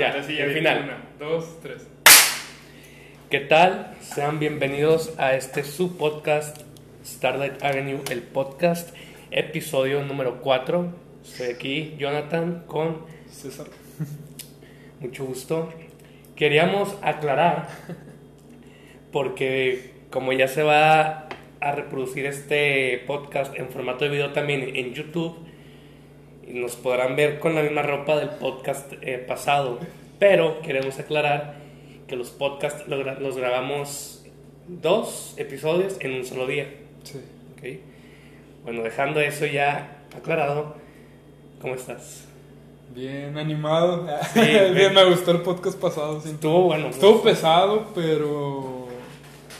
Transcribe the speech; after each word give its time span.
Ya, 0.00 0.12
Ahora 0.12 0.22
sí, 0.22 0.38
el 0.38 0.48
ya 0.48 0.54
final. 0.54 0.84
Una, 0.84 1.02
dos, 1.18 1.60
tres. 1.60 1.86
¿Qué 3.28 3.40
tal? 3.40 3.94
Sean 4.00 4.38
bienvenidos 4.38 5.12
a 5.18 5.34
este 5.34 5.62
su 5.62 5.98
podcast 5.98 6.62
Starlight 7.04 7.62
Avenue, 7.62 8.00
el 8.10 8.22
podcast, 8.22 8.96
episodio 9.30 10.02
número 10.02 10.40
4. 10.40 10.90
Estoy 11.22 11.48
aquí, 11.48 11.96
Jonathan, 11.98 12.64
con 12.66 13.04
César. 13.30 13.66
mucho 15.00 15.26
gusto. 15.26 15.70
Queríamos 16.34 16.96
aclarar, 17.02 17.68
porque 19.12 19.90
como 20.08 20.32
ya 20.32 20.48
se 20.48 20.62
va 20.62 21.28
a 21.60 21.72
reproducir 21.72 22.24
este 22.24 23.04
podcast 23.06 23.54
en 23.54 23.68
formato 23.68 24.06
de 24.06 24.12
video 24.12 24.32
también 24.32 24.62
en 24.76 24.94
YouTube, 24.94 25.36
nos 26.54 26.76
podrán 26.76 27.16
ver 27.16 27.38
con 27.38 27.54
la 27.54 27.62
misma 27.62 27.82
ropa 27.82 28.16
del 28.16 28.30
podcast 28.30 28.92
eh, 29.02 29.18
pasado, 29.26 29.78
pero 30.18 30.60
queremos 30.62 30.98
aclarar 30.98 31.54
que 32.06 32.16
los 32.16 32.30
podcasts 32.30 32.86
los, 32.88 33.00
gra- 33.00 33.18
los 33.18 33.36
grabamos 33.36 34.24
dos 34.68 35.34
episodios 35.36 35.96
en 36.00 36.12
un 36.12 36.24
solo 36.24 36.46
día. 36.46 36.68
Sí. 37.04 37.18
¿ok? 37.56 37.80
Bueno, 38.64 38.82
dejando 38.82 39.20
eso 39.20 39.46
ya 39.46 40.02
aclarado, 40.16 40.74
¿cómo 41.60 41.74
estás? 41.74 42.26
Bien 42.94 43.38
animado. 43.38 44.06
Sí, 44.34 44.40
Bien, 44.74 44.92
me 44.92 45.04
gustó 45.04 45.30
el 45.30 45.42
podcast 45.42 45.78
pasado. 45.80 46.20
sí. 46.20 46.30
Estuvo 46.30 46.62
bueno. 46.64 46.88
Estuvo 46.88 47.22
pesado, 47.22 47.86
pero. 47.94 48.88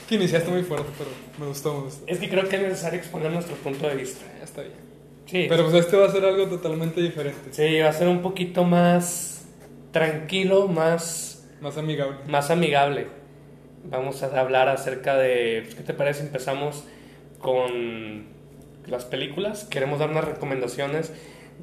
Que 0.09 0.15
iniciaste 0.15 0.51
muy 0.51 0.63
fuerte, 0.63 0.87
pero 0.97 1.09
me 1.39 1.47
gustó, 1.47 1.73
me 1.73 1.83
gustó. 1.85 2.03
Es 2.07 2.19
que 2.19 2.29
creo 2.29 2.47
que 2.49 2.57
es 2.57 2.61
necesario 2.61 2.99
exponer 2.99 3.31
nuestro 3.31 3.55
punto 3.55 3.87
de 3.87 3.95
vista. 3.95 4.25
Ya 4.37 4.43
está 4.43 4.61
bien. 4.63 4.73
Sí, 5.25 5.45
Pero 5.47 5.63
pues 5.63 5.75
este 5.85 5.95
va 5.97 6.07
a 6.07 6.11
ser 6.11 6.25
algo 6.25 6.45
totalmente 6.47 7.01
diferente. 7.01 7.39
sí, 7.51 7.79
va 7.79 7.89
a 7.89 7.93
ser 7.93 8.07
un 8.09 8.21
poquito 8.21 8.63
más 8.65 9.45
tranquilo, 9.91 10.67
más, 10.67 11.47
Más 11.61 11.77
amigable. 11.77 12.17
más 12.27 12.49
amigable. 12.51 13.07
Vamos 13.85 14.21
a 14.23 14.39
hablar 14.39 14.67
acerca 14.69 15.15
de, 15.17 15.61
pues, 15.63 15.75
¿qué 15.75 15.83
te 15.83 15.93
parece? 15.93 16.23
Empezamos 16.23 16.83
con 17.39 18.25
las 18.87 19.05
películas. 19.05 19.63
Queremos 19.65 19.99
dar 19.99 20.09
unas 20.09 20.25
recomendaciones 20.25 21.13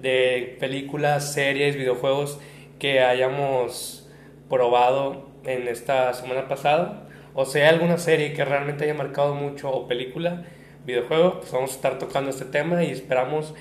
de 0.01 0.57
películas, 0.61 1.33
series, 1.33 1.77
videojuegos 1.77 2.39
que 2.79 3.01
hayamos 3.01 4.09
probado 4.49 5.29
en 5.45 5.69
esta 5.69 6.13
semana 6.15 6.49
pasada. 6.49 7.07
O 7.35 7.45
sea, 7.45 7.69
alguna 7.69 7.99
serie 7.99 8.33
que 8.33 8.45
realmente 8.45 8.85
haya 8.85 8.95
marcado 8.95 9.35
mucho 9.35 9.71
o 9.71 9.87
película, 9.87 10.45
videojuego, 10.89 11.41
pues 11.41 11.53
vamos 11.53 11.71
a 11.71 11.75
estar 11.75 11.99
tocando 11.99 12.31
este 12.31 12.47
tema 12.47 12.83
y 12.83 12.91
esperamos 12.91 13.55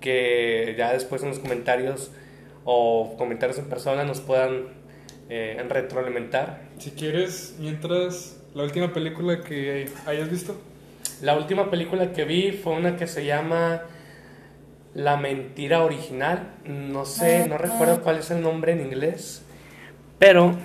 que 0.00 0.74
ya 0.76 0.92
después 0.92 1.22
en 1.22 1.28
los 1.28 1.38
comentarios 1.38 2.10
o 2.64 3.14
comentarios 3.18 3.58
en 3.58 3.66
persona 3.66 4.04
nos 4.04 4.20
puedan 4.20 4.64
eh, 5.28 5.62
retroalimentar. 5.68 6.62
Si 6.78 6.90
quieres, 6.90 7.54
mientras. 7.58 8.38
La 8.54 8.64
última 8.64 8.92
película 8.92 9.42
que 9.42 9.88
hayas 10.06 10.28
visto. 10.28 10.56
La 11.22 11.36
última 11.36 11.70
película 11.70 12.12
que 12.12 12.24
vi 12.24 12.50
fue 12.50 12.72
una 12.72 12.96
que 12.96 13.06
se 13.06 13.24
llama 13.24 13.82
La 14.94 15.16
mentira 15.16 15.84
original. 15.84 16.54
No 16.64 17.04
sé, 17.04 17.46
no 17.46 17.58
recuerdo 17.58 18.02
cuál 18.02 18.18
es 18.18 18.30
el 18.30 18.42
nombre 18.42 18.72
en 18.72 18.80
inglés, 18.80 19.42
pero 20.18 20.56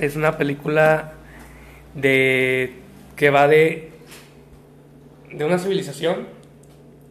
es 0.00 0.16
una 0.16 0.36
película 0.36 1.12
de 1.94 2.74
que 3.16 3.30
va 3.30 3.46
de 3.46 3.93
de 5.36 5.44
una 5.44 5.58
civilización 5.58 6.28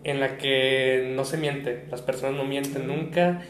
en 0.03 0.19
la 0.19 0.37
que 0.37 1.11
no 1.15 1.25
se 1.25 1.37
miente, 1.37 1.85
las 1.89 2.01
personas 2.01 2.35
no 2.35 2.43
mienten 2.43 2.87
nunca 2.87 3.41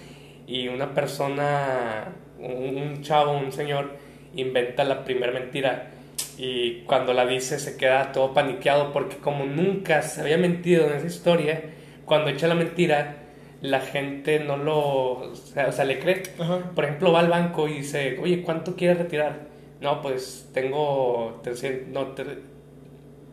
y 0.45 0.67
una 0.67 0.93
persona, 0.93 2.13
un, 2.39 2.77
un 2.77 3.01
chavo, 3.01 3.37
un 3.37 3.51
señor 3.51 3.97
inventa 4.35 4.83
la 4.83 5.03
primera 5.03 5.31
mentira 5.31 5.91
y 6.37 6.81
cuando 6.81 7.13
la 7.13 7.25
dice 7.25 7.59
se 7.59 7.77
queda 7.77 8.11
todo 8.11 8.33
paniqueado 8.33 8.91
porque 8.91 9.17
como 9.17 9.45
nunca 9.45 10.01
se 10.01 10.21
había 10.21 10.37
mentido 10.37 10.87
en 10.87 10.93
esa 10.93 11.07
historia, 11.07 11.61
cuando 12.05 12.29
echa 12.29 12.47
la 12.47 12.55
mentira 12.55 13.17
la 13.63 13.79
gente 13.79 14.39
no 14.39 14.57
lo, 14.57 15.31
o 15.31 15.35
sea, 15.35 15.67
o 15.69 15.71
sea, 15.71 15.85
le 15.85 15.97
cree. 15.97 16.21
Ajá. 16.37 16.71
Por 16.75 16.83
ejemplo, 16.83 17.13
va 17.13 17.21
al 17.21 17.29
banco 17.29 17.69
y 17.69 17.75
dice, 17.75 18.19
oye, 18.21 18.41
¿cuánto 18.43 18.75
quieres 18.75 18.97
retirar? 18.97 19.47
No, 19.79 20.01
pues 20.01 20.49
tengo 20.53 21.39
300, 21.43 21.87
no, 21.87 22.13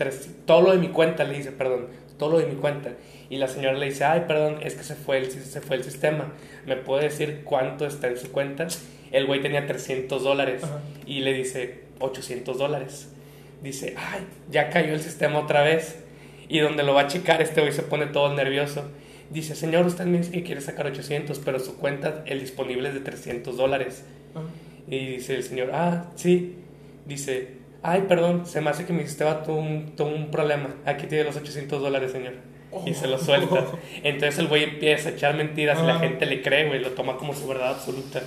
tres- 0.04 0.28
todo 0.46 0.62
lo 0.62 0.72
de 0.72 0.78
mi 0.78 0.88
cuenta, 0.88 1.24
le 1.24 1.36
dice, 1.36 1.52
perdón, 1.52 1.86
todo 2.18 2.30
lo 2.32 2.38
de 2.38 2.46
mi 2.46 2.54
cuenta. 2.56 2.92
Y 3.28 3.36
la 3.36 3.46
señora 3.48 3.76
le 3.78 3.86
dice, 3.86 4.04
ay, 4.04 4.24
perdón, 4.26 4.56
es 4.62 4.74
que 4.74 4.82
se 4.82 4.94
fue 4.94 5.18
el, 5.18 5.30
se 5.30 5.60
fue 5.60 5.76
el 5.76 5.84
sistema. 5.84 6.32
¿Me 6.66 6.76
puede 6.76 7.04
decir 7.04 7.42
cuánto 7.44 7.86
está 7.86 8.08
en 8.08 8.16
su 8.18 8.32
cuenta? 8.32 8.66
El 9.12 9.26
güey 9.26 9.40
tenía 9.40 9.66
300 9.66 10.22
dólares 10.22 10.64
Ajá. 10.64 10.80
y 11.06 11.20
le 11.20 11.32
dice, 11.32 11.80
800 12.00 12.58
dólares. 12.58 13.08
Dice, 13.62 13.94
ay, 13.96 14.22
ya 14.50 14.70
cayó 14.70 14.94
el 14.94 15.00
sistema 15.00 15.38
otra 15.38 15.62
vez. 15.62 15.96
Y 16.48 16.58
donde 16.60 16.82
lo 16.82 16.94
va 16.94 17.02
a 17.02 17.06
checar, 17.06 17.40
este 17.42 17.60
güey 17.60 17.72
se 17.72 17.82
pone 17.82 18.06
todo 18.06 18.34
nervioso. 18.34 18.82
Dice, 19.30 19.54
señor, 19.54 19.86
usted 19.86 20.06
me 20.06 20.18
dice 20.18 20.32
que 20.32 20.42
quiere 20.42 20.60
sacar 20.60 20.86
800, 20.86 21.38
pero 21.44 21.60
su 21.60 21.76
cuenta, 21.76 22.24
el 22.26 22.40
disponible 22.40 22.88
es 22.88 22.94
de 22.94 23.00
300 23.00 23.56
dólares. 23.56 24.02
Y 24.88 25.06
dice 25.06 25.36
el 25.36 25.44
señor, 25.44 25.70
ah, 25.72 26.10
sí. 26.16 26.56
Dice, 27.06 27.59
ay, 27.82 28.04
perdón, 28.08 28.46
se 28.46 28.60
me 28.60 28.70
hace 28.70 28.84
que 28.86 28.92
mi 28.92 29.02
sistema 29.04 29.42
tuvo 29.42 29.58
un, 29.58 29.94
tuvo 29.96 30.08
un 30.08 30.30
problema. 30.30 30.74
Aquí 30.84 31.06
tiene 31.06 31.24
los 31.24 31.36
800 31.36 31.80
dólares, 31.80 32.12
señor. 32.12 32.34
Y 32.86 32.94
se 32.94 33.08
lo 33.08 33.18
suelta. 33.18 33.66
Entonces 34.04 34.38
el 34.38 34.46
güey 34.48 34.62
empieza 34.64 35.08
a 35.08 35.12
echar 35.12 35.34
mentiras 35.34 35.78
y 35.82 35.86
la 35.86 35.96
Ah. 35.96 36.00
gente 36.00 36.24
le 36.26 36.40
cree, 36.42 36.68
güey, 36.68 36.80
lo 36.80 36.90
toma 36.90 37.16
como 37.16 37.34
su 37.34 37.46
verdad 37.48 37.70
absoluta. 37.70 38.22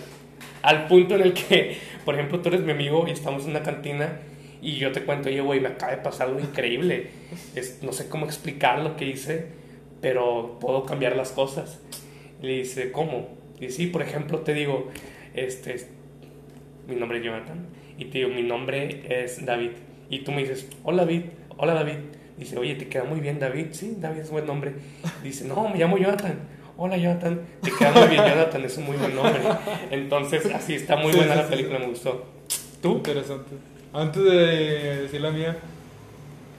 Al 0.62 0.88
punto 0.88 1.16
en 1.16 1.22
el 1.22 1.34
que, 1.34 1.78
por 2.06 2.16
ejemplo, 2.16 2.40
tú 2.42 2.50
eres 2.50 2.62
mi 2.62 2.72
amigo 2.72 3.06
y 3.08 3.12
estamos 3.12 3.44
en 3.46 3.52
una 3.52 3.64
cantina 3.64 4.20
y 4.62 4.76
yo 4.78 4.92
te 4.92 5.04
cuento, 5.04 5.30
oye, 5.30 5.42
güey, 5.42 5.60
me 5.60 5.68
acaba 5.70 5.92
de 5.94 5.98
pasar 6.00 6.28
algo 6.28 6.40
increíble. 6.40 7.08
Es, 7.56 7.80
no 7.84 7.92
sé 7.94 8.08
cómo 8.10 8.26
explicar 8.26 8.80
lo 8.80 8.96
que 8.98 9.06
hice, 9.06 9.48
pero 10.02 10.58
puedo 10.60 10.86
cambiar 10.86 11.16
las 11.16 11.32
cosas. 11.32 11.80
Y 12.42 12.48
le 12.48 12.54
dice, 12.60 12.92
¿cómo? 12.92 13.30
Y 13.62 13.70
sí, 13.70 13.88
por 13.88 14.02
ejemplo, 14.02 14.40
te 14.40 14.54
digo, 14.54 14.90
este, 15.36 15.76
mi 16.88 16.96
nombre 16.96 17.20
es 17.20 17.24
Jonathan, 17.26 17.66
y 17.98 18.06
te 18.06 18.20
digo, 18.20 18.30
mi 18.30 18.44
nombre 18.44 19.04
es 19.24 19.46
David. 19.46 19.72
Y 20.10 20.20
tú 20.20 20.32
me 20.32 20.42
dices, 20.42 20.68
hola 20.84 21.04
David, 21.04 21.24
hola 21.58 21.74
David. 21.74 21.98
Dice, 22.38 22.58
oye, 22.58 22.76
te 22.76 22.88
queda 22.88 23.04
muy 23.04 23.20
bien 23.20 23.40
David. 23.40 23.68
Sí, 23.72 23.96
David 24.00 24.22
es 24.22 24.32
buen 24.32 24.46
nombre. 24.46 24.74
Dice, 25.24 25.46
no, 25.46 25.70
me 25.70 25.78
llamo 25.78 25.98
Jonathan. 25.98 26.38
Hola 26.76 26.98
Jonathan, 26.98 27.40
te 27.62 27.72
queda 27.72 27.92
muy 27.92 28.08
bien 28.08 28.24
Jonathan, 28.24 28.66
es 28.66 28.78
un 28.78 28.86
muy 28.86 28.98
buen 28.98 29.16
nombre. 29.16 29.40
Entonces, 29.92 30.44
así 30.48 30.74
está 30.74 30.96
muy 30.96 31.12
Sí, 31.12 31.18
buena 31.20 31.34
sí, 31.34 31.40
la 31.40 31.46
sí, 31.46 31.50
película, 31.52 31.80
me 31.80 31.88
gustó. 31.88 32.26
¿Tú? 32.82 32.94
Interesante. 32.96 33.52
Antes 33.94 34.24
de 34.24 35.02
decir 35.04 35.22
la 35.22 35.30
mía, 35.30 35.58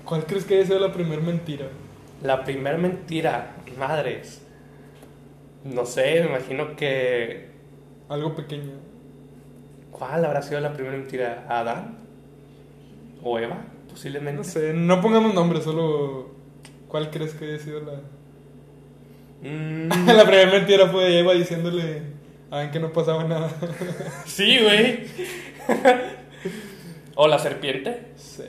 ¿cuál 0.04 0.24
crees 0.24 0.44
que 0.44 0.54
haya 0.54 0.66
sido 0.66 0.78
la 0.78 0.92
primera 0.92 1.20
mentira? 1.20 1.66
La 2.22 2.44
primer 2.44 2.78
mentira, 2.78 3.56
madres. 3.76 4.40
No 5.64 5.84
sé, 5.84 6.20
me 6.20 6.28
imagino 6.28 6.76
que. 6.76 7.48
Algo 8.08 8.36
pequeño. 8.36 8.83
¿Cuál 9.97 10.25
habrá 10.25 10.43
sido 10.43 10.60
la 10.60 10.72
primera 10.72 10.97
mentira? 10.97 11.47
¿Adán? 11.49 11.99
¿O 13.22 13.38
Eva? 13.38 13.65
Posiblemente. 13.88 14.38
No 14.38 14.44
sé, 14.44 14.72
no 14.75 15.00
pongamos 15.00 15.32
nombres, 15.34 15.62
solo. 15.65 16.31
¿Cuál 16.88 17.10
crees 17.10 17.32
que 17.34 17.44
haya 17.44 17.59
sido 17.59 17.81
la.? 17.81 18.00
Mm, 19.49 19.88
la 20.16 20.25
primera 20.27 20.50
mentira 20.50 20.88
fue 20.88 21.05
de 21.05 21.21
Eva 21.21 21.32
diciéndole 21.34 22.03
a 22.50 22.56
Adán 22.56 22.71
que 22.72 22.81
no 22.81 22.93
pasaba 22.93 23.22
nada. 23.25 23.50
sí, 24.27 24.59
güey. 24.60 25.05
¿O 27.15 27.28
la 27.28 27.38
serpiente? 27.38 28.09
Sí. 28.16 28.43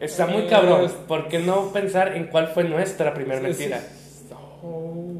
Está 0.00 0.26
muy 0.26 0.42
Eh, 0.42 0.46
cabrón. 0.48 0.90
¿Por 1.08 1.28
qué 1.28 1.40
no 1.40 1.72
pensar 1.72 2.16
en 2.16 2.26
cuál 2.28 2.48
fue 2.48 2.64
nuestra 2.64 3.12
primera 3.14 3.40
mentira? 3.40 3.80
Oh, 4.62 5.11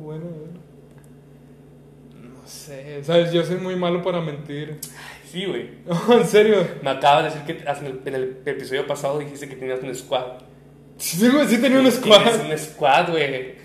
sé, 2.73 3.05
sabes, 3.05 3.33
yo 3.33 3.45
soy 3.45 3.57
muy 3.57 3.77
malo 3.77 4.03
para 4.03 4.21
mentir. 4.21 4.79
Sí, 5.31 5.47
güey. 5.47 5.71
No, 5.87 6.19
en 6.21 6.27
serio. 6.27 6.67
Me 6.83 6.91
acabas 6.91 7.25
de 7.25 7.31
decir 7.31 7.43
que 7.45 7.71
en 7.71 7.87
el, 7.87 8.01
en 8.05 8.15
el 8.15 8.37
episodio 8.45 8.87
pasado 8.87 9.19
dijiste 9.19 9.49
que 9.49 9.57
tenías 9.57 9.81
un 9.83 9.95
squad. 9.95 10.43
Sí, 10.97 11.29
güey, 11.29 11.47
sí 11.49 11.59
tenía 11.59 11.81
un 11.81 11.91
squad. 11.91 12.23
Tienes 12.23 12.41
un 12.41 12.59
squad, 12.59 13.11
güey. 13.11 13.63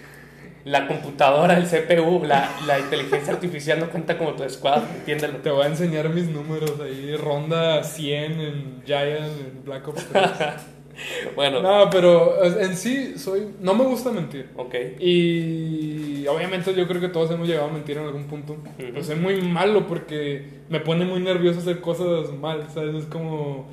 La 0.66 0.86
computadora, 0.88 1.58
el 1.58 1.66
CPU, 1.66 2.26
la, 2.26 2.52
la 2.66 2.80
inteligencia 2.80 3.32
artificial 3.32 3.80
no 3.80 3.90
cuenta 3.90 4.18
como 4.18 4.34
tu 4.34 4.48
squad, 4.50 4.84
entiéndelo. 4.98 5.38
Te 5.38 5.50
voy 5.50 5.64
a 5.64 5.68
enseñar 5.68 6.10
mis 6.10 6.26
números 6.26 6.74
ahí. 6.82 7.16
Ronda 7.16 7.84
100 7.84 8.42
en 8.42 8.84
Giant, 8.86 9.40
en 9.40 9.64
Black 9.64 9.88
Ops 9.88 10.06
3. 10.12 10.24
Bueno, 11.36 11.62
No, 11.62 11.90
pero 11.90 12.44
en 12.44 12.76
sí 12.76 13.14
soy. 13.18 13.48
No 13.62 13.74
me 13.76 13.84
gusta 13.86 14.12
mentir. 14.12 14.50
ok. 14.56 14.76
Y 15.00 16.26
obviamente 16.28 16.74
yo 16.74 16.88
creo 16.88 17.00
que 17.02 17.10
todos 17.10 17.32
hemos 17.32 17.48
llegado 17.48 17.68
a 17.70 17.72
mentir 17.72 17.98
en 17.98 18.04
algún 18.06 18.26
punto. 18.26 18.54
Ujú. 18.54 18.64
Pero 18.78 19.04
soy 19.04 19.16
muy 19.16 19.42
malo 19.42 19.88
porque 19.88 20.44
me 20.70 20.80
pone 20.80 21.06
muy 21.06 21.20
nervioso 21.20 21.60
hacer 21.60 21.80
cosas 21.82 22.32
mal, 22.34 22.68
¿sabes? 22.74 22.96
Es 22.96 23.06
como... 23.06 23.68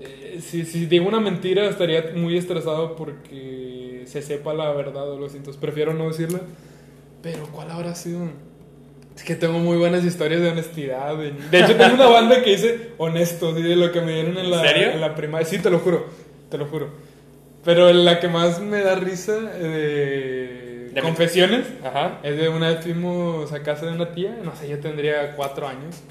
eh, 0.00 0.38
si, 0.40 0.64
si 0.64 0.86
digo 0.86 1.06
una 1.08 1.20
mentira 1.20 1.66
estaría 1.68 2.12
muy 2.14 2.36
estresado 2.36 2.94
porque 2.96 4.02
se 4.06 4.22
sepa 4.22 4.54
la 4.54 4.70
verdad 4.72 5.10
o 5.10 5.18
lo 5.18 5.28
siento. 5.28 5.50
Prefiero 5.52 5.94
no 5.94 6.08
decirla. 6.08 6.40
Pero 7.22 7.46
¿cuál 7.52 7.70
habrá 7.70 7.94
sido? 7.94 8.20
Es 9.16 9.22
que 9.24 9.34
tengo 9.34 9.58
muy 9.58 9.78
buenas 9.78 10.04
historias 10.04 10.42
de 10.42 10.50
honestidad. 10.50 11.16
De 11.16 11.58
hecho, 11.58 11.74
tengo 11.74 11.94
una 11.94 12.06
banda 12.06 12.42
que 12.42 12.50
dice 12.50 12.90
honesto, 12.98 13.48
así 13.50 13.62
de 13.62 13.74
lo 13.74 13.90
que 13.90 14.02
me 14.02 14.12
dieron 14.12 14.36
en 14.36 14.50
la, 14.50 14.70
¿En 14.70 14.90
en 14.90 15.00
la 15.00 15.14
primaria. 15.14 15.46
Sí, 15.46 15.58
te 15.58 15.70
lo 15.70 15.78
juro, 15.78 16.04
te 16.50 16.58
lo 16.58 16.66
juro. 16.66 16.90
Pero 17.64 17.92
la 17.92 18.20
que 18.20 18.28
más 18.28 18.60
me 18.60 18.80
da 18.80 18.94
risa 18.94 19.36
eh, 19.54 20.86
de, 20.88 20.94
De- 20.94 21.00
confesiones 21.02 21.66
Ajá. 21.84 22.20
es 22.22 22.36
de 22.36 22.48
una 22.48 22.68
vez 22.68 22.84
fuimos 22.84 23.52
a 23.52 23.62
casa 23.62 23.86
de 23.86 23.92
una 23.92 24.12
tía, 24.12 24.38
no 24.44 24.54
sé, 24.54 24.68
yo 24.68 24.78
tendría 24.78 25.34
cuatro 25.34 25.66
años. 25.66 26.02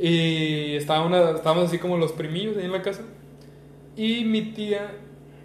Y 0.00 0.74
estaba 0.76 1.04
una, 1.04 1.30
estábamos 1.32 1.66
así 1.66 1.78
como 1.78 1.98
los 1.98 2.12
primillos 2.12 2.56
ahí 2.56 2.64
en 2.64 2.72
la 2.72 2.82
casa. 2.82 3.02
Y 3.96 4.24
mi 4.24 4.42
tía 4.52 4.92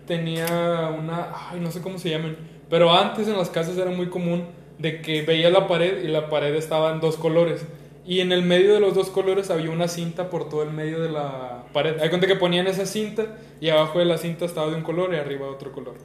tenía 0.08 0.94
una, 0.98 1.30
ay, 1.50 1.60
no 1.60 1.72
sé 1.72 1.82
cómo 1.82 1.98
se 1.98 2.10
llaman, 2.10 2.38
pero 2.70 2.94
antes 2.94 3.28
en 3.28 3.38
las 3.38 3.50
casas 3.50 3.78
era 3.78 3.92
muy 3.92 4.08
común 4.08 4.46
de 4.78 5.02
que 5.02 5.24
veía 5.24 5.50
la 5.50 5.68
pared 5.68 6.04
y 6.04 6.08
la 6.08 6.30
pared 6.30 6.54
estaba 6.56 6.92
en 6.94 7.00
dos 7.02 7.18
colores. 7.18 7.66
Y 8.08 8.20
en 8.20 8.32
el 8.32 8.44
medio 8.44 8.74
de 8.76 8.80
los 8.80 8.94
dos 8.94 9.10
colores 9.10 9.50
había 9.50 9.72
una 9.72 9.88
cinta 9.88 10.30
por 10.30 10.48
todo 10.48 10.62
el 10.62 10.70
medio 10.70 11.02
de 11.02 11.10
la 11.10 11.66
pared. 11.74 12.00
Hay 12.00 12.10
cuenta 12.10 12.28
que 12.28 12.36
ponían 12.36 12.68
esa 12.68 12.86
cinta 12.86 13.38
y 13.60 13.70
abajo 13.70 13.98
de 13.98 14.06
la 14.06 14.20
cinta 14.20 14.46
estaba 14.46 14.70
de 14.70 14.76
un 14.76 14.84
color 14.84 15.14
y 15.14 15.18
arriba 15.18 15.48
de 15.48 15.52
otro 15.52 15.72
color. 15.72 15.96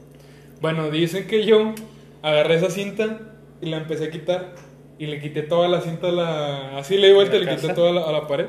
Bueno, 0.61 0.89
dicen 0.89 1.27
que 1.27 1.45
yo 1.45 1.75
agarré 2.23 2.55
esa 2.55 2.71
cinta 2.71 3.19
y 3.61 3.67
la 3.67 3.77
empecé 3.77 4.05
a 4.05 4.11
quitar 4.11 4.55
y 4.97 5.05
le 5.05 5.19
quité 5.19 5.43
toda 5.43 5.67
la 5.67 5.81
cinta 5.81 6.09
a 6.09 6.11
la... 6.11 6.77
Así 6.79 6.97
le 6.97 7.07
di 7.09 7.13
vuelta 7.13 7.35
y 7.35 7.43
¿La 7.43 7.51
le 7.51 7.57
quité 7.57 7.73
toda 7.73 7.91
la, 7.91 8.01
a 8.01 8.11
la 8.11 8.27
pared. 8.27 8.47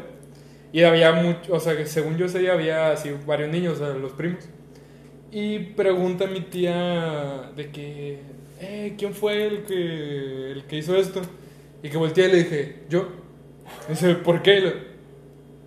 Y 0.72 0.84
había 0.84 1.12
mucho, 1.12 1.52
o 1.52 1.60
sea, 1.60 1.76
que 1.76 1.84
según 1.84 2.16
yo 2.16 2.28
sé, 2.28 2.50
había 2.50 2.92
así 2.92 3.10
varios 3.26 3.50
niños, 3.50 3.74
o 3.74 3.84
sea, 3.84 3.94
los 3.94 4.12
primos. 4.12 4.48
Y 5.30 5.58
pregunta 5.58 6.24
a 6.24 6.28
mi 6.28 6.40
tía 6.40 7.50
de 7.54 7.70
que, 7.70 8.18
eh, 8.60 8.94
¿quién 8.96 9.12
fue 9.12 9.46
el 9.46 9.64
que, 9.64 10.52
el 10.52 10.64
que 10.64 10.76
hizo 10.76 10.96
esto? 10.96 11.20
Y 11.82 11.90
que 11.90 11.98
volteé 11.98 12.28
y 12.28 12.32
le 12.32 12.36
dije, 12.38 12.76
yo. 12.88 13.21
Dice, 13.88 14.14
¿por 14.16 14.42
qué? 14.42 14.72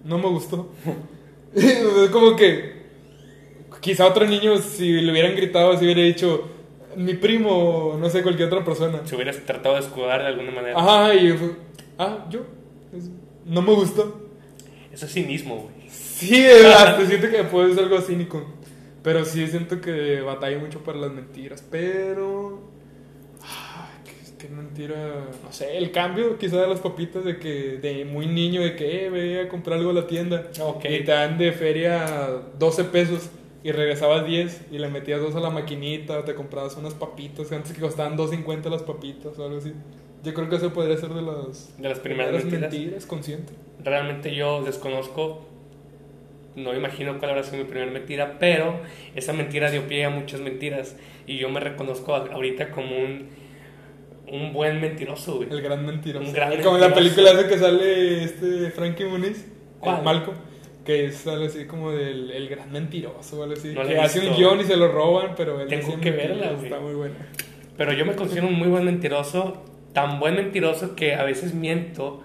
No 0.03 0.17
me 0.17 0.27
gustó. 0.27 0.69
es 1.55 2.09
como 2.11 2.35
que, 2.35 2.85
quizá 3.81 4.05
otro 4.07 4.25
niño, 4.25 4.57
si 4.57 4.91
le 5.01 5.11
hubieran 5.11 5.35
gritado, 5.35 5.71
así 5.71 5.85
hubiera 5.85 6.01
dicho, 6.01 6.49
mi 6.95 7.13
primo, 7.13 7.97
no 7.99 8.09
sé, 8.09 8.23
cualquier 8.23 8.47
otra 8.47 8.63
persona. 8.63 9.01
Si 9.05 9.15
hubieras 9.15 9.37
tratado 9.45 9.75
de 9.75 9.81
escudar 9.81 10.21
de 10.21 10.27
alguna 10.27 10.51
manera. 10.51 10.79
Ajá, 10.79 11.13
y 11.13 11.31
fue, 11.33 11.51
ah, 11.97 12.25
yo. 12.29 12.41
No 13.45 13.61
me 13.61 13.73
gustó. 13.73 14.21
Eso 14.91 15.05
es 15.05 15.11
cinismo, 15.13 15.55
güey. 15.57 15.89
Sí, 15.89 16.45
hasta 16.45 17.05
siento 17.05 17.29
que 17.29 17.43
puede 17.43 17.73
ser 17.73 17.83
algo 17.83 18.01
cínico. 18.01 18.43
Pero 19.03 19.23
sí 19.25 19.45
siento 19.47 19.81
que 19.81 20.21
batalla 20.21 20.57
mucho 20.57 20.79
para 20.79 20.97
las 20.97 21.11
mentiras. 21.11 21.63
Pero. 21.69 22.74
Qué, 24.47 24.53
mentira. 24.53 25.25
No 25.43 25.51
sé, 25.51 25.77
el 25.77 25.91
cambio 25.91 26.37
quizá 26.37 26.61
de 26.61 26.67
las 26.67 26.79
papitas 26.79 27.23
de 27.23 27.37
que 27.37 27.77
de 27.77 28.05
muy 28.05 28.27
niño, 28.27 28.61
de 28.61 28.75
que 28.75 29.05
eh, 29.05 29.09
ve 29.09 29.41
a 29.41 29.49
comprar 29.49 29.77
algo 29.79 29.91
a 29.91 29.93
la 29.93 30.07
tienda. 30.07 30.49
Y 30.83 31.03
te 31.03 31.11
dan 31.11 31.37
de 31.37 31.51
feria 31.51 32.41
12 32.59 32.83
pesos. 32.85 33.29
Y 33.63 33.71
regresabas 33.71 34.27
10 34.27 34.67
y 34.71 34.77
le 34.77 34.89
metías 34.89 35.19
dos 35.19 35.35
a 35.35 35.39
la 35.39 35.49
maquinita, 35.49 36.23
te 36.23 36.35
comprabas 36.35 36.77
unas 36.77 36.93
papitas, 36.93 37.51
antes 37.51 37.73
que 37.73 37.81
costaban 37.81 38.15
2.50 38.15 38.69
las 38.69 38.83
papitas 38.83 39.39
o 39.39 39.43
algo 39.43 39.57
así. 39.57 39.73
Yo 40.23 40.35
creo 40.35 40.49
que 40.49 40.57
eso 40.57 40.71
podría 40.71 40.95
ser 40.97 41.09
de 41.09 41.23
las, 41.23 41.75
De 41.81 41.89
las 41.89 41.97
primeras 41.97 42.45
mentiras. 42.45 43.07
consciente. 43.07 43.53
Realmente 43.83 44.35
yo 44.35 44.61
desconozco, 44.61 45.47
no 46.55 46.75
imagino 46.75 47.17
cuál 47.17 47.31
habrá 47.31 47.43
sido 47.43 47.63
mi 47.63 47.63
primera 47.63 47.91
mentira, 47.91 48.37
pero 48.39 48.81
esa 49.15 49.33
mentira 49.33 49.71
dio 49.71 49.87
pie 49.87 50.05
a 50.05 50.11
muchas 50.11 50.41
mentiras 50.41 50.95
y 51.25 51.39
yo 51.39 51.49
me 51.49 51.59
reconozco 51.59 52.13
ahorita 52.13 52.69
como 52.69 52.95
un, 52.95 53.29
un 54.31 54.53
buen 54.53 54.81
mentiroso, 54.81 55.37
güey. 55.37 55.49
El 55.49 55.61
gran 55.61 55.85
mentiroso. 55.85 56.25
Un 56.25 56.33
gran 56.33 56.61
Como 56.61 56.75
en 56.75 56.81
la 56.81 56.93
película 56.93 57.31
esa 57.31 57.47
que 57.47 57.57
sale 57.57 58.23
este 58.23 58.71
Frankie 58.71 59.05
Muniz, 59.05 59.45
¿Cuál? 59.79 59.97
el 59.97 60.03
Malcolm, 60.03 60.37
que 60.83 61.11
sale 61.11 61.47
así 61.47 61.65
como 61.65 61.91
del 61.91 62.31
el 62.31 62.49
gran 62.49 62.71
mentiroso 62.71 63.43
algo 63.43 63.55
así. 63.55 63.73
No 63.73 63.85
que 63.85 63.99
hace 63.99 64.27
un 64.27 64.35
guion 64.35 64.59
y 64.61 64.63
se 64.63 64.77
lo 64.77 64.91
roban, 64.91 65.33
pero 65.35 65.61
él 65.61 65.67
Tengo 65.67 65.99
que 65.99 66.11
verla, 66.11 66.51
güey. 66.51 66.65
Está 66.65 66.79
muy 66.79 66.93
buena. 66.93 67.15
Pero 67.77 67.93
yo 67.93 68.05
me 68.05 68.15
considero 68.15 68.47
un 68.47 68.55
muy 68.55 68.69
buen 68.69 68.85
mentiroso, 68.85 69.63
tan 69.93 70.19
buen 70.19 70.35
mentiroso 70.35 70.95
que 70.95 71.13
a 71.13 71.23
veces 71.23 71.53
miento 71.53 72.23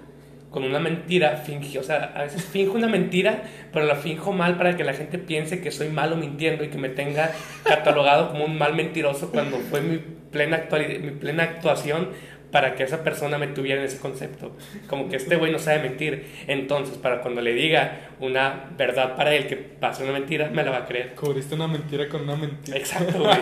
con 0.51 0.65
una 0.65 0.81
mentira, 0.81 1.37
fingi, 1.37 1.79
o 1.79 1.83
sea, 1.83 2.13
a 2.15 2.23
veces 2.23 2.45
finjo 2.45 2.75
una 2.77 2.89
mentira, 2.89 3.43
pero 3.73 3.87
la 3.87 3.95
finjo 3.95 4.33
mal 4.33 4.57
para 4.57 4.77
que 4.77 4.83
la 4.85 4.93
gente 4.95 5.19
piense 5.19 5.61
que 5.61 5.71
soy 5.71 5.89
malo 5.89 6.17
mintiendo 6.17 6.65
y 6.65 6.69
que 6.69 6.79
me 6.79 6.89
tenga 6.89 7.31
catalogado 7.63 8.31
como 8.31 8.45
un 8.47 8.59
mal 8.59 8.75
mentiroso 8.75 9.31
cuando 9.31 9.59
fue 9.59 9.81
mi 9.81 9.99
plena, 10.33 10.57
actuali- 10.69 10.99
mi 10.99 11.13
plena 11.13 11.45
actuación 11.45 12.09
para 12.51 12.75
que 12.75 12.83
esa 12.83 13.05
persona 13.05 13.39
me 13.39 13.47
tuviera 13.47 13.81
en 13.81 13.87
ese 13.87 13.99
concepto. 14.01 14.57
Como 14.89 15.09
que 15.09 15.15
este 15.15 15.37
güey 15.37 15.53
no 15.53 15.61
sabe 15.61 15.79
mentir. 15.89 16.27
Entonces, 16.49 16.99
para 16.99 17.21
cuando 17.21 17.41
le 17.43 17.55
diga 17.55 18.09
una 18.19 18.71
verdad 18.77 19.15
para 19.15 19.33
él 19.37 19.47
que 19.47 19.55
pase 19.55 20.03
una 20.03 20.11
mentira, 20.13 20.51
me 20.53 20.65
la 20.65 20.73
va 20.73 20.79
a 20.79 20.85
creer. 20.87 21.15
Cubriste 21.15 21.55
una 21.55 21.69
mentira 21.69 22.09
con 22.09 22.23
una 22.23 22.35
mentira. 22.35 22.77
Exacto, 22.77 23.21
güey. 23.21 23.39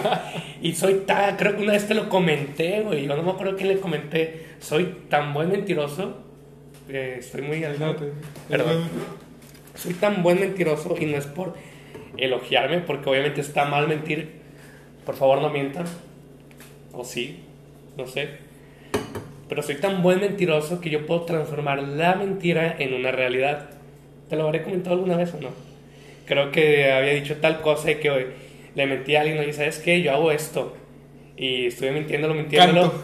Y 0.60 0.74
soy 0.74 1.04
tan, 1.06 1.36
creo 1.38 1.56
que 1.56 1.62
una 1.62 1.72
vez 1.72 1.88
te 1.88 1.94
lo 1.94 2.10
comenté, 2.10 2.82
güey. 2.82 3.06
Yo 3.06 3.16
no 3.16 3.22
me 3.22 3.30
acuerdo 3.30 3.56
quién 3.56 3.68
le 3.70 3.80
comenté. 3.80 4.44
Soy 4.58 4.84
tan 5.08 5.32
buen 5.32 5.50
mentiroso. 5.52 6.27
Eh, 6.88 7.16
estoy 7.18 7.42
muy 7.42 7.60
No, 7.60 7.66
alejado. 7.68 7.96
te- 7.96 8.12
Perdón. 8.48 8.84
Soy 9.74 9.94
tan 9.94 10.22
buen 10.22 10.40
mentiroso 10.40 10.96
y 10.98 11.06
no 11.06 11.16
es 11.16 11.26
por 11.26 11.54
elogiarme, 12.16 12.78
porque 12.78 13.08
obviamente 13.10 13.40
está 13.40 13.64
mal 13.64 13.86
mentir. 13.88 14.38
Por 15.06 15.14
favor, 15.14 15.40
no 15.40 15.50
mientan. 15.50 15.86
O 16.92 17.04
sí, 17.04 17.40
no 17.96 18.06
sé. 18.06 18.28
Pero 19.48 19.62
soy 19.62 19.76
tan 19.76 20.02
buen 20.02 20.20
mentiroso 20.20 20.80
que 20.80 20.90
yo 20.90 21.06
puedo 21.06 21.22
transformar 21.22 21.82
la 21.82 22.16
mentira 22.16 22.74
en 22.78 22.92
una 22.94 23.12
realidad. 23.12 23.70
¿Te 24.28 24.36
lo 24.36 24.44
habré 24.46 24.62
comentado 24.62 24.96
alguna 24.96 25.16
vez 25.16 25.32
o 25.34 25.40
no? 25.40 25.50
Creo 26.26 26.50
que 26.50 26.90
había 26.92 27.14
dicho 27.14 27.36
tal 27.36 27.60
cosa 27.62 27.90
y 27.90 27.94
que 27.96 28.10
oye, 28.10 28.26
le 28.74 28.86
mentí 28.86 29.16
a 29.16 29.22
alguien, 29.22 29.38
oye, 29.38 29.52
¿sabes 29.54 29.78
qué? 29.78 30.02
Yo 30.02 30.12
hago 30.12 30.30
esto. 30.32 30.76
Y 31.36 31.66
estuve 31.66 31.92
mintiéndolo, 31.92 32.34
mintiéndolo. 32.34 32.82
Canto. 32.82 33.02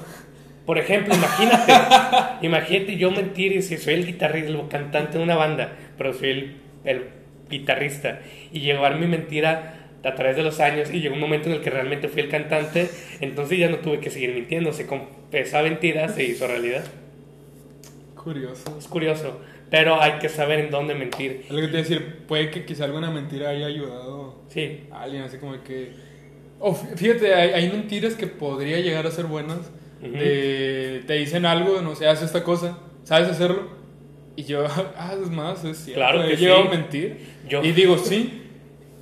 Por 0.67 0.79
ejemplo, 0.79 1.15
imagínate, 1.15 1.73
imagínate 2.47 2.97
yo 2.97 3.11
mentir 3.11 3.53
y 3.53 3.63
si 3.63 3.77
soy 3.77 3.95
el 3.95 4.07
guitarrista, 4.07 4.49
el 4.51 4.69
cantante 4.69 5.19
de 5.19 5.25
una 5.25 5.37
banda, 5.37 5.73
pero 5.99 6.13
soy 6.15 6.31
el, 6.31 6.57
el 6.85 7.03
guitarrista 7.51 8.21
y 8.53 8.61
llevar 8.61 8.99
mi 8.99 9.07
mentira 9.07 9.81
a 10.03 10.15
través 10.15 10.37
de 10.37 10.43
los 10.43 10.61
años 10.61 10.91
y 10.93 11.01
llegó 11.01 11.15
un 11.15 11.21
momento 11.21 11.49
en 11.49 11.57
el 11.57 11.61
que 11.61 11.71
realmente 11.71 12.09
fui 12.09 12.23
el 12.23 12.29
cantante, 12.29 12.89
entonces 13.21 13.59
ya 13.59 13.69
no 13.69 13.77
tuve 13.79 14.01
que 14.01 14.11
seguir 14.11 14.35
mintiendo, 14.35 14.73
se 14.73 14.87
esa 15.33 15.63
mentira 15.63 16.09
se 16.09 16.25
hizo 16.25 16.47
realidad. 16.47 16.85
Curioso. 18.15 18.77
Es 18.79 18.87
curioso, 18.87 19.41
pero 19.71 20.01
hay 20.01 20.13
que 20.19 20.29
saber 20.29 20.61
en 20.61 20.71
dónde 20.71 20.95
mentir. 20.95 21.45
Lo 21.51 21.61
que 21.61 21.69
te 21.69 21.77
decir, 21.79 22.25
puede 22.27 22.51
que 22.51 22.65
quizá 22.65 22.85
alguna 22.85 23.11
mentira 23.11 23.51
haya 23.51 23.67
ayudado 23.67 24.43
Sí, 24.49 24.85
a 24.91 25.03
alguien, 25.03 25.23
así 25.23 25.39
como 25.39 25.63
que... 25.63 25.91
Oh, 26.61 26.75
fí- 26.75 26.97
fíjate, 26.97 27.35
hay, 27.35 27.51
hay 27.51 27.71
mentiras 27.71 28.15
que 28.15 28.27
podría 28.27 28.79
llegar 28.81 29.07
a 29.07 29.11
ser 29.11 29.27
buenas. 29.27 29.59
Ujú. 30.05 30.13
de- 30.19 31.03
te 31.07 31.15
dicen 31.15 31.47
algo, 31.47 31.81
no 31.83 31.95
sé, 31.95 32.07
haz 32.09 32.23
esta 32.23 32.43
cosa, 32.45 32.79
¿sabes 33.05 33.29
hacerlo? 33.29 33.69
Y 34.37 34.45
yo, 34.45 34.65
ah, 34.97 35.15
es 35.21 35.31
más, 35.31 35.65
es 35.65 35.79
cierto. 35.79 36.01
Claro 36.01 36.23
que 36.27 36.35
he 36.35 36.37
llegado 36.37 36.63
sí. 36.63 36.69
a 36.69 36.71
mentir. 36.71 37.19
Yo- 37.49 37.63
Y 37.63 37.73
digo, 37.73 37.99
sí. 37.99 38.41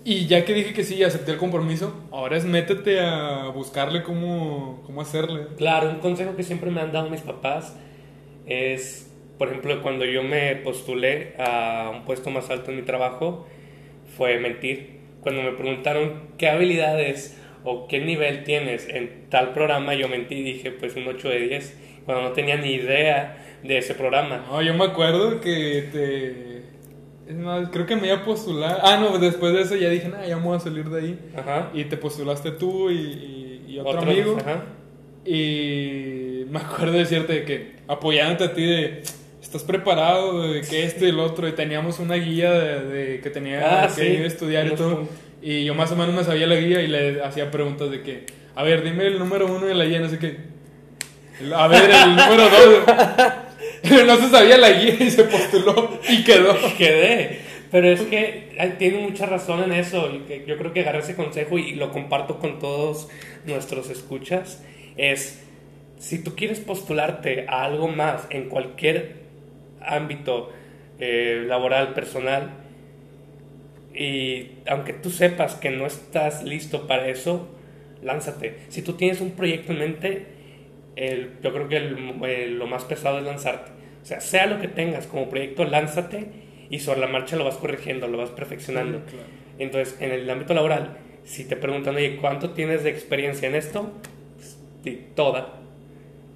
Y 0.05 0.27
ya 0.27 0.45
que 0.45 0.53
dije 0.53 0.73
que 0.75 0.83
sí 0.83 1.01
acepté 1.05 1.31
el 1.31 1.39
compromiso, 1.39 1.95
ahora 2.11 2.37
es 2.37 2.45
métete 2.45 2.99
a 3.01 3.49
buscarle 3.55 4.03
cómo, 4.03 4.83
cómo 4.85 5.01
hacerle. 5.01 5.47
Claro, 5.57 5.91
un 5.91 5.99
consejo 6.01 6.35
que 6.35 6.43
siempre 6.43 6.71
me 6.73 6.81
han 6.81 6.91
dado 6.91 7.09
mis 7.09 7.21
papás 7.21 7.77
es, 8.47 9.09
por 9.39 9.49
ejemplo, 9.49 9.81
cuando 9.81 10.05
yo 10.05 10.25
me 10.25 10.57
postulé 10.57 11.35
a 11.39 11.91
un 11.95 12.05
puesto 12.05 12.31
más 12.31 12.51
alto 12.51 12.71
en 12.73 12.79
mi 12.79 12.83
trabajo, 12.83 13.47
fue 14.17 14.39
mentir. 14.41 15.01
Cuando 15.21 15.43
me 15.43 15.53
preguntaron 15.53 16.31
qué 16.37 16.49
habilidades 16.49 17.41
o 17.65 17.87
qué 17.89 18.01
nivel 18.01 18.45
tienes 18.45 18.89
en 18.89 19.27
tal 19.31 19.53
programa, 19.53 19.95
yo 19.95 20.09
mentí 20.09 20.35
y 20.37 20.43
dije, 20.43 20.71
pues 20.73 20.97
un 20.97 21.07
8 21.09 21.29
de 21.29 21.39
10, 21.41 21.79
cuando 22.05 22.25
no 22.25 22.33
tenía 22.33 22.57
ni 22.57 22.73
idea 22.73 23.59
de 23.63 23.79
ese 23.79 23.95
programa. 23.95 24.45
No, 24.51 24.61
yo 24.63 24.75
me 24.75 24.85
acuerdo 24.85 25.41
que 25.41 25.89
te... 25.93 26.63
Es 27.31 27.37
más, 27.39 27.69
creo 27.71 27.87
que 27.87 27.95
me 27.97 28.09
iba 28.09 28.17
a 28.17 28.25
postular. 28.25 28.81
Ah, 28.83 28.99
no, 29.01 29.17
después 29.19 29.53
de 29.55 29.63
eso 29.63 29.77
ya 29.77 29.89
dije, 29.89 30.09
nah, 30.09 30.27
ya 30.27 30.37
me 30.37 30.43
voy 30.43 30.57
a 30.57 30.61
salir 30.61 30.85
de 30.91 31.01
ahí. 31.01 31.19
Ajá. 31.37 31.71
Y 31.73 31.85
te 31.85 31.97
postulaste 31.97 32.51
tú 32.51 32.91
y, 32.91 32.95
y- 32.97 33.65
y 33.69 33.79
otro 33.79 34.01
amigo. 34.01 34.37
ajá. 34.41 34.65
Y 35.25 36.45
me 36.51 36.59
acuerdo 36.59 36.93
decirte 36.99 37.33
de 37.33 37.45
que 37.45 37.73
apoyándote 37.89 38.45
a 38.45 38.53
ti 38.55 38.65
de 38.67 39.03
estás 39.41 39.63
preparado 39.65 40.43
de 40.53 40.61
que 40.63 40.85
esto 40.85 41.05
y 41.07 41.09
el 41.11 41.19
otro 41.21 41.47
y 41.49 41.53
teníamos 41.53 41.99
una 42.01 42.15
guía 42.17 42.53
de, 42.53 42.81
de 42.87 43.21
que 43.21 43.31
tenía 43.31 43.85
Ah, 43.85 43.87
que 43.87 43.93
sí. 44.03 44.07
ir 44.07 44.23
a 44.25 44.27
estudiar 44.27 44.67
y 44.67 44.71
todo 44.75 44.97
puntos. 44.99 45.15
Y 45.43 45.65
yo 45.65 45.75
más 45.75 45.91
o 45.93 45.97
menos 45.97 46.15
me 46.15 46.25
sabía 46.25 46.47
la 46.47 46.57
guía 46.57 46.83
y 46.83 46.87
le 46.87 47.23
hacía 47.23 47.51
preguntas 47.51 47.91
de 47.91 48.03
que 48.03 48.27
a 48.55 48.63
ver 48.63 48.83
dime 48.85 49.07
el 49.07 49.19
número 49.19 49.47
uno 49.47 49.67
de 49.67 49.75
la 49.75 49.85
guía 49.85 49.99
no 49.99 50.09
sé 50.09 50.19
qué 50.19 50.37
a 51.55 51.69
ver 51.69 51.91
el 51.91 52.17
número 52.17 52.49
dos 52.49 52.85
no 54.07 54.17
se 54.17 54.29
sabía 54.29 54.59
la 54.59 54.71
guía 54.71 54.97
y 55.01 55.11
se 55.11 55.25
postuló 55.25 55.99
y 56.09 56.23
quedó 56.25 56.57
quedé. 56.79 57.53
Pero 57.73 57.89
es 57.89 58.03
que 58.03 58.75
tiene 58.79 58.99
mucha 58.99 59.25
razón 59.25 59.63
en 59.65 59.73
eso. 59.73 60.11
yo 60.47 60.59
creo 60.59 60.75
que 60.75 60.81
agarré 60.81 60.99
ese 60.99 61.17
consejo 61.17 61.59
y 61.59 61.73
lo 61.73 61.91
comparto 61.91 62.39
con 62.39 62.59
todos 62.59 63.09
nuestros 63.47 63.89
escuchas. 63.89 64.63
Es 64.99 65.43
si 65.99 66.23
tú 66.23 66.37
quieres 66.37 66.61
postularte 66.61 67.47
a 67.49 67.65
algo 67.65 67.89
más 67.89 68.27
en 68.29 68.51
cualquier 68.51 69.23
ámbito 69.81 70.53
eh, 70.99 71.45
laboral, 71.47 71.95
personal, 71.95 72.51
y 73.95 74.53
aunque 74.67 74.93
tú 74.93 75.11
sepas 75.11 75.55
que 75.55 75.71
no 75.71 75.87
estás 75.87 76.43
listo 76.45 76.87
para 76.87 77.09
eso, 77.09 77.49
lánzate. 78.03 78.59
Si 78.69 78.83
tú 78.83 78.95
tienes 78.95 79.21
un 79.21 79.33
proyecto 79.33 79.73
en 79.73 79.79
mente, 79.79 80.27
el, 80.97 81.33
yo 81.43 81.53
creo 81.53 81.69
que 81.69 81.77
el, 81.77 82.59
lo 82.59 82.67
más 82.67 82.85
pesado 82.85 83.19
es 83.19 83.25
lanzarte. 83.25 83.71
O 84.03 84.05
sea, 84.05 84.21
sea 84.21 84.47
lo 84.47 84.61
que 84.61 84.69
tengas 84.69 85.07
como 85.07 85.29
proyecto, 85.29 85.65
lánzate 85.65 86.27
y 86.71 86.81
sobre 86.81 87.01
la 87.01 87.07
marcha 87.07 87.37
lo 87.37 87.45
vas 87.45 87.57
corrigiendo, 87.57 88.09
lo 88.09 88.19
vas 88.19 88.31
perfeccionando. 88.31 89.03
Entonces, 89.59 89.97
en 90.01 90.11
el 90.11 90.29
ámbito 90.29 90.55
laboral, 90.55 90.97
si 91.25 91.45
te 91.45 91.57
preguntan, 91.57 91.95
oye, 91.95 92.17
¿cuánto 92.17 92.51
tienes 92.51 92.83
de 92.83 92.91
experiencia 92.91 93.49
en 93.49 93.55
esto? 93.55 93.93
Pues, 94.83 95.15
toda. 95.15 95.59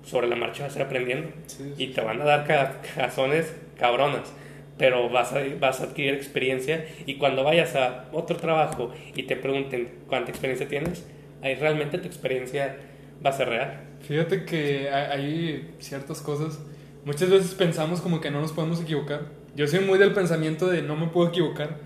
Sobre 0.05 0.29
la 0.29 0.37
marcha 0.37 0.65
vas 0.65 0.77
a 0.77 0.79
ir 0.79 0.85
aprendiendo. 0.85 1.31
Y 1.79 1.89
te 1.89 2.03
van 2.03 2.21
a 2.21 2.25
dar 2.25 2.47
cazones 2.95 3.57
cabronas 3.79 4.33
pero 4.79 5.09
vas 5.09 5.33
a, 5.33 5.41
vas 5.59 5.81
a 5.81 5.85
adquirir 5.85 6.15
experiencia 6.15 6.85
y 7.07 7.17
cuando 7.17 7.45
vayas 7.45 7.75
a 7.77 8.07
otro 8.13 8.37
trabajo 8.37 8.93
y 9.15 9.23
te 9.25 9.37
pregunten 9.37 9.91
cuánta 10.07 10.31
experiencia 10.31 10.69
tienes, 10.69 11.07
ahí 11.43 11.55
realmente 11.55 11.99
tu 11.99 12.07
experiencia 12.07 12.77
va 13.25 13.31
a 13.31 13.33
ser 13.33 13.49
real. 13.49 13.81
Fíjate 14.01 14.45
que 14.45 14.91
hay 14.91 15.75
ciertas 15.79 16.21
cosas, 16.21 16.61
muchas 17.05 17.31
veces 17.31 17.55
pensamos 17.55 18.01
como 18.01 18.21
que 18.21 18.31
no 18.31 18.41
nos 18.41 18.53
podemos 18.53 18.81
equivocar. 18.81 19.23
Yo 19.55 19.67
soy 19.67 19.81
muy 19.81 19.99
del 19.99 20.13
pensamiento 20.13 20.67
de 20.67 20.83
no 20.83 20.97
me 20.97 21.07
puedo 21.07 21.29
equivocar, 21.29 21.79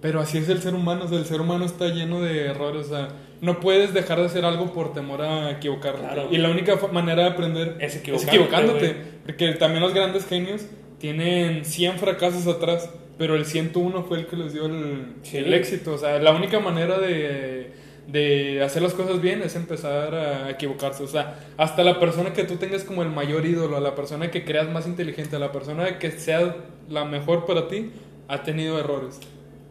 pero 0.00 0.20
así 0.20 0.38
es 0.38 0.48
el 0.48 0.60
ser 0.60 0.74
humano, 0.74 1.06
el 1.10 1.24
ser 1.24 1.40
humano 1.40 1.64
está 1.64 1.88
lleno 1.88 2.20
de 2.20 2.46
errores, 2.46 2.86
o 2.86 2.90
sea, 2.90 3.08
no 3.40 3.60
puedes 3.60 3.94
dejar 3.94 4.18
de 4.18 4.26
hacer 4.26 4.44
algo 4.44 4.72
por 4.72 4.92
temor 4.92 5.22
a 5.22 5.52
equivocarte. 5.52 6.02
Y 6.30 6.38
la 6.38 6.50
única 6.50 6.76
manera 6.92 7.22
de 7.22 7.28
aprender 7.28 7.76
es, 7.80 7.94
es 7.94 8.26
equivocándote, 8.26 8.96
porque 9.24 9.52
también 9.52 9.82
los 9.82 9.94
grandes 9.94 10.26
genios 10.26 10.66
tienen 11.00 11.64
100 11.64 11.98
fracasos 11.98 12.46
atrás, 12.46 12.90
pero 13.18 13.34
el 13.34 13.46
101 13.46 14.04
fue 14.04 14.18
el 14.18 14.26
que 14.26 14.36
les 14.36 14.52
dio 14.52 14.66
el, 14.66 15.54
éxito. 15.54 15.94
O 15.94 15.98
sea, 15.98 16.18
la 16.20 16.32
única 16.32 16.60
manera 16.60 16.98
de, 16.98 17.72
de, 18.06 18.62
hacer 18.62 18.82
las 18.82 18.92
cosas 18.92 19.20
bien 19.20 19.42
es 19.42 19.56
empezar 19.56 20.14
a 20.14 20.50
equivocarse. 20.50 21.02
O 21.02 21.08
sea, 21.08 21.40
hasta 21.56 21.82
la 21.82 21.98
persona 21.98 22.32
que 22.32 22.44
tú 22.44 22.56
tengas 22.56 22.84
como 22.84 23.02
el 23.02 23.08
mayor 23.08 23.46
ídolo, 23.46 23.80
la 23.80 23.94
persona 23.94 24.30
que 24.30 24.44
creas 24.44 24.70
más 24.70 24.86
inteligente, 24.86 25.38
la 25.38 25.52
persona 25.52 25.98
que 25.98 26.12
sea 26.12 26.56
la 26.88 27.04
mejor 27.06 27.46
para 27.46 27.66
ti, 27.66 27.90
ha 28.28 28.42
tenido 28.42 28.78
errores. 28.78 29.18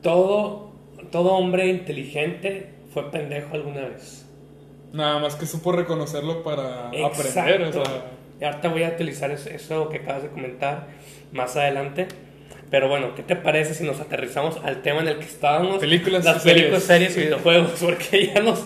Todo, 0.01 0.71
todo 1.11 1.33
hombre 1.33 1.67
inteligente 1.67 2.73
fue 2.91 3.11
pendejo 3.11 3.53
alguna 3.53 3.81
vez. 3.81 4.25
Nada 4.93 5.19
más 5.19 5.35
que 5.35 5.45
supo 5.45 5.71
reconocerlo 5.71 6.41
para 6.41 6.87
aprender. 6.87 7.61
O 7.61 7.71
sea. 7.71 8.15
Y 8.41 8.45
ahorita 8.45 8.69
voy 8.69 8.83
a 8.83 8.89
utilizar 8.89 9.31
eso 9.31 9.89
que 9.89 9.97
acabas 9.97 10.23
de 10.23 10.29
comentar 10.29 10.87
más 11.31 11.55
adelante. 11.55 12.07
Pero 12.71 12.87
bueno, 12.87 13.15
¿qué 13.15 13.23
te 13.23 13.35
parece 13.35 13.73
si 13.73 13.83
nos 13.83 13.99
aterrizamos 13.99 14.57
al 14.63 14.81
tema 14.81 15.01
en 15.01 15.07
el 15.07 15.17
que 15.17 15.25
estábamos? 15.25 15.79
Películas, 15.79 16.23
las 16.23 16.43
películas, 16.43 16.83
series 16.83 17.17
y 17.17 17.21
videojuegos, 17.21 17.71
porque 17.81 18.27
ya 18.27 18.41
nos 18.41 18.65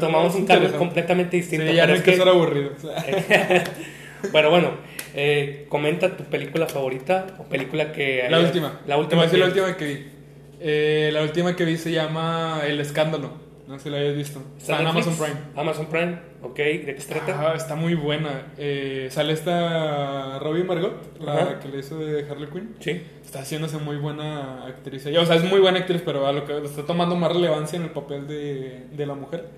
tomamos 0.00 0.34
un 0.34 0.46
cambio 0.46 0.72
completamente 0.76 1.36
distinto. 1.36 1.70
ya 1.70 1.86
no 1.86 1.94
hay 1.94 2.00
que, 2.00 2.16
ser 2.16 2.28
aburrido. 2.28 2.70
pero 4.32 4.50
bueno, 4.50 4.72
eh, 5.14 5.66
comenta 5.68 6.16
tu 6.16 6.24
película 6.24 6.66
favorita 6.66 7.26
o 7.38 7.44
película 7.44 7.92
que... 7.92 8.26
La 8.30 8.40
última. 8.40 8.80
La 8.86 8.96
última. 8.96 9.26
la 9.26 9.44
última 9.46 9.76
que 9.76 9.84
vi. 9.84 10.06
Eh, 10.60 11.10
la 11.12 11.22
última 11.22 11.54
que 11.54 11.64
vi 11.64 11.76
se 11.76 11.92
llama 11.92 12.62
El 12.66 12.80
Escándalo. 12.80 13.47
No 13.68 13.76
sé 13.76 13.84
si 13.84 13.90
la 13.90 13.98
hayas 13.98 14.16
visto. 14.16 14.40
Está, 14.56 14.80
en 14.80 14.86
Amazon 14.86 15.14
Prime. 15.14 15.36
Amazon 15.54 15.86
Prime, 15.86 16.18
ok. 16.42 16.56
¿De 16.56 16.94
qué 16.94 17.00
se 17.02 17.12
trata? 17.12 17.50
Ah, 17.50 17.54
está 17.54 17.74
muy 17.74 17.94
buena. 17.94 18.46
Eh, 18.56 19.08
sale 19.10 19.34
esta 19.34 20.38
Robbie 20.38 20.64
Margot, 20.64 21.20
la 21.20 21.58
que 21.60 21.68
le 21.68 21.80
hizo 21.80 21.98
de 21.98 22.26
Harley 22.30 22.48
Quinn. 22.48 22.76
Sí. 22.80 23.02
Está 23.22 23.40
haciéndose 23.40 23.76
muy 23.76 23.96
buena 23.96 24.64
actriz. 24.64 25.04
o 25.04 25.26
sea, 25.26 25.36
es 25.36 25.44
muy 25.44 25.60
buena 25.60 25.80
actriz, 25.80 26.00
pero 26.02 26.26
a 26.26 26.32
lo 26.32 26.46
que 26.46 26.56
está 26.64 26.86
tomando 26.86 27.14
más 27.14 27.30
relevancia 27.30 27.76
en 27.76 27.82
el 27.82 27.90
papel 27.90 28.26
de, 28.26 28.86
de 28.90 29.06
la 29.06 29.14
mujer. 29.14 29.50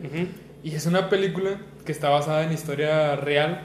Y 0.65 0.75
es 0.75 0.87
una 0.87 1.09
película 1.09 1.61
que 1.87 1.93
está 1.93 2.09
basada 2.09 2.43
en 2.43 2.53
historia 2.53 3.15
real 3.15 3.61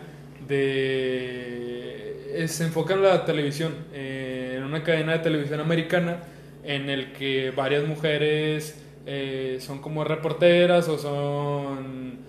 de... 0.48 2.46
Se 2.48 2.66
enfoca 2.66 2.94
en 2.94 3.02
la 3.02 3.26
televisión, 3.26 3.74
eh, 3.94 4.54
en 4.58 4.64
una 4.64 4.84
cadena 4.84 5.14
de 5.14 5.20
televisión 5.20 5.60
americana 5.60 6.20
en 6.64 6.92
el 6.92 7.14
que 7.14 7.50
varias 7.50 7.84
mujeres 7.86 8.85
eh, 9.06 9.58
son 9.60 9.80
como 9.80 10.04
reporteras 10.04 10.88
o 10.90 10.98
son 10.98 12.26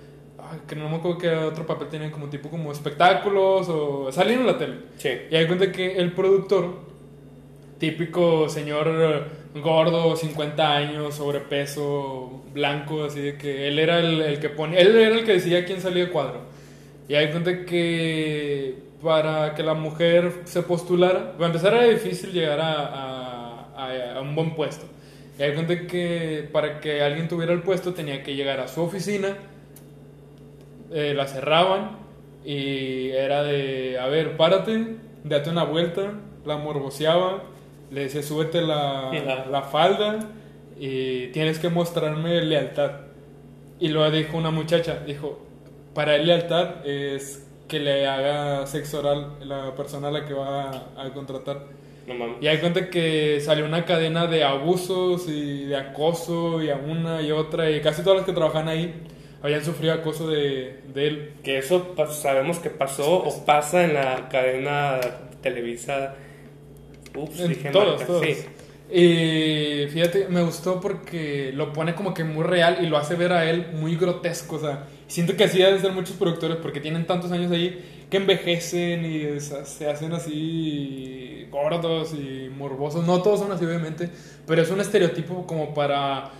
que 0.69 0.77
no 0.77 0.89
me 0.89 0.97
acuerdo 0.97 1.19
que 1.19 1.29
otro 1.29 1.67
papel 1.67 1.89
tienen 1.89 2.11
como 2.11 2.29
tipo 2.29 2.49
como 2.49 2.73
espectáculos 2.73 3.69
o 3.69 4.11
salen 4.13 4.41
en 4.41 4.47
la 4.47 4.59
tele. 4.59 4.77
Sí. 4.97 5.11
Y 5.31 5.37
hay 5.37 5.47
cuenta 5.47 5.73
que 5.73 5.97
el 5.97 6.13
productor, 6.13 6.79
típico 7.79 8.49
señor 8.49 9.29
gordo, 9.55 10.17
50 10.17 10.77
años, 10.77 11.15
sobrepeso, 11.15 12.45
blanco, 12.53 13.05
así 13.05 13.21
de 13.21 13.37
que 13.37 13.69
él 13.69 13.79
era 13.79 13.99
el, 13.99 14.39
que 14.39 14.49
pone, 14.49 14.81
él 14.81 14.97
era 14.97 15.15
el 15.15 15.25
que 15.25 15.35
decía 15.35 15.65
quién 15.65 15.81
salía 15.81 16.07
de 16.07 16.11
cuadro. 16.11 16.41
Y 17.09 17.15
hay 17.15 17.31
cuenta 17.31 17.65
que 17.65 18.75
para 19.03 19.55
que 19.55 19.63
la 19.63 19.75
mujer 19.75 20.33
se 20.45 20.63
postulara, 20.63 21.33
para 21.33 21.47
empezar 21.47 21.75
era 21.75 21.85
difícil 21.85 22.33
llegar 22.33 22.61
a, 22.61 23.71
a, 23.77 24.17
a 24.17 24.21
un 24.21 24.35
buen 24.35 24.55
puesto. 24.55 24.87
Y 25.39 25.43
hay 25.43 25.55
gente 25.55 25.87
que 25.87 26.49
para 26.53 26.81
que 26.81 27.03
alguien 27.03 27.29
tuviera 27.29 27.53
el 27.53 27.63
puesto 27.63 27.93
tenía 27.93 28.23
que 28.23 28.35
llegar 28.35 28.61
a 28.61 28.69
su 28.69 28.83
oficina, 28.83 29.37
eh, 30.93 31.15
la 31.15 31.27
cerraban 31.27 31.99
y 32.45 33.11
era 33.11 33.43
de, 33.43 33.99
a 33.99 34.07
ver, 34.07 34.37
párate, 34.37 34.97
date 35.25 35.51
una 35.51 35.65
vuelta, 35.65 36.13
la 36.45 36.57
morboseaba, 36.57 37.43
le 37.91 38.03
decía, 38.03 38.23
súbete 38.23 38.63
la, 38.63 39.11
la 39.51 39.63
falda 39.63 40.21
y 40.79 41.29
tienes 41.29 41.59
que 41.59 41.69
mostrarme 41.69 42.41
lealtad. 42.43 42.93
Y 43.79 43.89
luego 43.89 44.11
dijo 44.11 44.39
una 44.39 44.51
muchacha, 44.51 45.01
dijo, 45.07 45.39
para 45.93 46.17
él 46.17 46.27
lealtad 46.27 46.87
es 46.87 47.47
que 47.69 47.81
le 47.81 48.07
haga 48.07 48.67
sexo 48.67 49.01
oral 49.01 49.33
la 49.41 49.75
persona 49.75 50.09
a 50.09 50.11
la 50.11 50.25
que 50.25 50.35
va 50.35 50.71
a 50.97 51.11
contratar. 51.13 51.65
Y 52.41 52.47
hay 52.47 52.59
cuenta 52.59 52.89
que 52.89 53.41
salió 53.41 53.65
una 53.65 53.85
cadena 53.85 54.27
de 54.27 54.45
abusos 54.45 55.29
y 55.29 55.65
de 55.65 55.77
acoso 55.77 56.63
y 56.63 56.71
a 56.71 56.77
una 56.77 57.21
y 57.23 57.33
otra 57.33 57.71
y 57.71 57.81
casi 57.81 58.03
todas 58.03 58.19
las 58.19 58.27
que 58.27 58.33
trabajan 58.33 58.69
ahí 58.69 58.95
habían 59.43 59.65
sufrido 59.65 59.95
acoso 59.95 60.29
de, 60.29 60.81
de 60.95 61.07
él. 61.07 61.33
Que 61.43 61.59
eso 61.59 61.95
sabemos 62.11 62.59
que 62.59 62.71
pasó 62.71 63.23
o 63.25 63.45
pasa 63.45 63.85
en 63.85 63.95
la 63.95 64.29
cadena 64.29 65.01
Televisa. 65.43 66.15
Ups, 67.15 67.49
dije 67.49 67.71
todos, 67.71 68.03
Y 68.93 69.87
fíjate, 69.89 70.29
me 70.29 70.43
gustó 70.43 70.81
porque 70.81 71.51
lo 71.55 71.73
pone 71.73 71.95
como 71.95 72.15
que 72.15 72.25
muy 72.25 72.45
real 72.45 72.79
y 72.83 72.87
lo 72.87 72.99
hace 72.99 73.15
ver 73.15 73.33
a 73.33 73.51
él 73.51 73.69
muy 73.73 73.97
grotesco. 73.97 74.57
O 74.57 74.61
sea, 74.61 74.87
siento 75.07 75.37
que 75.37 75.45
así 75.45 75.59
deben 75.59 75.81
ser 75.81 75.93
muchos 75.93 76.17
productores 76.17 76.59
porque 76.59 76.81
tienen 76.81 77.07
tantos 77.07 77.33
años 77.33 77.51
ahí 77.53 78.07
que 78.11 78.17
envejecen 78.19 79.05
y 79.05 79.41
se 79.41 79.89
hacen 79.89 80.13
así 80.13 81.47
gordos 81.51 82.15
y 82.15 82.51
morbosos. 82.57 83.07
No 83.07 83.23
todos 83.23 83.41
son 83.41 83.53
así, 83.53 83.65
obviamente, 83.65 84.11
pero 84.47 84.63
es 84.63 84.71
un 84.71 84.81
estereotipo 84.81 85.47
como 85.47 85.75
para 85.75 86.31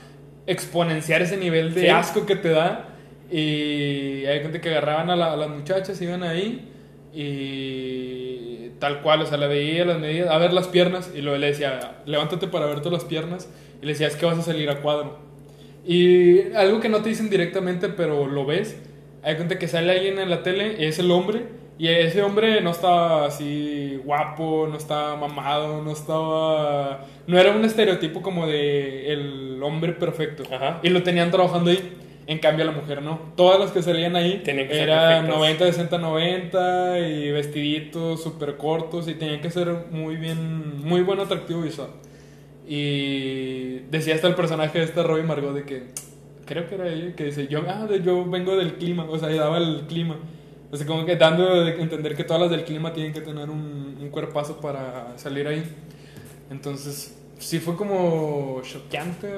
exponenciar 0.47 1.23
ese 1.23 1.37
nivel 1.37 1.75
de 1.75 1.91
asco 1.91 2.27
que 2.27 2.37
te 2.37 2.51
da. 2.51 2.89
Y 3.31 4.25
hay 4.27 4.41
gente 4.41 4.61
que 4.61 4.69
agarraban 4.71 5.11
a, 5.11 5.17
las 5.17 5.49
muchachas, 5.49 6.01
iban 6.01 6.23
ahí 6.23 6.71
y 7.13 8.71
tal 8.79 9.03
cual, 9.03 9.23
o 9.23 9.27
sea, 9.27 9.39
le 9.39 9.49
veía 9.49 9.85
las 9.85 9.99
medidas, 9.99 10.31
a 10.31 10.39
ver 10.39 10.53
las 10.53 10.69
piernas 10.69 11.11
y 11.15 11.23
luego 11.23 11.39
le 11.39 11.49
decía, 11.49 12.03
levántate 12.05 12.47
para 12.47 12.67
verte 12.67 12.91
las 12.91 13.05
piernas 13.05 13.49
y 13.81 13.87
le 13.87 13.93
decía, 13.93 14.07
es 14.07 14.17
que 14.17 14.27
vas 14.27 14.39
a 14.39 14.43
salir 14.43 14.71
a 14.71 14.81
cuadro. 14.81 15.26
Y 15.87 16.53
algo 16.55 16.81
que 16.81 16.89
no 16.89 17.03
te 17.03 17.11
dicen 17.11 17.31
directamente, 17.31 17.89
pero 17.89 18.27
lo 18.27 18.45
ves, 18.45 18.77
hay 19.23 19.37
gente 19.37 19.59
que 19.59 19.69
sale 19.69 19.93
alguien 19.93 20.19
en 20.19 20.31
la 20.31 20.43
tele, 20.43 20.87
es 20.87 20.99
el 20.99 21.11
hombre, 21.11 21.45
y 21.79 21.89
ese 21.89 22.23
hombre 22.23 22.61
no 22.63 22.71
estaba 22.71 23.27
así 23.27 24.01
guapo, 24.05 24.67
no 24.71 24.79
estaba 24.79 25.17
mamado, 25.17 25.83
no 25.83 25.93
estaba... 25.93 27.05
No 27.27 27.39
era 27.39 27.51
un 27.51 27.65
estereotipo 27.65 28.23
como 28.23 28.47
de 28.47 29.13
el 29.13 29.63
hombre 29.63 29.93
perfecto. 29.93 30.45
Y 30.83 30.89
lo 30.89 31.03
tenían 31.03 31.31
trabajando 31.31 31.71
ahí. 31.71 31.93
En 32.27 32.39
cambio 32.39 32.65
la 32.65 32.73
mujer 32.73 33.03
no. 33.03 33.21
Todas 33.37 33.61
las 33.61 33.71
que 33.71 33.83
salían 33.83 34.17
ahí 34.17 34.43
eran 34.47 35.29
90, 35.29 35.67
60, 35.67 35.99
90 35.99 36.99
y 36.99 37.31
vestiditos 37.31 38.23
súper 38.23 38.57
cortos 38.57 39.07
y 39.07 39.15
tenían 39.15 39.41
que 39.41 39.51
ser 39.51 39.69
muy 39.91 40.17
bien, 40.17 40.83
muy 40.83 41.03
buen 41.03 41.21
atractivo 41.21 41.63
visual. 41.63 41.91
Y 42.67 43.81
decía 43.91 44.15
hasta 44.15 44.27
el 44.27 44.35
personaje 44.35 44.79
de 44.79 44.85
esta 44.85 45.03
Robin 45.03 45.27
Margot 45.27 45.55
de 45.55 45.65
que 45.65 45.85
creo 46.45 46.69
que 46.69 46.75
era 46.75 46.89
ella, 46.89 47.15
que 47.15 47.25
dice, 47.25 47.47
yo, 47.49 47.63
ah, 47.69 47.89
yo 48.03 48.25
vengo 48.29 48.57
del 48.57 48.75
clima, 48.75 49.05
o 49.05 49.19
sea, 49.19 49.29
daba 49.29 49.59
el 49.59 49.83
clima. 49.87 50.17
O 50.71 50.77
sea, 50.77 50.87
como 50.87 51.05
que 51.05 51.17
dando 51.17 51.49
a 51.49 51.71
entender 51.71 52.17
que 52.17 52.25
todas 52.25 52.43
las 52.43 52.51
del 52.51 52.65
clima 52.65 52.93
tienen 52.93 53.13
que 53.13 53.21
tener 53.21 53.51
un, 53.51 53.99
un 54.01 54.09
cuerpazo 54.11 54.61
para 54.61 55.17
salir 55.17 55.47
ahí. 55.47 55.63
Entonces, 56.51 57.17
sí 57.39 57.61
fue 57.61 57.77
como 57.77 58.61
choqueante. 58.63 59.29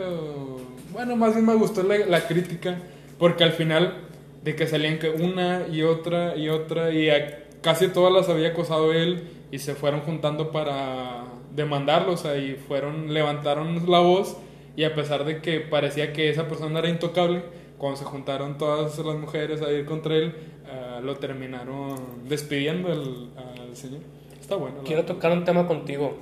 bueno, 0.93 1.17
más 1.17 1.35
bien 1.35 1.47
me 1.47 1.55
gustó 1.55 1.83
la, 1.83 1.99
la, 1.99 2.27
crítica, 2.27 2.79
porque 3.19 3.45
al 3.45 3.53
final 3.53 3.95
de 4.43 4.55
que 4.55 4.67
salían 4.67 4.99
que 4.99 5.11
una 5.11 5.67
y 5.69 5.83
otra 5.83 6.37
y 6.37 6.49
otra 6.49 6.93
y 6.93 7.11
a 7.11 7.45
casi 7.61 7.89
todas 7.89 8.13
las 8.13 8.29
había 8.29 8.49
acosado 8.49 8.93
él 8.93 9.29
y 9.51 9.59
se 9.59 9.75
fueron 9.75 10.01
juntando 10.01 10.53
para 10.53 11.25
demandarlos, 11.59 12.25
ahí 12.25 12.59
fueron, 12.67 13.13
levantaron 13.13 13.91
la 13.91 13.99
voz 14.01 14.39
y 14.77 14.85
a 14.85 14.95
pesar 14.95 15.25
de 15.25 15.43
que 15.43 15.61
parecía 15.61 16.15
que 16.15 16.31
esa 16.31 16.49
persona 16.49 16.79
era 16.79 16.89
intocable, 16.89 17.43
cuando 17.77 17.99
se 17.99 18.05
juntaron 18.05 18.57
todas 18.57 18.99
las 18.99 19.17
mujeres 19.17 19.61
a 19.61 19.71
ir 19.71 19.85
contra 19.85 20.15
él, 20.17 20.35
uh, 20.65 21.05
lo 21.05 21.17
terminaron 21.17 22.29
despidiendo 22.29 22.91
al, 22.91 23.29
al 23.37 23.77
señor. 23.77 24.01
Está 24.41 24.57
bueno. 24.57 24.79
Quiero 24.85 25.05
tocar 25.05 25.33
un 25.33 25.45
tema 25.45 25.67
contigo 25.67 26.17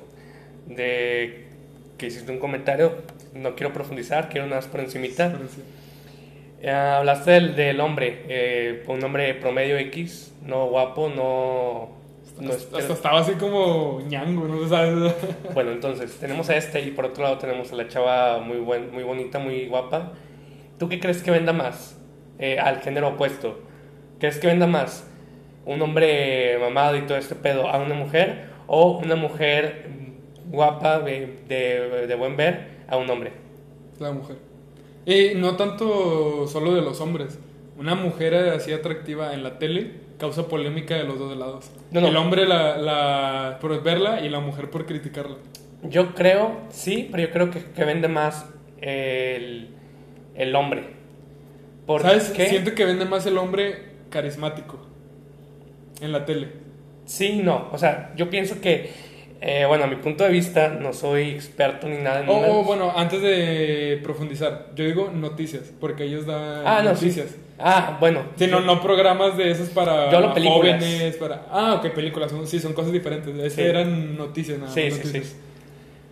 de 0.67 1.47
que 1.97 2.07
hiciste 2.09 2.33
un 2.33 2.39
comentario, 2.39 2.93
no 3.35 3.55
quiero 3.55 3.73
profundizar, 3.73 4.29
quiero 4.29 4.47
nada 4.47 4.61
más 4.61 4.69
por 4.69 4.81
encimita. 4.81 5.39
Eh, 6.61 6.71
hablaste 6.71 7.31
del, 7.31 7.55
del 7.55 7.81
hombre, 7.81 8.25
eh, 8.29 8.85
un 8.89 9.05
hombre 9.05 9.35
promedio 9.35 9.77
X, 9.79 10.33
no 10.45 10.67
guapo, 10.69 11.09
no... 11.09 12.06
no 12.41 12.53
hasta, 12.53 12.79
hasta 12.79 12.93
estaba 12.93 13.21
así 13.21 13.33
como 13.33 14.01
ñango, 14.09 14.47
¿no 14.47 14.69
sabes? 14.69 15.15
bueno, 15.55 15.73
entonces 15.73 16.17
tenemos 16.19 16.49
a 16.51 16.57
este 16.57 16.81
y 16.83 16.91
por 16.91 17.07
otro 17.07 17.25
lado 17.25 17.39
tenemos 17.39 17.73
a 17.73 17.77
la 17.77 17.89
chava 17.89 18.39
muy, 18.41 18.59
buen, 18.59 18.93
muy 18.93 19.05
bonita, 19.05 19.39
muy 19.39 19.67
guapa. 19.67 20.13
¿Tú 20.79 20.89
qué 20.89 21.01
crees 21.01 21.23
que 21.23 21.31
venda 21.31 21.53
más? 21.53 21.99
Eh, 22.39 22.59
al 22.59 22.81
género 22.81 23.09
opuesto. 23.09 23.59
¿Crees 24.19 24.39
que 24.39 24.47
venda 24.47 24.67
más 24.67 25.09
un 25.65 25.81
hombre 25.83 26.59
mamado 26.61 26.97
y 26.97 27.03
todo 27.03 27.19
este 27.19 27.35
pedo 27.35 27.69
a 27.69 27.79
una 27.79 27.95
mujer 27.95 28.51
o 28.67 28.99
una 28.99 29.17
mujer 29.17 29.89
guapa 30.51 31.01
de, 31.01 31.39
de, 31.49 32.07
de 32.07 32.15
buen 32.15 32.37
ver 32.37 32.85
a 32.89 32.97
un 32.97 33.09
hombre? 33.09 33.33
La 33.99 34.13
mujer. 34.13 34.37
Y 35.07 35.35
no 35.37 35.57
tanto 35.57 36.47
solo 36.47 36.75
de 36.75 36.83
los 36.83 37.01
hombres. 37.01 37.39
Una 37.79 37.95
mujer 37.95 38.35
así 38.35 38.73
atractiva 38.73 39.33
en 39.33 39.43
la 39.43 39.59
tele 39.59 40.06
causa 40.19 40.49
polémica 40.49 40.95
de 40.97 41.05
los 41.05 41.19
dos 41.19 41.37
lados. 41.37 41.71
No, 41.91 42.01
no. 42.01 42.09
El 42.09 42.17
hombre 42.17 42.47
la, 42.47 42.77
la, 42.77 43.59
por 43.61 43.83
verla 43.83 44.21
y 44.21 44.29
la 44.29 44.41
mujer 44.41 44.71
por 44.71 44.87
criticarla. 44.87 45.37
Yo 45.83 46.15
creo, 46.15 46.61
sí, 46.71 47.09
pero 47.11 47.25
yo 47.25 47.33
creo 47.33 47.51
que, 47.51 47.65
que 47.65 47.85
vende 47.85 48.09
más 48.09 48.47
el, 48.81 49.69
el 50.35 50.55
hombre. 50.57 50.97
¿Por 51.87 52.03
¿Sabes? 52.03 52.31
qué? 52.31 52.47
Siento 52.49 52.75
que 52.75 52.85
vende 52.85 53.05
más 53.05 53.27
el 53.27 53.39
hombre 53.39 53.97
carismático 54.11 54.79
en 56.01 56.13
la 56.13 56.25
tele. 56.25 56.49
Sí, 57.05 57.41
no. 57.43 57.69
O 57.73 57.79
sea, 57.79 58.13
yo 58.17 58.29
pienso 58.31 58.61
que, 58.61 58.91
eh, 59.41 59.65
bueno, 59.69 59.85
a 59.85 59.87
mi 59.87 59.97
punto 59.97 60.25
de 60.25 60.31
vista, 60.31 60.69
no 60.69 60.93
soy 60.93 61.31
experto 61.31 61.89
ni 61.89 61.99
nada 61.99 62.21
en 62.23 62.29
Oh, 62.29 62.43
oh, 62.49 62.65
bueno, 62.65 62.93
antes 62.97 63.23
de 63.23 64.01
profundizar, 64.03 64.71
yo 64.75 64.85
digo 64.85 65.11
noticias, 65.15 65.73
porque 65.81 66.05
ellos 66.05 66.27
dan 66.27 66.63
Ah, 66.67 66.83
no, 66.83 66.97
sí. 66.97 67.15
Ah, 67.59 67.97
bueno. 68.01 68.23
Sí, 68.37 68.47
no, 68.49 68.61
no 68.61 68.83
programas 68.83 69.37
de 69.37 69.51
esos 69.51 69.71
para 69.71 70.11
Yo 70.13 70.21
jóvenes, 70.45 71.17
para... 71.17 71.47
Ah, 71.51 71.75
ok, 71.83 71.91
películas, 71.95 72.31
son, 72.31 72.47
sí, 72.47 72.61
son 72.61 72.75
cosas 72.75 72.93
diferentes. 72.93 73.35
Este 73.35 73.63
Sí. 73.63 73.69
eran 73.69 74.17
noticias, 74.17 74.59
nada 74.59 74.71
Sí, 74.73 74.83
más 74.91 74.95
sí, 74.99 75.09
sí. 75.23 75.37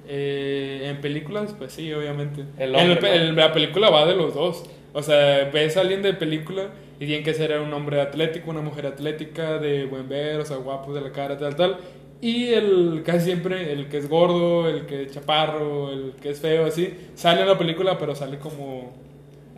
Eh, 0.07 0.89
en 0.91 1.01
películas, 1.01 1.55
pues 1.57 1.73
sí, 1.73 1.93
obviamente. 1.93 2.43
El 2.59 2.75
En 2.75 2.91
hombre, 2.93 3.01
¿no? 3.09 3.15
el- 3.15 3.37
la 3.37 3.53
película 3.53 3.91
va 3.91 4.07
de 4.07 4.15
los 4.15 4.35
dos. 4.35 4.65
O 4.93 5.03
sea, 5.03 5.51
ves 5.53 5.77
a 5.77 5.81
alguien 5.81 6.03
de 6.03 6.13
película 6.15 6.69
y 7.01 7.07
tiene 7.07 7.23
que 7.23 7.35
ser 7.35 7.59
un 7.61 7.73
hombre 7.73 8.01
atlético, 8.01 8.51
una 8.51 8.61
mujer 8.61 8.87
atlética, 8.87 9.59
de 9.59 9.87
buen 9.87 10.09
ver, 10.09 10.41
o 10.41 10.45
sea, 10.45 10.57
guapo 10.59 10.93
de 10.95 11.01
la 11.01 11.11
cara, 11.13 11.37
tal, 11.39 11.57
tal. 11.57 11.79
Y 12.21 12.49
el 12.55 13.03
casi 13.05 13.27
siempre, 13.27 13.73
el 13.73 13.89
que 13.89 13.99
es 13.99 14.09
gordo, 14.09 14.69
el 14.69 14.87
que 14.87 15.03
es 15.03 15.13
chaparro, 15.13 15.91
el 15.91 16.13
que 16.23 16.31
es 16.31 16.41
feo, 16.41 16.67
así, 16.67 16.95
sale 17.15 17.43
en 17.43 17.49
la 17.49 17.59
película, 17.59 17.99
pero 17.99 18.15
sale 18.15 18.39
como 18.39 18.93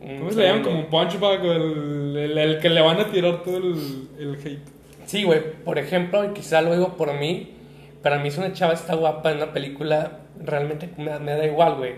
Un 0.01 0.19
¿Cómo 0.19 0.31
se 0.31 0.39
le 0.39 0.47
llaman? 0.47 0.63
Como 0.63 0.79
un 0.81 0.87
punchback 0.87 1.45
o 1.45 1.53
el, 1.53 2.17
el, 2.17 2.39
el 2.39 2.59
que 2.59 2.69
le 2.69 2.81
van 2.81 3.01
a 3.01 3.11
tirar 3.11 3.43
todo 3.43 3.57
el, 3.59 4.09
el 4.19 4.35
hate. 4.37 4.61
Sí, 5.07 5.25
güey. 5.25 5.41
Por 5.65 5.79
ejemplo, 5.79 6.25
y 6.25 6.29
quizá 6.35 6.61
lo 6.63 6.73
digo 6.73 6.97
por 6.97 7.13
mí, 7.15 7.55
para 8.03 8.19
mí 8.19 8.31
si 8.31 8.39
una 8.39 8.53
chava 8.53 8.73
está 8.75 8.95
guapa 8.95 9.31
en 9.31 9.39
una 9.39 9.53
película, 9.53 10.21
realmente 10.43 10.89
me, 10.97 11.19
me 11.19 11.33
da 11.33 11.47
igual, 11.47 11.77
güey. 11.77 11.95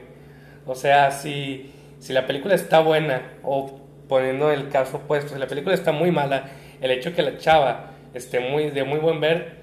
O 0.66 0.74
sea, 0.74 1.10
si, 1.10 1.70
si 1.98 2.12
la 2.12 2.26
película 2.26 2.54
está 2.54 2.80
buena, 2.80 3.22
o 3.42 3.80
poniendo 4.08 4.50
el 4.50 4.68
caso 4.68 4.98
opuesto, 4.98 5.34
si 5.34 5.38
la 5.38 5.46
película 5.46 5.74
está 5.74 5.92
muy 5.92 6.10
mala, 6.10 6.50
el 6.80 6.90
hecho 6.90 7.14
que 7.14 7.22
la 7.22 7.38
chava 7.38 7.90
esté 8.14 8.40
muy, 8.40 8.70
de 8.70 8.84
muy 8.84 8.98
buen 8.98 9.20
ver, 9.20 9.56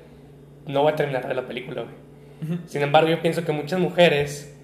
no 0.67 0.83
va 0.83 0.91
a 0.91 0.95
terminar 0.95 1.33
la 1.33 1.45
película, 1.47 1.83
güey. 1.83 2.59
Sin 2.67 2.81
embargo, 2.81 3.09
yo 3.09 3.21
pienso 3.21 3.43
que 3.45 3.51
muchas 3.51 3.79
mujeres 3.79 4.54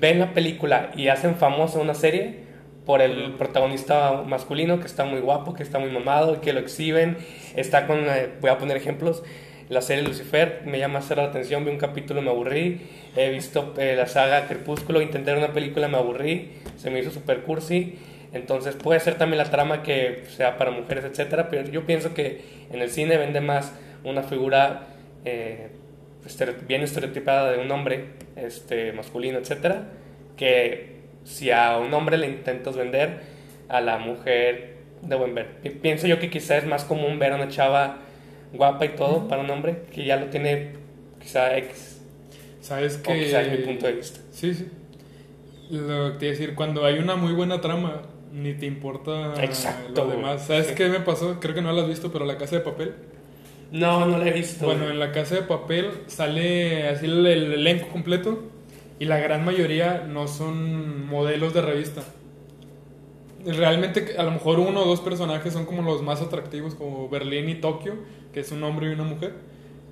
ven 0.00 0.18
la 0.18 0.32
película 0.32 0.90
y 0.96 1.08
hacen 1.08 1.36
famosa 1.36 1.78
una 1.78 1.94
serie 1.94 2.46
por 2.84 3.02
el 3.02 3.32
protagonista 3.32 4.22
masculino 4.22 4.78
que 4.78 4.86
está 4.86 5.04
muy 5.04 5.20
guapo, 5.20 5.54
que 5.54 5.62
está 5.62 5.78
muy 5.78 5.90
mamado, 5.90 6.40
que 6.40 6.52
lo 6.52 6.60
exhiben. 6.60 7.16
Está 7.56 7.86
con, 7.86 7.98
eh, 8.08 8.30
voy 8.40 8.50
a 8.50 8.58
poner 8.58 8.76
ejemplos, 8.76 9.22
la 9.68 9.82
serie 9.82 10.04
Lucifer 10.04 10.62
me 10.64 10.78
llama 10.78 11.00
cero 11.02 11.22
la 11.22 11.28
atención, 11.28 11.64
vi 11.64 11.72
un 11.72 11.78
capítulo, 11.78 12.22
me 12.22 12.30
aburrí. 12.30 12.82
He 13.16 13.30
visto 13.30 13.74
eh, 13.78 13.96
la 13.96 14.06
saga 14.06 14.46
Crepúsculo, 14.46 15.00
intenté 15.00 15.36
una 15.36 15.52
película, 15.52 15.88
me 15.88 15.96
aburrí, 15.96 16.52
se 16.76 16.90
me 16.90 17.00
hizo 17.00 17.10
super 17.10 17.42
cursi. 17.42 17.98
Entonces 18.32 18.76
puede 18.76 19.00
ser 19.00 19.16
también 19.16 19.38
la 19.38 19.50
trama 19.50 19.82
que 19.82 20.22
sea 20.28 20.56
para 20.56 20.70
mujeres, 20.70 21.04
etcétera, 21.04 21.48
pero 21.48 21.68
yo 21.68 21.84
pienso 21.84 22.14
que 22.14 22.42
en 22.70 22.80
el 22.80 22.90
cine 22.90 23.16
vende 23.16 23.40
más 23.40 23.72
una 24.04 24.22
figura 24.22 24.86
eh, 25.24 25.70
bien 26.66 26.82
estereotipada 26.82 27.52
de 27.52 27.58
un 27.58 27.70
hombre 27.70 28.06
este, 28.36 28.92
masculino, 28.92 29.38
etcétera, 29.38 29.88
que 30.36 30.96
si 31.24 31.50
a 31.50 31.78
un 31.78 31.92
hombre 31.94 32.18
le 32.18 32.28
intentas 32.28 32.76
vender 32.76 33.20
a 33.68 33.80
la 33.80 33.98
mujer 33.98 34.76
de 35.02 35.16
buen 35.16 35.34
ver. 35.34 35.46
Pi- 35.62 35.70
Pienso 35.70 36.06
yo 36.06 36.18
que 36.18 36.30
quizá 36.30 36.56
es 36.56 36.66
más 36.66 36.84
común 36.84 37.18
ver 37.18 37.32
a 37.32 37.36
una 37.36 37.48
chava 37.48 37.98
guapa 38.52 38.84
y 38.86 38.90
todo 38.90 39.28
para 39.28 39.42
un 39.42 39.50
hombre 39.50 39.82
que 39.92 40.04
ya 40.04 40.16
lo 40.16 40.26
tiene 40.26 40.70
quizá 41.20 41.56
X, 41.58 42.00
¿Sabes 42.60 42.98
o 42.98 43.02
que 43.02 43.24
quizá 43.24 43.42
es 43.42 43.58
mi 43.58 43.64
punto 43.64 43.86
de 43.86 43.92
vista. 43.92 44.20
Sí, 44.32 44.54
sí. 44.54 44.68
Lo 45.70 46.12
que 46.12 46.18
te 46.18 46.26
iba 46.26 46.34
a 46.34 46.38
decir, 46.38 46.54
cuando 46.54 46.84
hay 46.84 46.98
una 46.98 47.16
muy 47.16 47.32
buena 47.32 47.60
trama, 47.60 48.02
ni 48.32 48.54
te 48.54 48.66
importa 48.66 49.34
Exacto, 49.42 50.04
lo 50.04 50.10
demás. 50.10 50.46
¿Sabes 50.46 50.68
Sí. 50.68 50.74
qué 50.74 50.88
me 50.88 51.00
pasó? 51.00 51.38
Creo 51.40 51.54
que 51.54 51.62
no 51.62 51.72
lo 51.72 51.82
has 51.82 51.88
visto, 51.88 52.12
pero 52.12 52.24
La 52.24 52.36
Casa 52.38 52.56
de 52.56 52.62
Papel. 52.62 52.94
No, 53.78 54.06
no 54.06 54.18
la 54.18 54.28
he 54.28 54.32
visto. 54.32 54.64
Bueno, 54.64 54.88
en 54.88 54.98
La 54.98 55.12
Casa 55.12 55.34
de 55.36 55.42
Papel 55.42 55.90
sale 56.06 56.88
así 56.88 57.06
el, 57.06 57.26
el 57.26 57.52
elenco 57.52 57.88
completo 57.88 58.44
y 58.98 59.04
la 59.04 59.18
gran 59.18 59.44
mayoría 59.44 60.04
no 60.08 60.28
son 60.28 61.06
modelos 61.06 61.52
de 61.54 61.62
revista. 61.62 62.02
Realmente 63.44 64.16
a 64.18 64.22
lo 64.24 64.32
mejor 64.32 64.58
uno 64.58 64.82
o 64.82 64.86
dos 64.86 65.00
personajes 65.00 65.52
son 65.52 65.66
como 65.66 65.82
los 65.82 66.02
más 66.02 66.20
atractivos, 66.20 66.74
como 66.74 67.08
Berlín 67.08 67.48
y 67.48 67.54
Tokio, 67.56 67.94
que 68.32 68.40
es 68.40 68.50
un 68.50 68.62
hombre 68.64 68.88
y 68.88 68.92
una 68.92 69.04
mujer. 69.04 69.34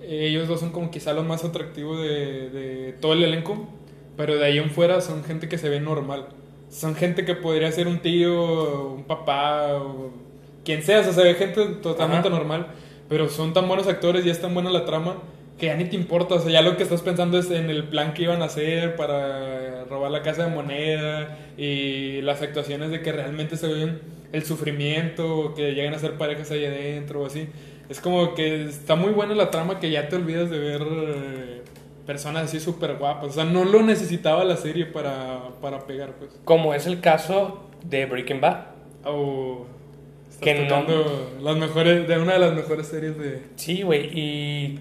Ellos 0.03 0.49
dos 0.49 0.61
son 0.61 0.71
como 0.71 0.91
quizá 0.91 1.13
los 1.13 1.25
más 1.25 1.45
atractivos 1.45 2.01
de, 2.01 2.51
de 2.51 2.93
todo 3.01 3.13
el 3.13 3.23
elenco, 3.23 3.69
pero 4.17 4.37
de 4.37 4.45
ahí 4.45 4.59
en 4.59 4.71
fuera 4.71 5.01
son 5.01 5.25
gente 5.25 5.49
que 5.49 5.59
se 5.59 5.69
ve 5.69 5.81
normal. 5.81 6.27
Son 6.71 6.95
gente 6.97 7.25
que 7.25 7.35
podría 7.37 7.71
ser 7.71 7.87
un 7.87 8.01
tío, 8.01 8.95
un 8.95 9.05
papá, 9.05 9.75
o 9.77 10.11
quien 10.65 10.83
sea, 10.83 11.01
o 11.01 11.05
sea, 11.05 11.13
se 11.13 11.23
ve 11.23 11.35
gente 11.35 11.65
totalmente 11.83 12.29
Ajá. 12.29 12.37
normal, 12.37 12.67
pero 13.09 13.29
son 13.29 13.53
tan 13.53 13.69
buenos 13.69 13.87
actores 13.87 14.25
y 14.27 14.31
es 14.31 14.41
tan 14.41 14.55
buena 14.55 14.71
la 14.71 14.85
trama 14.85 15.17
que 15.59 15.67
ya 15.67 15.77
ni 15.77 15.85
te 15.85 15.95
importa, 15.95 16.35
o 16.35 16.41
sea, 16.41 16.51
ya 16.51 16.63
lo 16.63 16.77
que 16.77 16.83
estás 16.83 17.03
pensando 17.03 17.39
es 17.39 17.51
en 17.51 17.71
el 17.71 17.85
plan 17.85 18.13
que 18.13 18.25
iban 18.25 18.43
a 18.43 18.47
hacer 18.47 18.97
para 18.97 19.85
robar 19.85 20.11
la 20.11 20.23
casa 20.23 20.47
de 20.47 20.51
moneda 20.51 21.39
y 21.57 22.21
las 22.23 22.43
actuaciones 22.43 22.91
de 22.91 23.03
que 23.03 23.13
realmente 23.13 23.57
se 23.57 23.69
ven 23.69 24.01
el 24.33 24.45
sufrimiento, 24.45 25.39
o 25.39 25.55
que 25.55 25.75
llegan 25.75 25.95
a 25.95 25.99
ser 26.01 26.19
parejas 26.19 26.51
ahí 26.51 26.65
adentro 26.65 27.23
o 27.23 27.27
así. 27.27 27.49
Es 27.89 28.01
como 28.01 28.35
que 28.35 28.65
está 28.65 28.97
muy 28.97 29.13
buena 29.13 29.35
la 29.35 29.51
trama 29.51 29.79
que 29.79 29.91
ya 29.91 30.09
te 30.09 30.17
olvidas 30.17 30.51
de 30.51 30.59
ver 30.59 30.83
eh, 30.83 31.63
personas 32.05 32.45
así 32.45 32.59
súper 32.59 32.97
guapas. 32.97 33.31
O 33.31 33.33
sea, 33.33 33.45
no 33.45 33.65
lo 33.65 33.83
necesitaba 33.83 34.45
la 34.45 34.57
serie 34.57 34.87
para, 34.87 35.51
para 35.61 35.87
pegar, 35.87 36.15
pues. 36.19 36.33
Como 36.45 36.75
es 36.75 36.87
el 36.87 37.01
caso 37.01 37.61
de 37.85 38.07
Breaking 38.07 38.41
Bad. 38.41 38.67
O 39.05 39.67
Que 40.45 40.67
no- 40.67 40.85
las 41.43 41.57
mejores, 41.57 42.07
de 42.07 42.19
una 42.19 42.35
de 42.35 42.39
las 42.39 42.53
mejores 42.55 42.87
series 42.87 43.19
de... 43.19 43.43
Sí, 43.57 43.83
güey, 43.83 44.11
y 44.19 44.79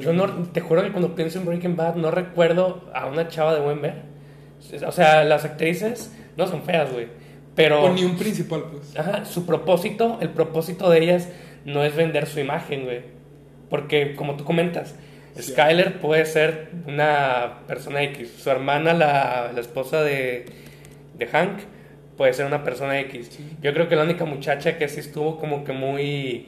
yo 0.00 0.12
no, 0.12 0.26
te 0.52 0.60
juro 0.60 0.82
que 0.82 0.90
cuando 0.90 1.14
pienso 1.14 1.38
en 1.38 1.46
Breaking 1.46 1.76
Bad 1.76 1.94
no 1.96 2.10
recuerdo 2.10 2.84
a 2.94 3.06
una 3.06 3.28
chava 3.28 3.54
de 3.54 3.60
buen 3.60 3.80
ver. 3.80 4.02
O 4.86 4.92
sea, 4.92 5.24
las 5.24 5.44
actrices 5.44 6.12
no 6.36 6.46
son 6.46 6.62
feas, 6.62 6.92
güey, 6.92 7.06
pero 7.54 7.82
O 7.84 7.90
ni 7.92 8.04
un 8.04 8.16
principal, 8.16 8.64
pues. 8.72 8.96
ajá, 8.98 9.24
su 9.24 9.46
propósito, 9.46 10.18
el 10.20 10.30
propósito 10.30 10.90
de 10.90 11.02
ellas 11.02 11.28
no 11.64 11.82
es 11.84 11.94
vender 11.96 12.26
su 12.26 12.40
imagen, 12.40 12.84
güey. 12.84 13.00
Porque 13.70 14.14
como 14.14 14.36
tú 14.36 14.44
comentas, 14.44 14.94
Sí. 15.38 15.52
Skyler 15.52 16.00
puede 16.00 16.24
ser 16.24 16.70
una 16.86 17.58
persona 17.66 18.02
X, 18.04 18.32
su 18.38 18.48
hermana, 18.48 18.94
la, 18.94 19.50
la 19.54 19.60
esposa 19.60 20.02
de, 20.02 20.46
de 21.18 21.26
Hank, 21.26 21.58
puede 22.16 22.32
ser 22.32 22.46
una 22.46 22.64
persona 22.64 22.98
X. 23.00 23.38
Yo 23.62 23.72
creo 23.74 23.88
que 23.88 23.96
la 23.96 24.04
única 24.04 24.24
muchacha 24.24 24.78
que 24.78 24.88
sí 24.88 25.00
estuvo 25.00 25.38
como 25.38 25.64
que 25.64 25.72
muy... 25.72 26.46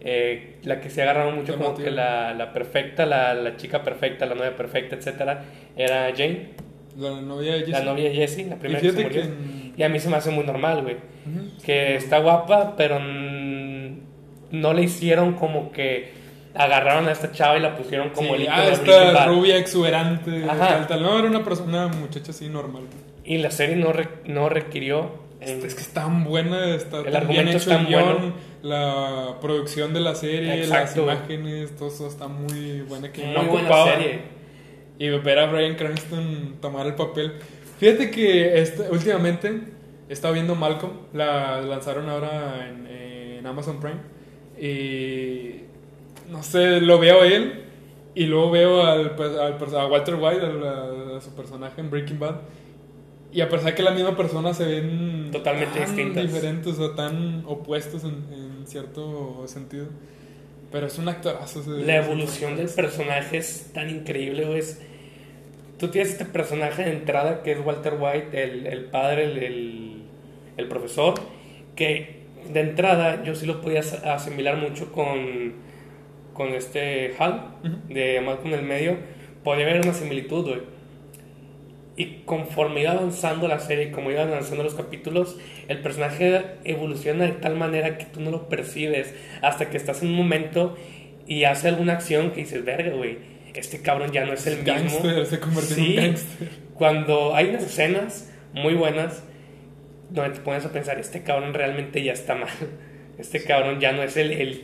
eh, 0.00 0.56
la 0.62 0.80
que 0.80 0.88
se 0.90 1.02
agarraba 1.02 1.30
mucho 1.30 1.56
como 1.56 1.74
que 1.76 1.90
la, 1.90 2.32
la 2.34 2.52
perfecta, 2.52 3.04
la, 3.06 3.34
la 3.34 3.56
chica 3.56 3.82
perfecta, 3.82 4.24
la 4.26 4.34
novia 4.34 4.56
perfecta, 4.56 4.96
etcétera, 4.96 5.44
era 5.76 6.10
Jane, 6.16 6.50
La 6.96 7.20
novia 7.20 7.52
de 7.54 7.66
la 7.66 7.78
Jesse. 7.78 7.84
novia 7.84 8.08
de 8.08 8.14
Jesse, 8.14 8.46
la 8.48 8.56
primera 8.56 8.80
que 8.80 8.90
se 8.90 8.96
que 8.96 9.02
murió. 9.04 9.22
en 9.22 9.74
Y 9.76 9.82
a 9.82 9.88
mí 9.88 9.98
se 10.00 10.08
me 10.08 10.16
hace 10.16 10.30
muy 10.30 10.44
normal, 10.44 10.82
güey. 10.82 10.96
Que 11.64 11.96
está 11.96 12.18
guapa, 12.18 12.74
pero 12.76 12.98
no 12.98 14.72
le 14.72 14.82
hicieron 14.82 15.34
como 15.34 15.70
que 15.70 16.19
agarraron 16.54 17.06
a 17.08 17.12
esta 17.12 17.30
chava 17.32 17.56
y 17.56 17.60
la 17.60 17.76
pusieron 17.76 18.10
como 18.10 18.34
el 18.34 18.40
Sí, 18.42 18.46
icono 18.46 18.58
ah, 18.62 18.68
esta 18.68 19.12
Bad. 19.12 19.28
rubia 19.28 19.56
exuberante, 19.56 20.44
Ajá. 20.48 20.86
tal. 20.86 21.02
No, 21.02 21.18
era 21.18 21.28
una 21.28 21.44
persona, 21.44 21.86
una 21.86 21.96
muchacha 21.96 22.32
así 22.32 22.48
normal. 22.48 22.84
Y 23.24 23.38
la 23.38 23.50
serie 23.50 23.76
no, 23.76 23.92
re- 23.92 24.08
no 24.26 24.48
requirió. 24.48 25.28
en- 25.40 25.64
Es 25.64 25.74
que 25.74 25.80
es 25.82 25.88
tan 25.94 26.24
buena, 26.24 26.74
está 26.74 26.98
El 26.98 27.12
tan 27.12 27.28
bien 27.28 27.48
hecho 27.48 27.68
tan 27.70 27.80
el 27.82 27.86
guion, 27.86 28.04
bueno. 28.04 28.32
la 28.62 29.36
producción 29.40 29.94
de 29.94 30.00
la 30.00 30.14
serie, 30.14 30.54
Exacto. 30.64 31.06
las 31.06 31.16
imágenes, 31.18 31.76
todo 31.76 31.88
eso 31.88 32.06
está 32.08 32.28
muy 32.28 32.80
buena. 32.82 33.10
Que 33.12 33.26
no 33.28 33.44
buena 33.44 33.60
ocupaba. 33.68 33.92
serie. 33.92 34.20
Y 34.98 35.08
ver 35.08 35.38
a 35.38 35.46
Brian 35.46 35.76
Cranston 35.76 36.56
tomar 36.60 36.86
el 36.86 36.94
papel. 36.94 37.34
Fíjate 37.78 38.10
que 38.10 38.60
este, 38.60 38.82
últimamente 38.90 39.60
he 40.08 40.12
estado 40.12 40.34
viendo 40.34 40.54
Malcolm, 40.56 40.92
la 41.14 41.62
lanzaron 41.62 42.08
ahora 42.10 42.68
en, 42.68 42.86
en 43.38 43.46
Amazon 43.46 43.80
Prime. 43.80 44.00
Y 44.60 45.64
no 46.30 46.42
sé, 46.42 46.80
lo 46.80 46.98
veo 46.98 47.22
a 47.22 47.26
él 47.26 47.64
y 48.14 48.26
luego 48.26 48.50
veo 48.50 48.82
al, 48.84 49.14
al 49.18 49.74
a 49.76 49.86
Walter 49.86 50.14
White, 50.16 50.40
a, 50.44 51.16
a 51.16 51.20
su 51.20 51.34
personaje 51.34 51.80
en 51.80 51.90
Breaking 51.90 52.18
Bad. 52.18 52.36
Y 53.32 53.40
a 53.42 53.48
pesar 53.48 53.66
de 53.66 53.74
que 53.76 53.82
la 53.82 53.92
misma 53.92 54.16
persona 54.16 54.52
se 54.54 54.64
ven 54.64 55.28
Totalmente 55.30 55.78
tan 55.78 55.86
distintas. 55.96 56.22
diferentes 56.32 56.78
o 56.80 56.90
tan 56.92 57.44
opuestos 57.46 58.02
en, 58.04 58.24
en 58.32 58.66
cierto 58.66 59.44
sentido. 59.46 59.86
Pero 60.72 60.86
es 60.88 60.98
un 60.98 61.08
actorazo. 61.08 61.62
La 61.78 61.96
evolución 61.96 62.56
del 62.56 62.68
personaje 62.68 63.36
es 63.38 63.70
tan 63.72 63.88
increíble, 63.90 64.44
güey. 64.46 64.58
Es- 64.58 64.80
Tú 65.78 65.88
tienes 65.88 66.10
este 66.12 66.26
personaje 66.26 66.82
de 66.84 66.90
entrada 66.92 67.42
que 67.42 67.52
es 67.52 67.58
Walter 67.64 67.94
White, 67.98 68.42
el, 68.42 68.66
el 68.66 68.84
padre, 68.86 69.24
el, 69.24 69.38
el- 69.38 70.02
el 70.58 70.66
profesor, 70.68 71.14
que 71.74 72.20
de 72.52 72.60
entrada 72.60 73.22
yo 73.24 73.34
sí 73.34 73.46
lo 73.46 73.60
podía 73.62 73.80
as- 73.80 74.04
asimilar 74.04 74.56
mucho 74.58 74.92
con, 74.92 75.54
con 76.40 76.54
este 76.54 77.14
Hal 77.18 77.48
de 77.90 78.18
Malcolm 78.22 78.54
en 78.54 78.60
el 78.60 78.64
medio. 78.64 78.96
Podía 79.44 79.66
haber 79.66 79.82
una 79.82 79.92
similitud, 79.92 80.46
güey. 80.46 80.60
Y 81.98 82.22
conforme 82.24 82.80
iba 82.80 82.92
avanzando 82.92 83.46
la 83.46 83.58
serie, 83.58 83.90
como 83.90 84.10
iban 84.10 84.28
avanzando 84.28 84.64
los 84.64 84.74
capítulos, 84.74 85.36
el 85.68 85.80
personaje 85.82 86.40
evoluciona 86.64 87.24
de 87.26 87.32
tal 87.32 87.56
manera 87.56 87.98
que 87.98 88.06
tú 88.06 88.22
no 88.22 88.30
lo 88.30 88.48
percibes 88.48 89.14
hasta 89.42 89.68
que 89.68 89.76
estás 89.76 90.00
en 90.02 90.08
un 90.08 90.14
momento 90.14 90.78
y 91.26 91.44
hace 91.44 91.68
alguna 91.68 91.92
acción 91.92 92.30
que 92.30 92.40
dices, 92.40 92.64
verga, 92.64 92.92
güey, 92.96 93.18
este 93.52 93.82
cabrón 93.82 94.10
ya 94.10 94.24
no 94.24 94.32
es 94.32 94.46
el 94.46 94.62
mismo. 94.62 94.72
Gangster, 94.72 95.26
se 95.26 95.40
convirtió 95.40 95.76
Sí. 95.76 95.82
en 95.82 95.90
un 95.90 96.06
gangster. 96.06 96.48
Cuando 96.72 97.34
hay 97.36 97.50
unas 97.50 97.64
escenas 97.64 98.32
muy 98.54 98.72
buenas 98.72 99.24
donde 100.08 100.36
te 100.36 100.40
pones 100.40 100.64
a 100.64 100.72
pensar, 100.72 100.98
este 100.98 101.22
cabrón 101.22 101.52
realmente 101.52 102.02
ya 102.02 102.14
está 102.14 102.34
mal. 102.34 102.48
Este 103.18 103.44
cabrón 103.44 103.78
ya 103.80 103.92
no 103.92 104.02
es 104.02 104.16
el, 104.16 104.32
el, 104.32 104.62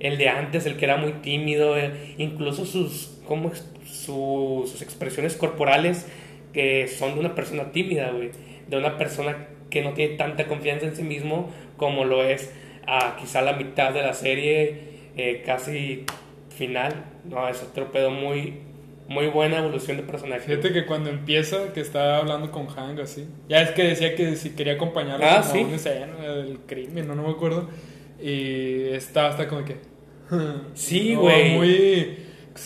el 0.00 0.16
de 0.18 0.28
antes, 0.28 0.66
el 0.66 0.76
que 0.76 0.84
era 0.84 0.96
muy 0.96 1.12
tímido. 1.14 1.76
eh, 1.78 2.14
Incluso 2.18 2.64
sus, 2.66 3.18
como, 3.26 3.52
su- 3.84 4.64
sus 4.70 4.82
expresiones 4.82 5.36
corporales 5.36 6.06
que 6.52 6.88
son 6.88 7.14
de 7.14 7.20
una 7.20 7.34
persona 7.34 7.72
tímida, 7.72 8.10
güey. 8.10 8.30
De 8.68 8.76
una 8.76 8.96
persona 8.98 9.48
que 9.70 9.82
no 9.82 9.92
tiene 9.92 10.16
tanta 10.16 10.46
confianza 10.46 10.86
en 10.86 10.96
sí 10.96 11.02
mismo 11.02 11.50
como 11.76 12.04
lo 12.04 12.24
es 12.24 12.52
a 12.86 13.16
quizá 13.20 13.42
la 13.42 13.52
mitad 13.52 13.92
de 13.92 14.02
la 14.02 14.14
serie, 14.14 14.80
eh, 15.16 15.42
casi 15.44 16.04
final. 16.56 17.04
No, 17.28 17.48
es 17.48 17.62
otro 17.62 17.92
pedo 17.92 18.10
muy, 18.10 18.54
muy 19.08 19.26
buena 19.26 19.58
evolución 19.58 19.98
de 19.98 20.02
personaje. 20.04 20.40
Fíjate 20.40 20.72
que 20.72 20.86
cuando 20.86 21.10
empieza, 21.10 21.72
que 21.74 21.80
está 21.80 22.16
hablando 22.16 22.50
con 22.50 22.66
Hank 22.66 22.98
así. 23.00 23.26
Ya 23.48 23.60
es 23.62 23.70
que 23.72 23.82
decía 23.84 24.14
que 24.14 24.36
si 24.36 24.50
quería 24.50 24.74
acompañarlo 24.74 25.24
Ah, 25.28 25.42
sí. 25.42 25.58
a 25.58 25.62
una 25.66 25.76
escena 25.76 26.16
del 26.34 26.60
crimen, 26.66 27.06
no, 27.06 27.14
no 27.14 27.24
me 27.24 27.30
acuerdo. 27.30 27.68
Y 28.20 28.88
está 28.88 29.28
hasta 29.28 29.46
como 29.48 29.64
que. 29.64 29.76
Sí, 30.74 31.14
No, 31.14 31.20
güey. 31.22 31.54
muy. 31.56 32.16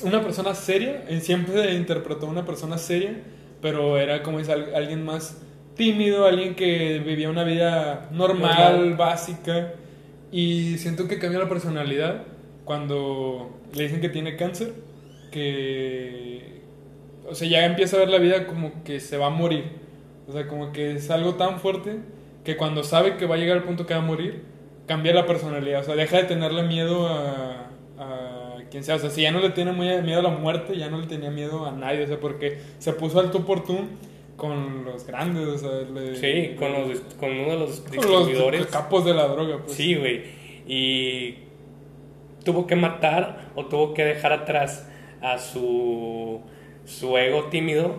Una 0.05 0.23
persona 0.23 0.55
seria. 0.55 1.05
Siempre 1.21 1.75
interpretó 1.75 2.27
una 2.27 2.45
persona 2.45 2.79
seria. 2.79 3.15
Pero 3.61 3.99
era 3.99 4.23
como 4.23 4.41
es 4.41 4.49
al- 4.49 4.75
alguien 4.75 5.05
más 5.05 5.41
tímido, 5.77 6.27
alguien 6.27 6.55
que 6.57 6.99
vivía 6.99 7.31
una 7.31 7.45
vida 7.45 8.09
normal, 8.13 8.77
Normal. 8.79 8.97
básica. 8.97 9.75
Y 10.33 10.79
siento 10.79 11.07
que 11.09 11.19
cambia 11.19 11.39
la 11.39 11.49
personalidad 11.49 12.25
cuando 12.65 13.59
le 13.75 13.85
dicen 13.85 14.01
que 14.01 14.09
tiene 14.09 14.37
cáncer. 14.37 14.73
Que. 15.31 16.61
O 17.29 17.35
sea, 17.35 17.49
ya 17.49 17.65
empieza 17.65 17.97
a 17.97 18.01
ver 18.01 18.09
la 18.09 18.19
vida 18.19 18.47
como 18.47 18.83
que 18.85 19.01
se 19.01 19.17
va 19.17 19.27
a 19.27 19.31
morir. 19.31 19.65
O 20.29 20.33
sea, 20.33 20.47
como 20.49 20.73
que 20.73 20.93
es 20.93 21.11
algo 21.11 21.35
tan 21.35 21.61
fuerte 21.61 21.97
que 22.45 22.57
cuando 22.57 22.83
sabe 22.85 23.17
que 23.17 23.27
va 23.27 23.37
a 23.37 23.39
llegar 23.39 23.59
al 23.59 23.65
punto 23.65 23.87
que 23.87 23.95
va 23.95 24.01
a 24.01 24.05
morir, 24.05 24.43
cambia 24.87 25.13
la 25.15 25.27
personalidad. 25.27 25.81
O 25.81 25.85
sea, 25.85 25.95
deja 25.95 26.19
de 26.19 26.25
tenerle 26.25 26.63
miedo 26.65 27.07
a, 27.09 27.69
a 27.99 28.57
quien 28.71 28.85
sea. 28.85 28.97
O 28.97 28.99
sea, 28.99 29.11
si 29.11 29.23
ya 29.23 29.31
no 29.33 29.41
le 29.41 29.51
tiene 29.51 29.73
muy 29.73 29.87
miedo 30.03 30.21
a 30.21 30.23
la 30.23 30.31
muerte, 30.31 30.77
ya 30.77 30.89
no 30.89 30.99
le 31.01 31.07
tenía 31.07 31.31
miedo 31.31 31.67
a 31.67 31.73
nadie. 31.73 32.05
O 32.05 32.07
sea, 32.07 32.19
porque 32.21 32.59
se 32.79 32.93
puso 32.93 33.21
al 33.21 33.31
tú 33.31 33.45
por 33.45 33.65
tú 33.65 33.79
con 34.37 34.85
los 34.85 35.07
grandes. 35.07 35.47
O 35.47 35.59
sea, 35.59 35.71
le- 35.93 36.17
Sí, 36.17 36.57
con, 36.59 36.73
los, 36.73 37.01
con 37.19 37.31
uno 37.31 37.51
de 37.53 37.59
los 37.59 37.81
con 37.81 37.97
los 37.97 38.27
distribuidores. 38.27 38.67
capos 38.67 39.05
de 39.05 39.15
la 39.15 39.29
droga. 39.29 39.59
Pues. 39.59 39.73
Sí, 39.77 39.95
güey. 39.95 40.23
Y 40.67 41.37
tuvo 42.45 42.67
que 42.67 42.77
matar 42.77 43.51
o 43.55 43.67
tuvo 43.67 43.95
que 43.95 44.05
dejar 44.05 44.33
atrás 44.33 44.89
a 45.21 45.39
su, 45.39 46.41
su 46.85 47.17
ego 47.17 47.45
tímido 47.45 47.97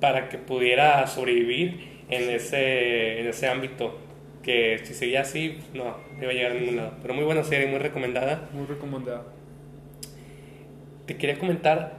para 0.00 0.28
que 0.28 0.38
pudiera 0.38 1.06
sobrevivir 1.06 2.02
en 2.10 2.28
ese, 2.30 3.20
en 3.20 3.28
ese 3.28 3.48
ámbito. 3.48 3.96
Que 4.44 4.80
si 4.84 4.94
seguía 4.94 5.22
así, 5.22 5.58
no, 5.72 5.96
no 6.16 6.22
iba 6.22 6.30
a 6.30 6.34
llegar 6.34 6.52
a 6.52 6.54
ningún 6.54 6.76
lado. 6.76 6.92
Pero 7.00 7.14
muy 7.14 7.24
buena 7.24 7.42
serie, 7.42 7.66
muy 7.66 7.78
recomendada. 7.78 8.48
Muy 8.52 8.66
recomendado. 8.66 9.24
Te 11.06 11.16
quería 11.16 11.38
comentar, 11.38 11.94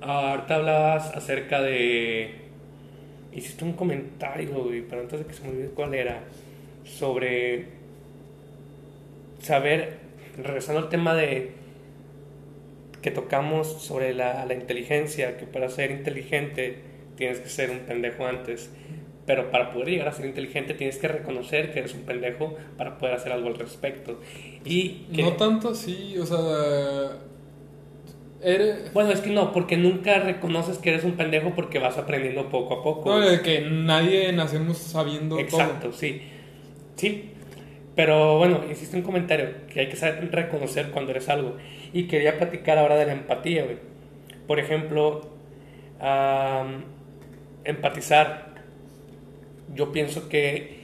ah, 0.00 0.32
ahorita 0.32 0.54
hablabas 0.54 1.14
acerca 1.14 1.60
de... 1.60 2.46
Hiciste 3.32 3.64
un 3.64 3.74
comentario, 3.74 4.64
güey, 4.64 4.82
pero 4.82 5.02
antes 5.02 5.20
de 5.20 5.26
que 5.26 5.34
se 5.34 5.42
me 5.42 5.50
olvide 5.50 5.68
cuál 5.68 5.94
era, 5.94 6.22
sobre 6.84 7.66
saber, 9.40 9.98
regresando 10.36 10.80
al 10.80 10.88
tema 10.88 11.14
de 11.14 11.52
que 13.02 13.10
tocamos 13.10 13.82
sobre 13.82 14.14
la, 14.14 14.44
la 14.46 14.54
inteligencia, 14.54 15.36
que 15.36 15.46
para 15.46 15.68
ser 15.68 15.90
inteligente 15.90 16.78
tienes 17.16 17.40
que 17.40 17.48
ser 17.48 17.70
un 17.70 17.80
pendejo 17.80 18.26
antes, 18.26 18.70
pero 19.28 19.50
para 19.50 19.70
poder 19.72 19.90
llegar 19.90 20.08
a 20.08 20.12
ser 20.12 20.24
inteligente 20.24 20.72
tienes 20.72 20.96
que 20.96 21.06
reconocer 21.06 21.70
que 21.70 21.80
eres 21.80 21.92
un 21.92 22.00
pendejo 22.00 22.56
para 22.78 22.96
poder 22.96 23.14
hacer 23.14 23.30
algo 23.30 23.48
al 23.48 23.56
respecto. 23.58 24.18
Y 24.64 25.06
que- 25.14 25.22
No 25.22 25.34
tanto 25.34 25.68
así, 25.68 26.16
o 26.18 26.24
sea. 26.24 27.18
Eres. 28.40 28.90
Bueno, 28.94 29.10
es 29.12 29.20
que 29.20 29.28
no, 29.28 29.52
porque 29.52 29.76
nunca 29.76 30.18
reconoces 30.20 30.78
que 30.78 30.88
eres 30.90 31.04
un 31.04 31.12
pendejo 31.12 31.52
porque 31.54 31.78
vas 31.78 31.98
aprendiendo 31.98 32.48
poco 32.48 32.74
a 32.80 32.82
poco. 32.82 33.10
No, 33.10 33.20
de 33.20 33.42
que 33.42 33.60
nadie 33.60 34.32
nacemos 34.32 34.78
sabiendo 34.78 35.38
Exacto, 35.38 35.92
sí. 35.92 36.22
Sí. 36.96 37.30
Pero 37.94 38.38
bueno, 38.38 38.62
hiciste 38.70 38.96
un 38.96 39.02
comentario 39.02 39.50
que 39.70 39.80
hay 39.80 39.88
que 39.90 39.96
saber 39.96 40.30
reconocer 40.32 40.90
cuando 40.90 41.10
eres 41.10 41.28
algo. 41.28 41.56
Y 41.92 42.04
quería 42.04 42.38
platicar 42.38 42.78
ahora 42.78 42.96
de 42.96 43.04
la 43.04 43.12
empatía, 43.12 43.64
güey. 43.64 43.76
Por 44.46 44.58
ejemplo, 44.58 45.28
empatizar. 47.64 48.47
Yo 49.74 49.92
pienso 49.92 50.28
que 50.28 50.78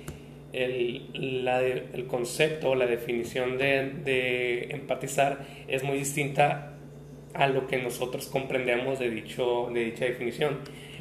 el, 0.53 1.45
la 1.45 1.61
de- 1.61 1.85
el 1.95 2.07
concepto 2.07 2.71
o 2.71 2.75
la 2.75 2.87
definición 2.87 3.59
de, 3.59 3.91
de 4.05 4.69
empatizar 4.71 5.47
es 5.69 5.83
muy 5.83 5.99
distinta 5.99 6.75
a 7.35 7.49
lo 7.49 7.67
que 7.67 7.79
nosotros 7.83 8.27
comprendemos 8.29 8.99
de, 9.01 9.11
dicho, 9.11 9.69
de 9.73 9.85
dicha 9.87 10.05
definición. 10.05 10.59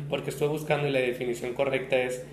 Porque 0.09 0.31
estoy 0.31 0.47
buscando 0.47 0.87
y 0.87 0.91
la 0.91 0.99
definición 0.99 1.53
correcta 1.53 1.97
es 2.01 2.25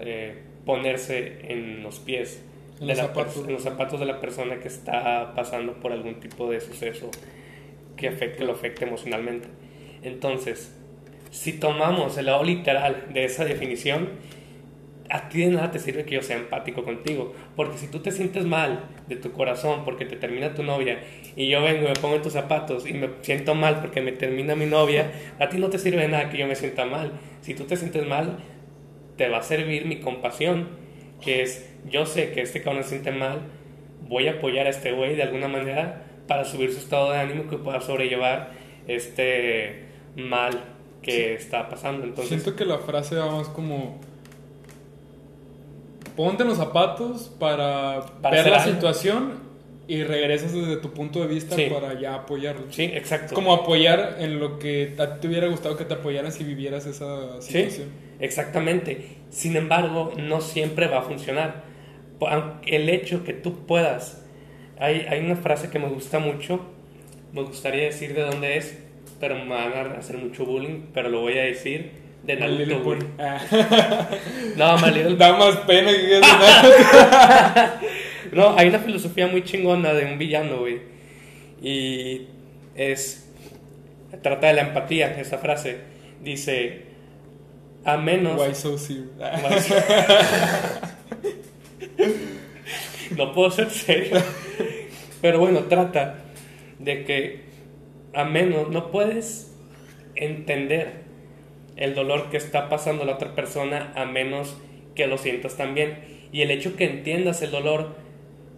eh, 0.00 0.38
ponerse 0.66 1.38
en 1.52 1.82
los 1.82 2.00
pies, 2.00 2.42
En 2.80 2.88
los 2.88 2.96
zapatos. 2.98 3.36
pers- 3.36 3.46
en 3.46 3.52
los 3.52 3.62
zapatos 3.62 4.00
de 4.00 4.06
la 4.06 4.20
persona 4.20 4.58
que 4.58 4.68
está 4.68 5.34
pasando 5.36 5.74
por 5.74 5.92
algún 5.92 6.18
tipo 6.20 6.50
de 6.50 6.60
suceso 6.60 7.10
que, 7.96 8.08
afecte, 8.08 8.38
que 8.38 8.44
lo 8.44 8.52
afecte 8.52 8.84
emocionalmente. 8.86 9.46
Entonces, 10.02 10.74
si 11.30 11.52
tomamos 11.52 12.16
el 12.18 12.26
lado 12.26 12.42
literal 12.42 13.06
de 13.12 13.24
esa 13.24 13.44
definición, 13.44 14.08
a 15.10 15.28
ti 15.28 15.40
de 15.40 15.48
nada 15.48 15.70
te 15.70 15.78
sirve 15.78 16.04
que 16.04 16.14
yo 16.14 16.22
sea 16.22 16.36
empático 16.36 16.84
contigo. 16.84 17.34
Porque 17.56 17.76
si 17.76 17.88
tú 17.88 17.98
te 17.98 18.12
sientes 18.12 18.44
mal 18.44 18.84
de 19.08 19.16
tu 19.16 19.32
corazón 19.32 19.84
porque 19.84 20.04
te 20.04 20.16
termina 20.16 20.54
tu 20.54 20.62
novia 20.62 21.00
y 21.36 21.48
yo 21.48 21.62
vengo 21.62 21.86
y 21.86 21.88
me 21.88 21.94
pongo 21.94 22.16
en 22.16 22.22
tus 22.22 22.32
zapatos 22.32 22.86
y 22.86 22.94
me 22.94 23.10
siento 23.22 23.54
mal 23.54 23.80
porque 23.80 24.00
me 24.00 24.12
termina 24.12 24.54
mi 24.54 24.66
novia, 24.66 25.10
a 25.38 25.48
ti 25.48 25.58
no 25.58 25.68
te 25.68 25.78
sirve 25.78 26.02
de 26.02 26.08
nada 26.08 26.30
que 26.30 26.38
yo 26.38 26.46
me 26.46 26.54
sienta 26.54 26.86
mal. 26.86 27.12
Si 27.40 27.54
tú 27.54 27.64
te 27.64 27.76
sientes 27.76 28.06
mal, 28.06 28.38
te 29.16 29.28
va 29.28 29.38
a 29.38 29.42
servir 29.42 29.84
mi 29.86 30.00
compasión, 30.00 30.68
que 31.20 31.42
es 31.42 31.70
yo 31.90 32.06
sé 32.06 32.32
que 32.32 32.42
este 32.42 32.62
cabrón 32.62 32.84
se 32.84 32.90
siente 32.90 33.10
mal, 33.10 33.40
voy 34.08 34.28
a 34.28 34.32
apoyar 34.32 34.66
a 34.66 34.70
este 34.70 34.92
güey 34.92 35.16
de 35.16 35.22
alguna 35.22 35.48
manera 35.48 36.06
para 36.26 36.44
subir 36.44 36.72
su 36.72 36.78
estado 36.78 37.10
de 37.10 37.18
ánimo 37.18 37.48
que 37.48 37.56
pueda 37.56 37.80
sobrellevar 37.80 38.52
este 38.86 39.86
mal 40.16 40.52
que 41.02 41.34
está 41.34 41.68
pasando. 41.68 42.04
Entonces, 42.04 42.28
Siento 42.28 42.56
que 42.56 42.64
la 42.64 42.78
frase 42.78 43.16
va 43.16 43.30
más 43.30 43.48
como. 43.48 44.00
Ponte 46.24 46.42
en 46.42 46.50
los 46.50 46.58
zapatos 46.58 47.30
para, 47.38 48.04
Para 48.20 48.36
ver 48.42 48.50
la 48.50 48.62
algo. 48.62 48.74
situación 48.74 49.32
y 49.88 50.02
regresas 50.04 50.52
desde 50.52 50.76
tu 50.76 50.92
punto 50.92 51.20
de 51.20 51.26
vista 51.28 51.56
Sí. 51.56 51.68
para 51.72 51.98
ya 51.98 52.14
apoyarlo. 52.14 52.66
Sí, 52.70 52.82
exacto. 52.84 53.34
Como 53.34 53.54
apoyar 53.54 54.16
en 54.20 54.38
lo 54.38 54.58
que 54.58 54.94
te 55.20 55.26
hubiera 55.26 55.46
gustado 55.48 55.78
que 55.78 55.84
te 55.86 55.94
apoyaran 55.94 56.30
si 56.30 56.44
vivieras 56.44 56.84
esa 56.86 57.40
Sí, 57.40 57.52
situación. 57.54 57.88
exactamente. 58.20 59.16
Sin 59.30 59.56
embargo, 59.56 60.12
no 60.18 60.42
siempre 60.42 60.88
va 60.88 60.98
a 60.98 61.02
funcionar. 61.02 61.62
El 62.66 62.90
hecho 62.90 63.24
que 63.24 63.32
tú 63.32 63.64
puedas. 63.66 64.22
Hay, 64.78 65.06
hay 65.08 65.20
una 65.24 65.36
frase 65.36 65.70
que 65.70 65.78
me 65.78 65.88
gusta 65.88 66.18
mucho. 66.18 66.60
Me 67.32 67.42
gustaría 67.42 67.84
decir 67.84 68.14
de 68.14 68.22
dónde 68.22 68.58
es, 68.58 68.78
pero 69.20 69.36
me 69.36 69.48
van 69.48 69.72
a 69.72 69.98
hacer 69.98 70.18
mucho 70.18 70.44
bullying. 70.44 70.82
Pero 70.92 71.08
lo 71.08 71.20
voy 71.22 71.38
a 71.38 71.44
decir 71.44 71.92
de 72.22 72.36
Naruto. 72.36 72.82
güey. 72.82 72.98
Ah. 73.18 73.40
No, 74.56 74.76
My 74.78 74.90
Little 74.92 75.16
Da 75.16 75.32
más 75.36 75.56
pena 75.58 75.90
que 75.90 76.18
eso, 76.18 76.28
¿no? 78.32 78.32
No, 78.50 78.56
hay 78.56 78.68
una 78.68 78.78
filosofía 78.78 79.26
muy 79.26 79.42
chingona 79.42 79.92
de 79.92 80.04
un 80.04 80.18
villano, 80.18 80.58
güey. 80.58 80.80
Y 81.62 82.26
es. 82.76 83.28
Trata 84.22 84.48
de 84.48 84.52
la 84.54 84.62
empatía, 84.62 85.18
esa 85.20 85.38
frase. 85.38 85.78
Dice. 86.22 86.82
A 87.84 87.96
menos. 87.96 88.40
Why 88.40 88.54
so 88.54 88.76
serious? 88.78 89.08
No 93.16 93.32
puedo 93.34 93.50
ser 93.50 93.70
serio. 93.70 94.22
Pero 95.20 95.38
bueno, 95.40 95.60
trata 95.64 96.18
de 96.78 97.04
que 97.04 97.40
a 98.14 98.24
menos 98.24 98.70
no 98.70 98.90
puedes 98.90 99.52
entender 100.14 101.02
el 101.80 101.96
dolor 101.96 102.30
que 102.30 102.36
está 102.36 102.68
pasando 102.68 103.04
la 103.04 103.14
otra 103.14 103.34
persona 103.34 103.92
a 103.96 104.04
menos 104.04 104.56
que 104.94 105.08
lo 105.08 105.18
sientas 105.18 105.56
también. 105.56 105.98
Y 106.30 106.42
el 106.42 106.52
hecho 106.52 106.76
que 106.76 106.84
entiendas 106.84 107.42
el 107.42 107.50
dolor 107.50 107.96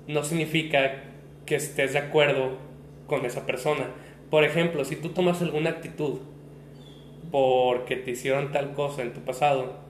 no 0.06 0.22
significa 0.22 1.04
que 1.46 1.54
estés 1.54 1.94
de 1.94 2.00
acuerdo 2.00 2.58
con 3.06 3.24
esa 3.24 3.46
persona. 3.46 3.87
Por 4.28 4.44
ejemplo, 4.44 4.85
si 4.85 4.96
tú 4.96 5.11
tomas 5.11 5.40
alguna 5.40 5.70
actitud 5.70 6.18
porque 7.30 7.96
te 7.96 8.11
hicieron 8.11 8.52
tal 8.52 8.74
cosa 8.74 9.02
en 9.02 9.14
tu 9.14 9.20
pasado, 9.20 9.80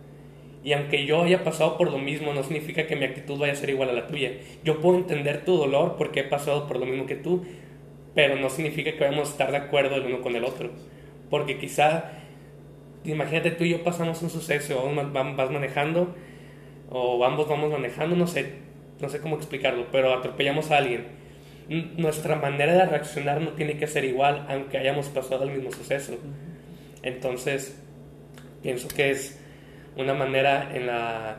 y 0.65 0.75
aunque 0.75 1.07
yo 1.07 1.23
haya 1.23 1.43
pasado 1.43 1.77
por 1.77 1.91
lo 1.91 1.99
mismo, 1.99 2.33
no 2.33 2.45
significa 2.45 2.87
que 2.87 2.95
mi 2.95 3.05
actitud 3.05 3.39
vaya 3.39 3.53
a 3.53 3.57
ser 3.57 3.71
igual 3.71 3.91
a 3.91 3.95
la 3.95 4.07
tuya. 4.07 4.33
Yo 4.63 4.81
puedo 4.81 4.97
entender 4.97 5.45
tu 5.45 5.57
dolor 5.57 5.97
porque 5.99 6.21
he 6.21 6.25
pasado 6.25 6.69
por 6.69 6.79
lo 6.79 6.87
mismo 6.87 7.07
que 7.07 7.17
tú, 7.17 7.45
pero 8.15 8.37
no 8.37 8.49
significa 8.49 8.93
que 8.93 9.01
vayamos 9.01 9.29
a 9.29 9.33
estar 9.33 9.51
de 9.51 9.57
acuerdo 9.57 9.97
el 9.97 10.07
uno 10.07 10.21
con 10.21 10.37
el 10.37 10.45
otro. 10.45 10.71
Porque 11.31 11.59
quizá, 11.59 12.13
imagínate 13.05 13.51
tú 13.53 13.65
y 13.65 13.71
yo 13.71 13.83
pasamos 13.83 14.23
un 14.23 14.31
suceso, 14.31 14.91
vas 15.13 15.51
manejando, 15.51 16.15
o 16.91 17.25
ambos 17.25 17.49
vamos 17.49 17.71
manejando, 17.71 18.17
no 18.17 18.27
sé, 18.27 18.53
no 19.01 19.09
sé 19.09 19.21
cómo 19.21 19.37
explicarlo, 19.37 19.87
pero 19.91 20.15
atropellamos 20.15 20.71
a 20.71 20.79
alguien. 20.79 21.07
Nuestra 21.97 22.37
manera 22.37 22.73
de 22.75 22.87
reaccionar 22.87 23.41
no 23.41 23.51
tiene 23.51 23.79
que 23.79 23.87
ser 23.87 24.05
igual, 24.05 24.47
aunque 24.49 24.79
hayamos 24.79 25.09
pasado 25.09 25.45
el 25.45 25.53
mismo 25.53 25.73
suceso. 25.73 26.19
Entonces, 27.03 27.81
pienso 28.63 28.89
que 28.89 29.11
es 29.11 29.41
una 29.97 30.15
manera 30.15 30.71
en 30.75 30.87
la 30.87 31.39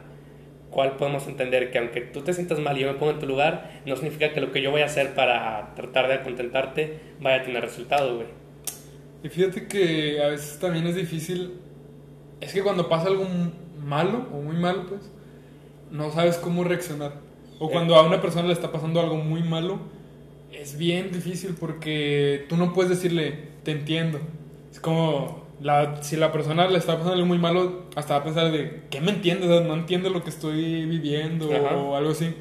cual 0.69 0.97
podemos 0.97 1.27
entender 1.27 1.71
que 1.71 1.77
aunque 1.77 2.01
tú 2.01 2.21
te 2.21 2.33
sientas 2.33 2.59
mal 2.59 2.77
y 2.77 2.81
yo 2.81 2.91
me 2.91 2.97
pongo 2.97 3.11
en 3.11 3.19
tu 3.19 3.27
lugar, 3.27 3.69
no 3.85 3.95
significa 3.95 4.33
que 4.33 4.41
lo 4.41 4.51
que 4.51 4.61
yo 4.61 4.71
voy 4.71 4.81
a 4.81 4.85
hacer 4.85 5.13
para 5.13 5.73
tratar 5.75 6.07
de 6.07 6.21
contentarte 6.21 6.99
vaya 7.19 7.41
a 7.41 7.43
tener 7.43 7.61
resultado, 7.61 8.15
güey. 8.15 8.42
Y 9.23 9.29
fíjate 9.29 9.67
que 9.67 10.21
a 10.21 10.27
veces 10.27 10.59
también 10.59 10.85
es 10.87 10.95
difícil. 10.95 11.53
Es 12.41 12.53
que 12.53 12.61
cuando 12.61 12.89
pasa 12.89 13.07
algo 13.07 13.25
malo 13.85 14.27
o 14.33 14.41
muy 14.41 14.57
malo, 14.57 14.85
pues, 14.87 15.01
no 15.91 16.11
sabes 16.11 16.37
cómo 16.37 16.63
reaccionar. 16.63 17.13
O 17.59 17.67
Eh. 17.67 17.71
cuando 17.71 17.95
a 17.95 18.05
una 18.05 18.21
persona 18.21 18.47
le 18.47 18.53
está 18.53 18.71
pasando 18.71 18.99
algo 18.99 19.15
muy 19.15 19.43
malo, 19.43 19.79
es 20.51 20.77
bien 20.77 21.11
difícil 21.11 21.55
porque 21.59 22.45
tú 22.49 22.57
no 22.57 22.73
puedes 22.73 22.89
decirle, 22.89 23.35
te 23.63 23.71
entiendo. 23.71 24.19
Es 24.71 24.79
como, 24.79 25.45
la, 25.61 26.01
si 26.03 26.17
la 26.17 26.31
persona 26.31 26.67
le 26.67 26.77
está 26.77 26.93
pasando 26.93 27.13
algo 27.13 27.25
muy 27.25 27.37
malo, 27.37 27.83
hasta 27.95 28.15
va 28.15 28.19
a 28.21 28.23
pensar 28.25 28.51
de, 28.51 28.81
¿qué 28.89 28.99
me 28.99 29.11
entiendes? 29.11 29.49
O 29.49 29.57
sea, 29.57 29.65
no 29.67 29.73
entiende 29.75 30.09
lo 30.09 30.23
que 30.23 30.29
estoy 30.31 30.85
viviendo 30.85 31.49
Ajá. 31.53 31.77
o 31.77 31.95
algo 31.95 32.11
así. 32.11 32.33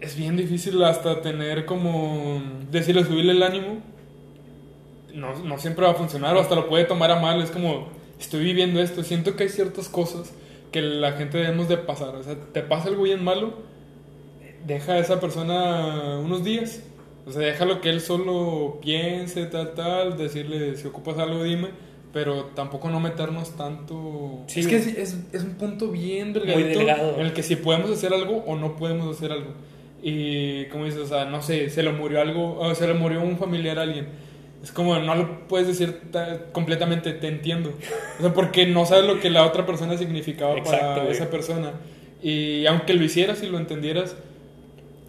Es 0.00 0.16
bien 0.16 0.36
difícil 0.36 0.82
hasta 0.82 1.22
tener 1.22 1.64
como, 1.66 2.42
decirle, 2.70 3.04
subirle 3.04 3.32
el 3.32 3.42
ánimo 3.42 3.78
no, 5.16 5.34
no 5.42 5.58
siempre 5.58 5.84
va 5.84 5.92
a 5.92 5.94
funcionar 5.94 6.36
o 6.36 6.40
hasta 6.40 6.54
lo 6.54 6.68
puede 6.68 6.84
tomar 6.84 7.10
a 7.10 7.18
mal. 7.18 7.42
Es 7.42 7.50
como, 7.50 7.88
estoy 8.20 8.44
viviendo 8.44 8.80
esto. 8.80 9.02
Siento 9.02 9.34
que 9.34 9.44
hay 9.44 9.48
ciertas 9.48 9.88
cosas 9.88 10.32
que 10.70 10.82
la 10.82 11.12
gente 11.12 11.38
debemos 11.38 11.68
de 11.68 11.78
pasar. 11.78 12.14
O 12.14 12.22
sea, 12.22 12.36
te 12.52 12.62
pasa 12.62 12.88
algo 12.88 13.02
bien 13.02 13.24
malo, 13.24 13.54
deja 14.66 14.92
a 14.92 14.98
esa 14.98 15.18
persona 15.18 16.18
unos 16.18 16.44
días. 16.44 16.82
O 17.26 17.32
sea, 17.32 17.42
déjalo 17.42 17.80
que 17.80 17.88
él 17.88 18.00
solo 18.00 18.78
piense, 18.80 19.46
tal, 19.46 19.74
tal, 19.74 20.16
decirle, 20.16 20.76
si 20.76 20.86
ocupas 20.86 21.18
algo, 21.18 21.42
dime. 21.42 21.68
Pero 22.12 22.44
tampoco 22.54 22.88
no 22.88 23.00
meternos 23.00 23.56
tanto... 23.56 24.44
Sí. 24.46 24.60
Es 24.60 24.66
que 24.68 24.76
es, 24.76 24.86
es, 24.86 25.18
es 25.32 25.42
un 25.42 25.54
punto 25.54 25.88
bien 25.88 26.32
delgadito 26.32 26.78
delgado. 26.78 27.14
en 27.16 27.26
el 27.26 27.32
que 27.32 27.42
si 27.42 27.56
podemos 27.56 27.90
hacer 27.90 28.14
algo 28.14 28.44
o 28.46 28.56
no 28.56 28.76
podemos 28.76 29.14
hacer 29.14 29.32
algo. 29.32 29.50
Y 30.02 30.66
como 30.66 30.84
dices, 30.84 31.00
o 31.00 31.06
sea, 31.06 31.24
no 31.24 31.42
sé, 31.42 31.68
se 31.68 31.82
le 31.82 31.90
murió 31.90 32.20
algo, 32.20 32.58
o 32.58 32.74
se 32.74 32.86
le 32.86 32.94
murió 32.94 33.20
un 33.22 33.38
familiar 33.38 33.78
a 33.78 33.82
alguien. 33.82 34.06
Es 34.66 34.72
como, 34.72 34.98
no 34.98 35.14
lo 35.14 35.46
puedes 35.46 35.68
decir 35.68 36.10
ta- 36.10 36.50
completamente, 36.50 37.12
te 37.12 37.28
entiendo. 37.28 37.72
O 38.18 38.22
sea, 38.22 38.34
porque 38.34 38.66
no 38.66 38.84
sabes 38.84 39.04
lo 39.04 39.20
que 39.20 39.30
la 39.30 39.46
otra 39.46 39.64
persona 39.64 39.96
significaba 39.96 40.56
Exacto, 40.58 40.86
para 40.86 41.02
güey. 41.02 41.12
esa 41.12 41.30
persona. 41.30 41.70
Y 42.20 42.66
aunque 42.66 42.94
lo 42.94 43.04
hicieras 43.04 43.44
y 43.44 43.46
lo 43.46 43.58
entendieras, 43.58 44.16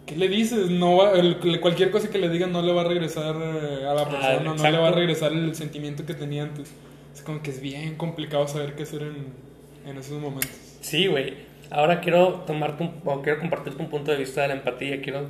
¿qué 0.06 0.14
le 0.16 0.28
dices? 0.28 0.70
No 0.70 0.96
va- 0.98 1.10
el- 1.12 1.38
cualquier 1.60 1.90
cosa 1.90 2.08
que 2.08 2.18
le 2.18 2.28
digas 2.28 2.48
no 2.48 2.62
le 2.62 2.72
va 2.72 2.82
a 2.82 2.84
regresar 2.84 3.34
eh, 3.34 3.84
a 3.84 3.94
la 3.94 4.02
Ah, 4.02 4.08
persona, 4.08 4.54
no 4.54 4.70
le 4.70 4.78
va 4.78 4.88
a 4.88 4.92
regresar 4.92 5.32
el 5.32 5.52
sentimiento 5.56 6.06
que 6.06 6.14
tenía 6.14 6.44
antes. 6.44 6.70
Es 7.12 7.22
como 7.22 7.42
que 7.42 7.50
es 7.50 7.60
bien 7.60 7.96
complicado 7.96 8.46
saber 8.46 8.76
qué 8.76 8.84
hacer 8.84 9.02
en, 9.02 9.90
en 9.90 9.98
esos 9.98 10.20
momentos. 10.20 10.52
Sí, 10.82 11.08
güey. 11.08 11.34
Ahora 11.70 12.00
quiero 12.00 12.44
tomarte 12.46 12.84
un, 12.84 12.92
o 13.04 13.22
quiero 13.22 13.40
compartirte 13.40 13.82
un 13.82 13.90
punto 13.90 14.12
de 14.12 14.18
vista 14.18 14.42
de 14.42 14.48
la 14.48 14.54
empatía. 14.54 15.02
Quiero 15.02 15.26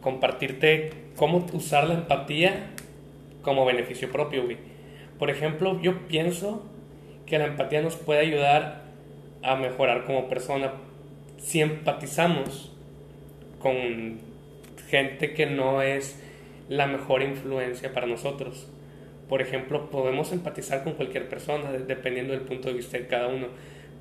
compartirte 0.00 0.92
cómo 1.16 1.46
usar 1.52 1.86
la 1.86 1.94
empatía 1.94 2.70
como 3.42 3.64
beneficio 3.64 4.10
propio, 4.10 4.44
güey. 4.44 4.56
Por 5.18 5.30
ejemplo, 5.30 5.80
yo 5.82 6.06
pienso 6.08 6.64
que 7.26 7.38
la 7.38 7.46
empatía 7.46 7.82
nos 7.82 7.96
puede 7.96 8.20
ayudar 8.20 8.82
a 9.42 9.56
mejorar 9.56 10.04
como 10.04 10.28
persona 10.28 10.72
si 11.38 11.60
empatizamos 11.60 12.72
con 13.58 14.18
gente 14.88 15.34
que 15.34 15.46
no 15.46 15.82
es 15.82 16.22
la 16.68 16.86
mejor 16.86 17.22
influencia 17.22 17.92
para 17.92 18.06
nosotros. 18.06 18.68
Por 19.28 19.42
ejemplo, 19.42 19.90
podemos 19.90 20.32
empatizar 20.32 20.82
con 20.82 20.94
cualquier 20.94 21.28
persona 21.28 21.70
de- 21.70 21.80
dependiendo 21.84 22.32
del 22.32 22.42
punto 22.42 22.68
de 22.68 22.74
vista 22.74 22.98
de 22.98 23.06
cada 23.06 23.28
uno. 23.28 23.46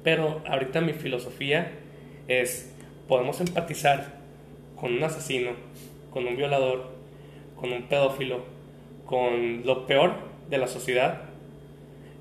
Pero 0.04 0.42
ahorita 0.48 0.82
mi 0.82 0.94
filosofía 0.94 1.72
es, 2.28 2.74
podemos 3.08 3.40
empatizar 3.42 4.20
con 4.76 4.94
un 4.94 5.04
asesino, 5.04 5.52
con 6.10 6.26
un 6.26 6.36
violador, 6.38 6.90
con 7.56 7.72
un 7.74 7.84
pedófilo, 7.84 8.44
con 9.10 9.66
lo 9.66 9.88
peor 9.88 10.14
de 10.52 10.60
la 10.60 10.68
sociedad. 10.68 11.22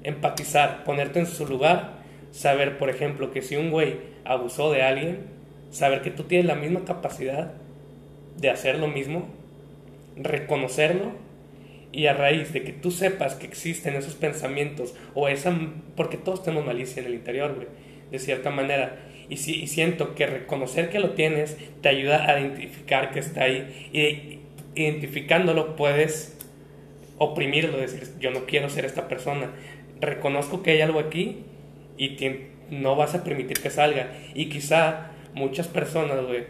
Empatizar, 0.05 0.85
ponerte 0.85 1.19
en 1.19 1.27
su 1.27 1.47
lugar, 1.47 1.99
saber, 2.31 2.79
por 2.79 2.89
ejemplo, 2.89 3.31
que 3.31 3.43
si 3.43 3.57
un 3.57 3.71
güey 3.71 3.97
abusó 4.25 4.73
de 4.73 4.83
alguien, 4.83 5.19
saber 5.71 6.01
que 6.01 6.11
tú 6.11 6.23
tienes 6.23 6.47
la 6.47 6.55
misma 6.55 6.87
capacidad 6.87 7.53
de 8.39 8.49
hacer 8.49 8.79
lo 8.79 8.89
mismo, 8.89 9.29
reconocerlo 10.17 11.13
y 11.93 12.07
a 12.07 12.15
raíz 12.15 12.55
de 12.55 12.63
que 12.63 12.73
tú 12.73 12.91
sepas 12.91 13.35
que 13.35 13.47
existen 13.47 13.95
esos 13.95 14.15
pensamientos 14.15 14.95
o 15.15 15.29
esa 15.29 15.55
porque 15.95 16.17
todos 16.17 16.43
tenemos 16.43 16.65
malicia 16.65 17.01
en 17.01 17.09
el 17.09 17.15
interior, 17.15 17.55
güey, 17.55 17.67
de 18.11 18.19
cierta 18.19 18.51
manera. 18.51 18.97
Y, 19.29 19.37
si, 19.37 19.63
y 19.63 19.67
siento 19.67 20.15
que 20.15 20.27
reconocer 20.27 20.89
que 20.89 21.01
lo 21.01 21.11
tienes 21.11 21.59
te 21.83 21.91
ayuda 21.91 22.31
a 22.31 22.41
identificar 22.41 23.11
que 23.11 23.19
está 23.19 23.43
ahí. 23.43 23.91
Y 23.93 24.39
identificándolo 24.75 25.77
puedes 25.77 26.38
oprimirlo, 27.19 27.77
decir, 27.79 28.09
yo 28.21 28.31
no 28.31 28.45
quiero 28.47 28.69
ser 28.71 28.85
esta 28.85 29.09
persona. 29.09 29.51
Reconozco 30.01 30.63
que 30.63 30.71
hay 30.73 30.81
algo 30.81 31.01
aquí 31.01 31.39
y 31.97 32.17
no 32.71 32.97
vas 32.97 33.15
a 33.15 33.25
permitir 33.25 33.61
que 33.61 33.71
salga. 33.71 34.13
Y 34.35 34.47
quizá 34.49 35.11
muchas 35.35 35.67
personas, 35.69 36.25
güey, 36.27 36.45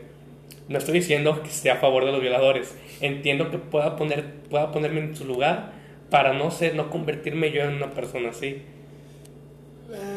no 0.68 0.78
estoy 0.78 0.94
diciendo 0.94 1.42
que 1.42 1.48
esté 1.48 1.70
a 1.70 1.76
favor 1.76 2.04
de 2.04 2.12
los 2.12 2.20
violadores. 2.20 2.76
Entiendo 3.00 3.50
que 3.50 3.59
pueda, 3.59 3.96
poner, 3.96 4.24
pueda 4.50 4.70
ponerme 4.72 5.00
en 5.00 5.16
su 5.16 5.24
lugar 5.24 5.72
para 6.11 6.33
no 6.33 6.50
ser, 6.50 6.74
no 6.74 6.90
convertirme 6.90 7.50
yo 7.52 7.62
en 7.62 7.74
una 7.74 7.90
persona 7.92 8.31
así. 8.31 8.62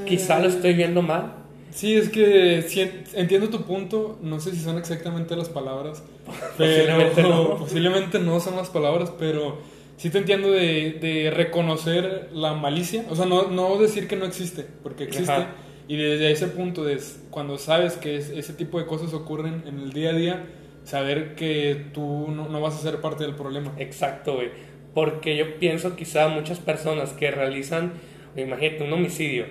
Quizá 0.05 0.39
lo 0.39 0.47
estoy 0.49 0.73
viendo 0.73 1.01
mal. 1.01 1.33
Sí, 1.71 1.95
es 1.95 2.09
que 2.09 2.57
en- 2.81 3.03
entiendo 3.13 3.49
tu 3.49 3.61
punto. 3.63 4.19
No 4.21 4.39
sé 4.41 4.51
si 4.51 4.57
son 4.59 4.77
exactamente 4.77 5.35
las 5.37 5.47
palabras. 5.47 6.03
Posiblemente 6.57 7.13
pero- 7.15 7.29
no. 7.29 7.55
Posiblemente 7.59 8.19
no 8.19 8.39
son 8.41 8.57
las 8.57 8.69
palabras, 8.69 9.13
pero 9.17 9.59
sí 10.01 10.09
te 10.09 10.17
entiendo 10.17 10.49
de, 10.49 10.93
de 10.93 11.29
reconocer 11.29 12.29
la 12.33 12.55
malicia. 12.55 13.05
O 13.11 13.15
sea, 13.15 13.27
no, 13.27 13.49
no 13.49 13.77
decir 13.77 14.07
que 14.07 14.15
no 14.15 14.25
existe, 14.25 14.65
porque 14.81 15.03
existe. 15.03 15.31
Ajá. 15.31 15.53
Y 15.87 15.95
desde 15.95 16.31
ese 16.31 16.47
punto, 16.47 16.83
de 16.83 16.99
cuando 17.29 17.59
sabes 17.59 17.97
que 17.97 18.15
ese 18.15 18.53
tipo 18.53 18.79
de 18.79 18.87
cosas 18.87 19.13
ocurren 19.13 19.61
en 19.67 19.77
el 19.77 19.93
día 19.93 20.09
a 20.09 20.13
día, 20.13 20.45
saber 20.85 21.35
que 21.35 21.85
tú 21.93 22.29
no, 22.29 22.49
no 22.49 22.61
vas 22.61 22.75
a 22.75 22.79
ser 22.79 22.99
parte 22.99 23.25
del 23.25 23.35
problema. 23.35 23.75
Exacto, 23.77 24.35
güey. 24.35 24.49
Porque 24.95 25.37
yo 25.37 25.59
pienso 25.59 25.95
quizá 25.95 26.29
muchas 26.29 26.57
personas 26.57 27.11
que 27.11 27.29
realizan, 27.29 27.93
imagínate, 28.35 28.83
un 28.83 28.93
homicidio, 28.93 29.45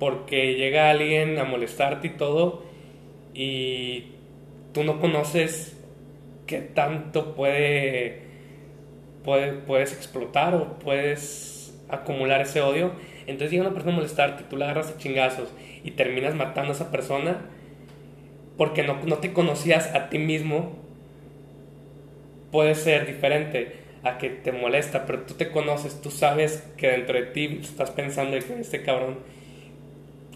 porque 0.00 0.54
llega 0.54 0.90
alguien 0.90 1.38
a 1.38 1.44
molestarte 1.44 2.08
y 2.08 2.10
todo, 2.10 2.64
y 3.34 4.06
tú 4.72 4.82
no 4.82 5.00
conoces 5.00 5.78
qué 6.46 6.58
tanto 6.58 7.36
puede, 7.36 8.22
puede, 9.24 9.52
puedes 9.52 9.92
explotar 9.92 10.54
o 10.54 10.78
puedes 10.78 11.74
acumular 11.88 12.40
ese 12.40 12.60
odio. 12.60 12.92
Entonces 13.26 13.50
llega 13.50 13.64
una 13.64 13.72
persona 13.72 13.92
a 13.92 13.96
molestarte, 13.96 14.44
tú 14.44 14.56
la 14.56 14.66
agarras 14.66 14.90
a 14.90 14.98
chingazos 14.98 15.48
y 15.84 15.92
terminas 15.92 16.34
matando 16.34 16.72
a 16.72 16.74
esa 16.74 16.90
persona 16.90 17.38
porque 18.56 18.82
no, 18.82 18.98
no 19.04 19.18
te 19.18 19.32
conocías 19.32 19.94
a 19.94 20.08
ti 20.08 20.18
mismo, 20.18 20.72
puede 22.50 22.74
ser 22.74 23.06
diferente 23.06 23.76
a 24.02 24.18
que 24.18 24.28
te 24.28 24.52
molesta, 24.52 25.06
pero 25.06 25.20
tú 25.20 25.34
te 25.34 25.50
conoces, 25.50 26.00
tú 26.00 26.10
sabes 26.10 26.68
que 26.76 26.88
dentro 26.88 27.18
de 27.18 27.26
ti 27.26 27.58
estás 27.62 27.90
pensando 27.90 28.38
que 28.38 28.60
este 28.60 28.82
cabrón, 28.82 29.18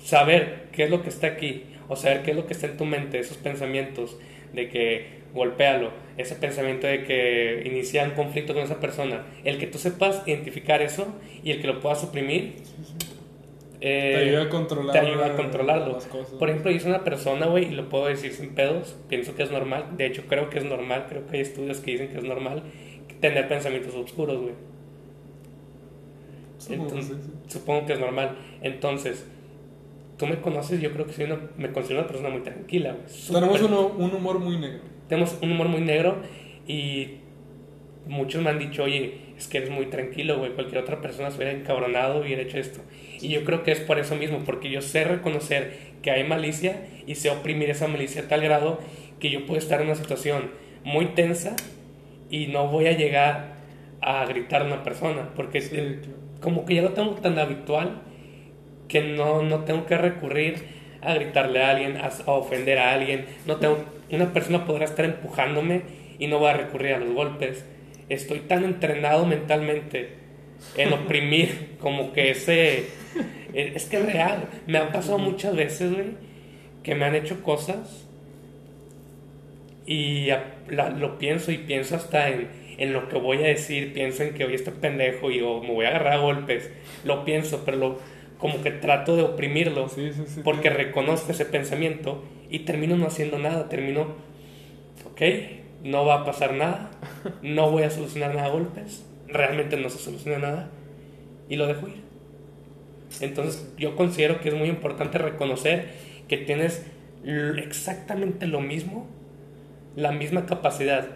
saber 0.03 0.69
qué 0.73 0.85
es 0.85 0.91
lo 0.91 1.03
que 1.03 1.09
está 1.09 1.27
aquí, 1.27 1.65
o 1.89 1.97
saber 1.97 2.23
qué 2.23 2.31
es 2.31 2.37
lo 2.37 2.47
que 2.47 2.55
está 2.55 2.67
en 2.67 2.77
tu 2.77 2.85
mente, 2.85 3.19
esos 3.19 3.37
pensamientos 3.37 4.17
de 4.53 4.69
que 4.69 5.07
golpéalo, 5.37 5.91
ese 6.17 6.35
pensamiento 6.35 6.87
de 6.87 7.05
que 7.05 7.63
inicia 7.65 8.05
un 8.05 8.13
conflicto 8.13 8.55
con 8.55 8.63
esa 8.63 8.81
persona, 8.81 9.25
el 9.45 9.59
que 9.59 9.67
tú 9.67 9.79
sepas 9.79 10.23
identificar 10.27 10.83
eso 10.83 11.07
y 11.45 11.53
el 11.53 11.61
que 11.61 11.69
lo 11.69 11.81
puedas 11.81 12.01
suprimir, 12.01 12.57
eh, 13.81 14.13
te 14.15 14.25
ayuda 14.25 14.43
a 14.43 14.49
controlar 14.49 14.93
te 14.93 14.99
ayuda 14.99 15.27
a 15.27 15.37
controlarlo. 15.37 15.99
Por 16.39 16.49
ejemplo, 16.49 16.71
yo 16.71 16.81
soy 16.81 16.91
una 16.91 17.05
persona, 17.05 17.47
güey, 17.47 17.67
y 17.67 17.71
lo 17.71 17.89
puedo 17.89 18.07
decir 18.07 18.33
sin 18.33 18.55
pedos, 18.55 18.97
pienso 19.09 19.37
que 19.37 19.43
es 19.43 19.51
normal, 19.51 19.97
de 19.97 20.07
hecho 20.07 20.25
creo 20.27 20.51
que 20.51 20.59
es 20.59 20.65
normal, 20.65 21.07
creo 21.09 21.27
que 21.27 21.37
hay 21.37 21.43
estudios 21.43 21.79
que 21.79 21.93
dicen 21.93 22.09
que 22.09 22.19
es 22.19 22.25
normal 22.25 22.63
tener 23.21 23.49
pensamientos 23.49 23.95
oscuros, 23.95 24.41
güey. 24.41 24.55
Supongo, 27.49 27.87
que 27.87 27.93
es 27.93 28.01
normal. 28.01 28.37
Entonces, 28.63 29.25
tú 30.17 30.27
me 30.27 30.41
conoces, 30.41 30.81
yo 30.81 30.93
creo 30.93 31.07
que 31.07 31.13
soy 31.13 31.27
una, 31.27 31.39
me 31.57 31.71
considero 31.71 32.01
una 32.01 32.09
persona 32.09 32.31
muy 32.31 32.41
tranquila. 32.41 32.97
Tenemos 33.31 33.63
un 33.63 34.15
humor 34.15 34.39
muy 34.39 34.59
negro. 34.59 34.96
Tenemos 35.09 35.39
un 35.43 35.53
humor 35.53 35.69
muy 35.69 35.81
negro 35.81 36.19
y 36.67 37.19
muchos 38.07 38.43
me 38.43 38.51
han 38.51 38.59
dicho, 38.59 38.85
oye, 38.85 39.19
es 39.37 39.49
que 39.49 39.59
eres 39.59 39.71
muy 39.71 39.87
tranquilo, 39.87 40.39
güey, 40.39 40.53
cualquier 40.53 40.79
otra 40.79 41.01
persona 41.01 41.31
se 41.31 41.37
hubiera 41.37 41.53
encabronado 41.53 42.21
y 42.21 42.27
hubiera 42.27 42.43
hecho 42.43 42.59
esto. 42.59 42.81
Y 43.21 43.29
yo 43.29 43.45
creo 43.45 43.63
que 43.63 43.73
es 43.73 43.81
por 43.81 43.99
eso 43.99 44.17
mismo, 44.17 44.45
porque 44.45 44.71
yo 44.71 44.81
sé 44.83 45.05
reconocer 45.05 45.95
que 46.03 46.11
hay 46.11 46.25
malicia 46.25 46.87
y 47.07 47.17
sé 47.17 47.31
oprimir 47.31 47.71
esa 47.71 47.89
malicia 47.89 48.23
a 48.23 48.29
tal 48.29 48.41
grado 48.41 48.79
que 49.21 49.31
yo 49.31 49.47
puedo 49.47 49.59
estar 49.59 49.81
en 49.81 49.87
una 49.87 49.97
situación 49.97 50.51
muy 50.85 51.07
tensa 51.07 51.57
y 52.31 52.47
no 52.47 52.69
voy 52.69 52.87
a 52.87 52.93
llegar 52.93 53.57
a 54.01 54.25
gritar 54.27 54.63
a 54.63 54.67
una 54.67 54.83
persona, 54.83 55.31
porque 55.35 56.01
como 56.41 56.65
que 56.65 56.77
ya 56.77 56.83
lo 56.83 56.91
tengo 56.91 57.13
tan 57.15 57.39
habitual 57.39 58.03
que 58.89 59.03
no, 59.03 59.43
no 59.43 59.65
tengo 59.65 59.87
que 59.87 59.97
recurrir 59.97 60.77
a 61.03 61.15
gritarle 61.15 61.63
a 61.63 61.71
alguien, 61.71 61.97
a, 61.97 62.09
ofender 62.31 62.79
a 62.79 62.95
alguien, 62.95 63.27
no 63.47 63.57
tengo, 63.57 63.79
una 64.11 64.33
persona 64.33 64.65
podrá 64.65 64.85
estar 64.85 65.05
empujándome 65.05 65.83
y 66.19 66.27
no 66.27 66.39
voy 66.39 66.51
a 66.51 66.55
recurrir 66.55 66.95
a 66.95 66.99
los 66.99 67.15
golpes. 67.15 67.65
Estoy 68.09 68.41
tan 68.41 68.65
entrenado 68.65 69.27
mentalmente 69.27 70.11
en 70.77 70.93
oprimir 70.93 71.77
como 71.81 72.13
que 72.13 72.31
ese... 72.31 72.85
Es 73.55 73.87
que 73.87 73.97
es 73.97 74.13
real. 74.13 74.49
Me 74.67 74.79
han 74.79 74.93
pasado 74.93 75.19
muchas 75.19 75.57
veces, 75.57 75.93
güey, 75.93 76.09
que 76.83 76.95
me 76.95 77.07
han 77.07 77.15
hecho 77.15 77.43
cosas 77.43 78.07
y 79.87 80.29
lo 80.69 81.19
pienso 81.19 81.53
y 81.53 81.59
pienso 81.59 81.97
hasta 81.97 82.29
en, 82.29 82.49
en, 82.77 82.93
lo 82.93 83.09
que 83.09 83.17
voy 83.17 83.39
a 83.39 83.47
decir, 83.47 83.95
pienso 83.95 84.25
en 84.25 84.35
que 84.35 84.45
hoy 84.45 84.55
estoy 84.55 84.75
pendejo 84.75 85.31
y 85.31 85.41
me 85.41 85.73
voy 85.73 85.87
a 85.87 85.91
agarrar 85.91 86.15
a 86.15 86.19
golpes, 86.19 86.71
lo 87.05 87.25
pienso, 87.25 87.63
pero 87.65 87.77
lo, 87.77 87.99
como 88.39 88.63
que 88.63 88.71
trato 88.71 89.17
de 89.17 89.23
oprimirlo 89.23 89.87
porque 90.45 90.71
reconozco 90.71 91.33
ese 91.33 91.45
pensamiento 91.45 92.23
y 92.51 92.61
termino 92.61 92.97
no 92.97 93.07
haciendo 93.07 93.39
nada, 93.39 93.69
termino, 93.69 94.15
ok, 95.11 95.23
no 95.83 96.05
va 96.05 96.23
a 96.23 96.25
pasar 96.25 96.55
nada, 96.55 96.91
no 97.43 97.71
voy 97.71 97.83
a 97.83 97.91
solucionar 97.91 98.35
nada 98.35 98.47
a 98.47 98.51
golpes, 98.51 99.05
realmente 99.29 99.77
no 99.77 99.91
se 99.91 99.99
soluciona 99.99 100.39
nada 100.39 100.71
y 101.49 101.57
lo 101.57 101.67
dejo 101.67 101.89
ir. 101.89 102.07
Entonces 103.21 103.73
yo 103.79 103.97
considero 103.97 104.41
que 104.41 104.49
es 104.49 104.55
muy 104.55 104.69
importante 104.69 105.19
reconocer 105.19 105.89
que 106.29 106.39
tienes 106.39 106.85
exactamente 107.25 108.47
lo 108.47 108.61
mismo 108.61 109.07
la 109.97 110.13
misma 110.13 110.45
capacidad 110.45 111.09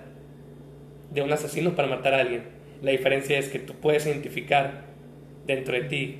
de 1.13 1.23
un 1.23 1.33
asesino 1.33 1.77
para 1.77 1.89
matar 1.89 2.15
a 2.15 2.21
alguien. 2.21 2.45
La 2.83 2.91
diferencia 2.91 3.39
es 3.39 3.49
que 3.49 3.59
tú 3.59 3.75
puedes 3.75 4.07
identificar 4.07 4.85
dentro 5.47 5.75
de 5.75 5.83
ti 5.83 6.19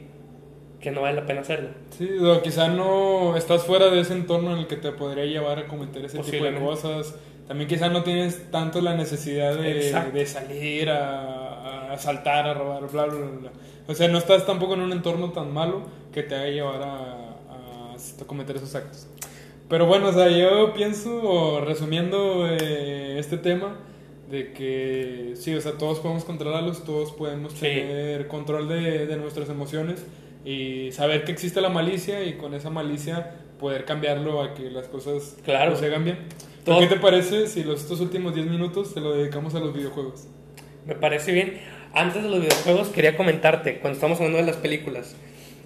que 0.81 0.91
no 0.91 1.03
vale 1.03 1.21
la 1.21 1.27
pena 1.27 1.43
hacerlo. 1.43 1.71
Sí, 1.97 2.09
o 2.19 2.41
quizá 2.43 2.69
no 2.69 3.37
estás 3.37 3.65
fuera 3.65 3.91
de 3.91 4.01
ese 4.01 4.15
entorno 4.15 4.53
en 4.53 4.61
el 4.61 4.67
que 4.67 4.77
te 4.77 4.93
podría 4.93 5.25
llevar 5.27 5.59
a 5.59 5.67
cometer 5.69 6.05
ese 6.05 6.19
tipo 6.21 6.45
de 6.45 6.55
cosas. 6.59 7.15
También 7.47 7.69
quizá 7.69 7.89
no 7.89 8.03
tienes 8.03 8.51
tanto 8.51 8.81
la 8.81 8.95
necesidad 8.95 9.57
de, 9.57 9.93
de 10.13 10.27
salir 10.27 10.89
a, 10.89 11.89
a, 11.89 11.93
asaltar, 11.93 12.47
a 12.47 12.55
robar, 12.55 12.89
bla, 12.91 13.07
bla, 13.07 13.27
bla. 13.27 13.51
O 13.89 13.95
sea, 13.95 14.09
no 14.09 14.19
estás 14.19 14.47
tampoco 14.47 14.75
en 14.75 14.81
un 14.81 14.93
entorno 14.93 15.33
tan 15.33 15.53
malo 15.53 15.83
que 16.13 16.23
te 16.23 16.37
haga 16.37 16.47
llevar 16.47 16.83
a, 16.83 17.31
a 17.91 18.27
cometer 18.27 18.57
esos 18.57 18.75
actos. 18.75 19.09
Pero 19.69 19.87
bueno, 19.87 20.09
o 20.09 20.13
sea, 20.13 20.29
yo 20.31 20.73
pienso, 20.75 21.61
resumiendo 21.65 22.47
eh, 22.49 23.19
este 23.19 23.37
tema, 23.37 23.77
de 24.31 24.53
que 24.53 25.35
sí, 25.35 25.55
o 25.55 25.61
sea, 25.61 25.73
todos 25.73 25.99
podemos 25.99 26.25
controlarlos, 26.25 26.85
todos 26.85 27.13
podemos 27.13 27.55
tener 27.55 28.29
control 28.29 28.69
de, 28.69 29.07
de, 29.07 29.17
nuestras 29.17 29.49
emociones 29.49 30.05
y 30.45 30.93
saber 30.93 31.25
que 31.25 31.33
existe 31.33 31.61
la 31.61 31.69
malicia 31.69 32.25
y 32.25 32.35
con 32.35 32.55
esa 32.55 32.71
malicia 32.71 33.35
poder 33.59 33.85
cambiarlo 33.85 34.43
a 34.43 34.55
que 34.55 34.71
las 34.71 34.89
cosas 34.89 35.37
claro. 35.45 35.77
se 35.77 35.87
hagan 35.87 36.05
bien. 36.05 36.19
¿Qué 36.65 36.87
te 36.87 36.97
parece 36.97 37.47
si 37.47 37.65
los, 37.65 37.81
estos 37.81 38.01
últimos 38.01 38.35
10 38.35 38.47
minutos 38.47 38.95
te 38.95 39.01
lo 39.01 39.15
dedicamos 39.15 39.55
a 39.55 39.61
los 39.61 39.75
videojuegos? 39.75 40.29
Me 40.87 40.95
parece 40.95 41.33
bien. 41.33 41.61
Antes 41.93 42.23
de 42.23 42.29
los 42.29 42.41
videojuegos 42.41 42.89
quería 42.89 43.17
comentarte, 43.17 43.81
cuando 43.81 43.97
estamos 43.97 44.19
hablando 44.19 44.39
de 44.39 44.47
las 44.47 44.57
películas, 44.57 45.17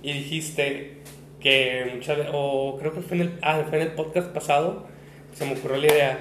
y 0.03 0.13
dijiste, 0.13 1.03
que 1.45 1.91
muchas 1.95 2.19
o 2.33 2.79
creo 2.81 2.95
que 2.95 3.03
fue 3.03 3.19
en, 3.19 3.23
el, 3.25 3.39
ah, 3.43 3.63
fue 3.69 3.79
en 3.79 3.89
el 3.89 3.93
podcast 3.93 4.29
pasado, 4.29 4.87
se 5.35 5.45
me 5.45 5.53
ocurrió 5.53 5.77
la 5.77 5.87
idea. 5.87 6.19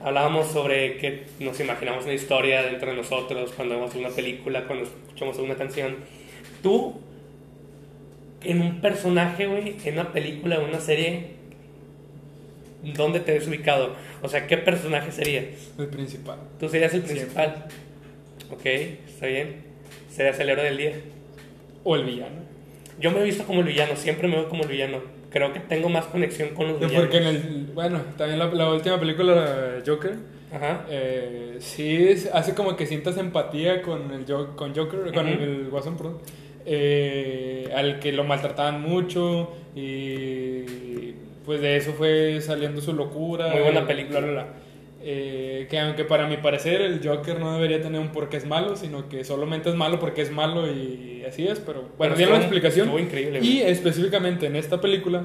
Hablábamos 0.00 0.46
sobre 0.48 0.98
que 0.98 1.26
nos 1.40 1.58
imaginamos 1.58 2.04
una 2.04 2.14
historia 2.14 2.62
dentro 2.62 2.90
de 2.90 2.96
nosotros 2.96 3.52
cuando 3.56 3.74
vemos 3.74 3.94
una 3.96 4.10
película, 4.10 4.64
cuando 4.66 4.84
escuchamos 4.84 5.36
una 5.38 5.56
canción. 5.56 5.96
Tú, 6.62 7.00
en 8.44 8.60
un 8.60 8.80
personaje, 8.80 9.46
güey, 9.46 9.76
en 9.84 9.94
una 9.94 10.12
película, 10.12 10.56
en 10.56 10.62
una 10.62 10.80
serie, 10.80 11.32
¿dónde 12.82 13.20
te 13.20 13.32
ves 13.32 13.46
ubicado? 13.46 13.94
O 14.22 14.28
sea, 14.28 14.46
¿qué 14.46 14.56
personaje 14.56 15.12
serías? 15.12 15.44
El 15.78 15.88
principal. 15.88 16.38
Tú 16.58 16.68
serías 16.68 16.94
el 16.94 17.02
principal. 17.02 17.66
Ok, 18.50 18.66
está 18.66 19.26
bien. 19.26 19.56
Serías 20.10 20.38
el 20.40 20.50
héroe 20.50 20.64
del 20.64 20.76
día. 20.76 20.92
O 21.84 21.96
el 21.96 22.04
villano. 22.04 22.42
Yo 23.00 23.10
me 23.10 23.20
he 23.20 23.24
visto 23.24 23.44
como 23.44 23.60
el 23.60 23.66
villano, 23.66 23.96
siempre 23.96 24.28
me 24.28 24.36
veo 24.36 24.48
como 24.48 24.62
el 24.62 24.68
villano. 24.68 24.98
Creo 25.30 25.52
que 25.52 25.60
tengo 25.60 25.88
más 25.88 26.04
conexión 26.06 26.50
con 26.50 26.68
los 26.68 26.78
villanos. 26.78 27.00
Porque 27.00 27.16
en 27.16 27.26
el. 27.26 27.70
Bueno, 27.74 28.00
también 28.18 28.38
la, 28.38 28.70
última 28.70 29.00
película, 29.00 29.78
Joker. 29.84 30.16
Ajá. 30.52 30.84
Eh, 30.90 31.56
sí, 31.60 32.14
hace 32.32 32.54
como 32.54 32.76
que 32.76 32.86
sientas 32.86 33.16
empatía 33.16 33.80
con 33.80 34.12
el 34.12 34.26
con 34.54 34.74
Joker, 34.74 35.12
con 35.14 35.26
el, 35.26 35.70
Guasón, 35.70 35.96
perdón. 35.96 36.18
Eh, 36.64 37.70
al 37.74 37.98
que 37.98 38.12
lo 38.12 38.24
maltrataban 38.24 38.80
mucho 38.80 39.52
y 39.74 41.12
pues 41.44 41.60
de 41.60 41.76
eso 41.76 41.92
fue 41.92 42.40
saliendo 42.40 42.80
su 42.80 42.92
locura. 42.92 43.48
Muy 43.48 43.62
buena 43.62 43.86
película. 43.86 44.46
Eh, 45.04 45.66
que 45.68 45.80
aunque 45.80 46.04
para 46.04 46.28
mi 46.28 46.36
parecer 46.36 46.80
el 46.80 47.00
Joker 47.04 47.40
no 47.40 47.54
debería 47.54 47.82
tener 47.82 48.00
un 48.00 48.10
porque 48.10 48.36
es 48.36 48.46
malo, 48.46 48.76
sino 48.76 49.08
que 49.08 49.24
solamente 49.24 49.68
es 49.68 49.74
malo 49.74 49.98
porque 49.98 50.22
es 50.22 50.30
malo 50.30 50.70
y 50.70 51.24
así 51.26 51.46
es, 51.48 51.58
pero 51.58 51.88
bueno, 51.98 52.14
tiene 52.14 52.30
una 52.30 52.40
explicación. 52.40 52.96
increíble. 52.98 53.40
Y 53.42 53.62
específicamente 53.62 54.46
en 54.46 54.54
esta 54.54 54.80
película 54.80 55.24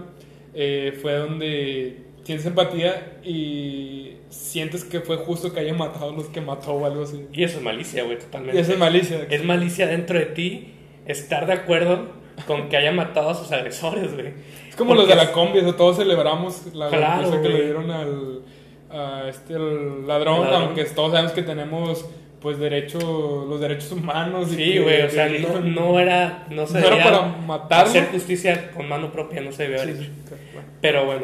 eh, 0.55 0.97
fue 0.99 1.13
donde 1.13 1.97
tienes 2.23 2.45
empatía 2.47 3.19
y 3.23 4.13
sientes 4.29 4.83
que 4.83 5.01
fue 5.01 5.17
justo 5.17 5.53
que 5.53 5.59
haya 5.59 5.75
matado 5.75 6.09
a 6.09 6.13
los 6.13 6.25
que 6.25 6.41
mató 6.41 6.73
o 6.73 6.85
algo 6.85 7.03
así. 7.03 7.27
Y 7.31 7.43
eso 7.43 7.59
es 7.59 7.63
malicia, 7.63 8.03
güey, 8.03 8.17
totalmente. 8.17 8.57
Y 8.57 8.61
eso 8.61 8.71
es 8.73 8.79
malicia. 8.79 9.27
Es 9.29 9.45
malicia 9.45 9.85
dentro 9.85 10.17
de 10.17 10.25
ti 10.25 10.73
estar 11.08 11.45
de 11.47 11.53
acuerdo 11.53 12.10
con 12.45 12.70
que 12.70 12.78
haya 12.78 12.91
matado 12.91 13.30
a 13.30 13.34
sus 13.36 13.51
agresores, 13.51 14.14
güey. 14.14 14.34
Es 14.70 14.76
como 14.76 14.93
los 14.93 15.08
de 15.08 15.16
la 15.16 15.32
combi, 15.32 15.60
todos 15.76 15.97
celebramos 15.97 16.74
la 16.74 16.89
claro, 16.89 17.41
que 17.41 17.49
le 17.49 17.64
dieron 17.66 17.89
al 17.91 18.41
a 18.89 19.28
este 19.28 19.53
el 19.55 20.08
ladrón, 20.08 20.47
aunque 20.53 20.86
todos 20.86 21.12
sabemos 21.12 21.34
que 21.34 21.41
tenemos 21.43 22.05
pues 22.39 22.60
derecho, 22.60 23.45
los 23.49 23.60
derechos 23.60 23.91
humanos. 23.91 24.49
Sí, 24.49 24.78
güey, 24.78 25.01
o 25.01 25.10
sea, 25.10 25.28
no, 25.28 25.60
no 25.60 25.99
era, 25.99 26.45
no 26.51 26.68
se 26.68 26.80
no 26.80 26.89
debía 26.89 27.03
para 27.03 27.22
matarlo. 27.28 27.89
hacer 27.89 28.05
justicia 28.12 28.72
con 28.72 28.88
mano 28.88 29.12
propia, 29.12 29.41
no 29.41 29.51
se 29.51 29.64
debía 29.64 29.82
haber 29.82 29.95
Sí, 29.97 30.03
hecho. 30.03 30.36
bueno. 30.53 30.68
Pero 30.80 31.05
bueno, 31.05 31.24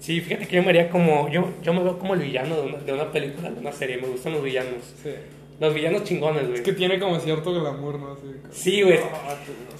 sí, 0.00 0.20
fíjate 0.20 0.46
que 0.48 0.56
yo 0.56 0.62
me 0.64 0.70
haría 0.70 0.90
como, 0.90 1.30
yo, 1.30 1.48
yo 1.62 1.72
me 1.72 1.82
veo 1.82 1.98
como 1.98 2.14
el 2.14 2.20
villano 2.20 2.56
de 2.56 2.62
una, 2.62 2.78
de 2.78 2.92
una 2.92 3.10
película, 3.12 3.50
de 3.50 3.60
una 3.60 3.72
serie, 3.72 3.98
me 3.98 4.08
gustan 4.08 4.32
los 4.32 4.42
villanos. 4.42 4.82
Sí. 5.02 5.10
Los 5.58 5.74
villanos 5.74 6.04
chingones, 6.04 6.42
güey. 6.44 6.54
Es 6.56 6.60
que 6.60 6.72
tiene 6.72 6.98
como 6.98 7.18
cierto 7.18 7.52
glamour, 7.52 7.98
¿no? 7.98 8.12
Así 8.12 8.22
como- 8.22 8.52
Sí, 8.52 8.82
güey. 8.82 8.98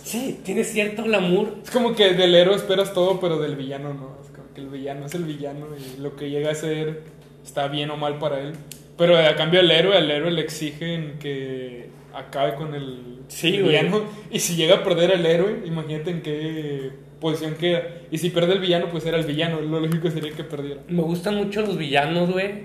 Sí, 0.02 0.40
tiene 0.44 0.64
cierto 0.64 1.02
glamour. 1.02 1.56
Es 1.62 1.70
como 1.70 1.94
que 1.94 2.14
del 2.14 2.34
héroe 2.34 2.56
esperas 2.56 2.92
todo, 2.94 3.20
pero 3.20 3.38
del 3.38 3.56
villano 3.56 3.92
no. 3.92 4.16
Es 4.24 4.30
como 4.30 4.52
que 4.54 4.60
el 4.62 4.68
villano 4.68 5.06
es 5.06 5.14
el 5.14 5.24
villano 5.24 5.66
y 5.76 6.00
lo 6.00 6.16
que 6.16 6.30
llega 6.30 6.50
a 6.50 6.54
ser 6.54 7.02
está 7.44 7.68
bien 7.68 7.90
o 7.90 7.96
mal 7.96 8.18
para 8.18 8.40
él. 8.40 8.52
Pero 8.96 9.18
a 9.18 9.34
cambio 9.36 9.60
el 9.60 9.70
héroe, 9.70 9.96
al 9.96 10.10
héroe 10.10 10.30
le 10.30 10.40
exigen 10.42 11.18
que 11.20 11.90
acabe 12.14 12.54
con 12.54 12.74
el 12.74 13.18
Sí, 13.28 13.48
el 13.56 13.64
güey. 13.64 13.76
villano. 13.76 14.02
Y 14.30 14.38
si 14.38 14.56
llega 14.56 14.76
a 14.76 14.82
perder 14.84 15.10
el 15.10 15.26
héroe, 15.26 15.60
imagínate 15.66 16.10
en 16.10 16.22
qué 16.22 16.90
posición 17.20 17.54
queda. 17.56 17.82
Y 18.10 18.16
si 18.18 18.30
pierde 18.30 18.54
el 18.54 18.60
villano, 18.60 18.86
pues 18.90 19.04
era 19.04 19.18
el 19.18 19.26
villano. 19.26 19.60
Lo 19.60 19.80
lógico 19.80 20.10
sería 20.10 20.32
que 20.32 20.44
perdiera. 20.44 20.80
Me 20.88 21.02
gustan 21.02 21.34
mucho 21.36 21.60
los 21.60 21.76
villanos, 21.76 22.30
güey, 22.30 22.64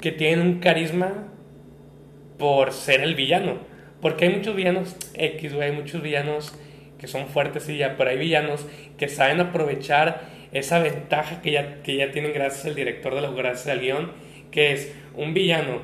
que 0.00 0.10
tienen 0.10 0.40
un 0.46 0.58
carisma 0.58 1.28
por 2.38 2.72
ser 2.72 3.00
el 3.00 3.14
villano. 3.14 3.58
Porque 4.00 4.26
hay 4.26 4.34
muchos 4.34 4.54
villanos 4.54 4.96
X, 5.14 5.52
hay 5.54 5.72
muchos 5.72 6.02
villanos 6.02 6.54
que 6.98 7.06
son 7.06 7.26
fuertes 7.26 7.68
y 7.68 7.78
ya, 7.78 7.96
pero 7.96 8.10
hay 8.10 8.18
villanos 8.18 8.66
que 8.96 9.08
saben 9.08 9.40
aprovechar 9.40 10.22
esa 10.52 10.78
ventaja 10.80 11.42
que 11.42 11.52
ya, 11.52 11.82
que 11.82 11.96
ya 11.96 12.10
tienen 12.10 12.32
gracias 12.32 12.66
al 12.66 12.74
director 12.74 13.14
de 13.14 13.20
la 13.20 13.30
gracias 13.30 13.68
al 13.68 13.80
guion, 13.80 14.12
que 14.50 14.72
es 14.72 14.94
un 15.16 15.34
villano 15.34 15.80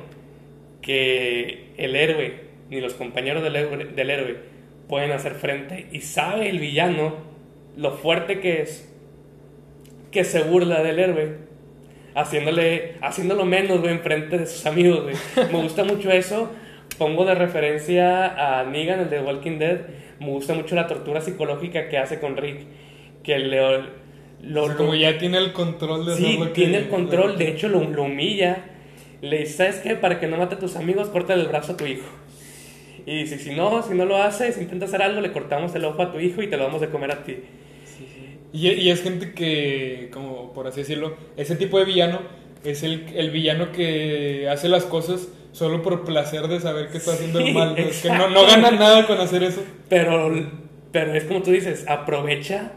que 0.81 1.71
el 1.77 1.95
héroe 1.95 2.45
ni 2.69 2.81
los 2.81 2.93
compañeros 2.93 3.43
del 3.43 3.55
héroe, 3.55 3.85
del 3.85 4.09
héroe 4.09 4.37
pueden 4.87 5.11
hacer 5.11 5.33
frente 5.35 5.87
y 5.91 6.01
sabe 6.01 6.49
el 6.49 6.59
villano 6.59 7.15
lo 7.75 7.91
fuerte 7.91 8.39
que 8.39 8.61
es 8.61 8.91
que 10.11 10.23
se 10.23 10.43
burla 10.43 10.81
del 10.81 10.99
héroe 10.99 11.44
haciéndole 12.15 12.95
haciéndolo 13.01 13.45
menos 13.45 13.79
güey 13.81 13.91
enfrente 13.93 14.37
de 14.37 14.45
sus 14.47 14.65
amigos 14.65 15.03
güey 15.03 15.15
me 15.51 15.61
gusta 15.61 15.83
mucho 15.83 16.09
eso 16.11 16.49
pongo 16.97 17.25
de 17.25 17.35
referencia 17.35 18.59
a 18.59 18.63
Negan 18.63 19.01
el 19.01 19.09
de 19.09 19.19
Walking 19.21 19.59
Dead 19.59 19.81
me 20.19 20.27
gusta 20.27 20.53
mucho 20.53 20.75
la 20.75 20.87
tortura 20.87 21.21
psicológica 21.21 21.89
que 21.89 21.97
hace 21.97 22.19
con 22.19 22.37
Rick 22.37 22.61
que 23.23 23.37
le 23.39 23.59
lo, 24.41 24.75
como 24.77 24.93
ya 24.95 25.17
tiene 25.17 25.37
el 25.39 25.51
control 25.53 26.05
de 26.05 26.15
Sí, 26.15 26.37
que- 26.39 26.45
tiene 26.49 26.77
el 26.77 26.87
control, 26.89 27.37
de 27.37 27.49
hecho 27.49 27.67
lo, 27.67 27.79
lo 27.89 28.03
humilla. 28.03 28.57
Le 29.21 29.39
dice, 29.39 29.53
¿sabes 29.53 29.77
qué? 29.77 29.95
Para 29.95 30.19
que 30.19 30.27
no 30.27 30.37
mate 30.37 30.55
a 30.55 30.59
tus 30.59 30.75
amigos, 30.75 31.07
córtale 31.09 31.41
el 31.41 31.47
brazo 31.47 31.71
a 31.71 31.77
tu 31.77 31.85
hijo. 31.87 32.05
Y 33.07 33.23
dice, 33.23 33.39
si 33.39 33.55
no, 33.55 33.81
si 33.81 33.95
no 33.95 34.05
lo 34.05 34.17
haces, 34.21 34.59
intenta 34.61 34.85
hacer 34.85 35.01
algo, 35.01 35.19
le 35.21 35.31
cortamos 35.31 35.73
el 35.73 35.85
ojo 35.85 35.99
a 36.03 36.11
tu 36.11 36.19
hijo 36.19 36.43
y 36.43 36.47
te 36.47 36.57
lo 36.57 36.65
vamos 36.65 36.83
a 36.83 36.87
comer 36.87 37.11
a 37.11 37.23
ti. 37.23 37.37
Y, 38.55 38.69
y 38.69 38.89
es 38.89 39.03
gente 39.03 39.33
que, 39.33 40.09
como 40.13 40.53
por 40.53 40.65
así 40.65 40.79
decirlo, 40.79 41.17
ese 41.35 41.57
tipo 41.57 41.77
de 41.77 41.83
villano 41.83 42.21
es 42.63 42.83
el, 42.83 43.05
el 43.13 43.29
villano 43.29 43.73
que 43.73 44.47
hace 44.49 44.69
las 44.69 44.85
cosas 44.85 45.27
solo 45.51 45.81
por 45.81 46.05
placer 46.05 46.47
de 46.47 46.61
saber 46.61 46.89
que 46.89 46.97
está 46.97 47.11
haciendo 47.11 47.39
Sí, 47.39 47.49
el 47.49 47.53
mal. 47.53 47.77
Es 47.77 48.01
que 48.01 48.09
no, 48.09 48.29
no 48.29 48.45
gana 48.45 48.71
nada 48.71 49.05
con 49.05 49.19
hacer 49.19 49.43
eso. 49.43 49.61
Pero, 49.89 50.31
pero 50.93 51.13
es 51.13 51.25
como 51.25 51.41
tú 51.41 51.51
dices, 51.51 51.85
aprovecha 51.89 52.71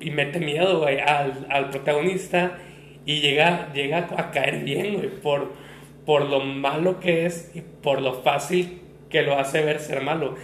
y 0.00 0.10
mete 0.10 0.38
miedo, 0.38 0.80
güey, 0.80 1.00
al, 1.00 1.46
al 1.48 1.70
protagonista 1.70 2.58
y 3.06 3.20
llega, 3.20 3.72
llega 3.72 4.08
a 4.18 4.30
caer 4.32 4.64
bien, 4.64 4.96
güey, 4.96 5.08
por, 5.08 5.52
por 6.04 6.28
lo 6.28 6.40
malo 6.40 7.00
que 7.00 7.24
es 7.24 7.50
y 7.54 7.62
por 7.62 8.02
lo 8.02 8.22
fácil 8.22 8.80
que 9.08 9.22
lo 9.22 9.38
hace 9.38 9.64
ver 9.64 9.80
ser 9.80 10.02
malo. 10.02 10.34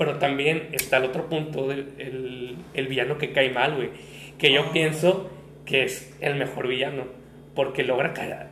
Pero 0.00 0.16
también 0.16 0.68
está 0.72 0.96
el 0.96 1.04
otro 1.04 1.28
punto, 1.28 1.68
del 1.68 1.90
el, 1.98 2.56
el 2.72 2.86
villano 2.88 3.18
que 3.18 3.32
cae 3.32 3.50
mal, 3.50 3.74
güey, 3.76 3.90
que 4.38 4.50
yo 4.50 4.62
Ah. 4.62 4.70
pienso 4.72 5.30
que 5.66 5.84
es 5.84 6.16
el 6.22 6.36
mejor 6.36 6.66
villano, 6.68 7.04
porque 7.54 7.84
logra 7.84 8.14
caer. 8.14 8.46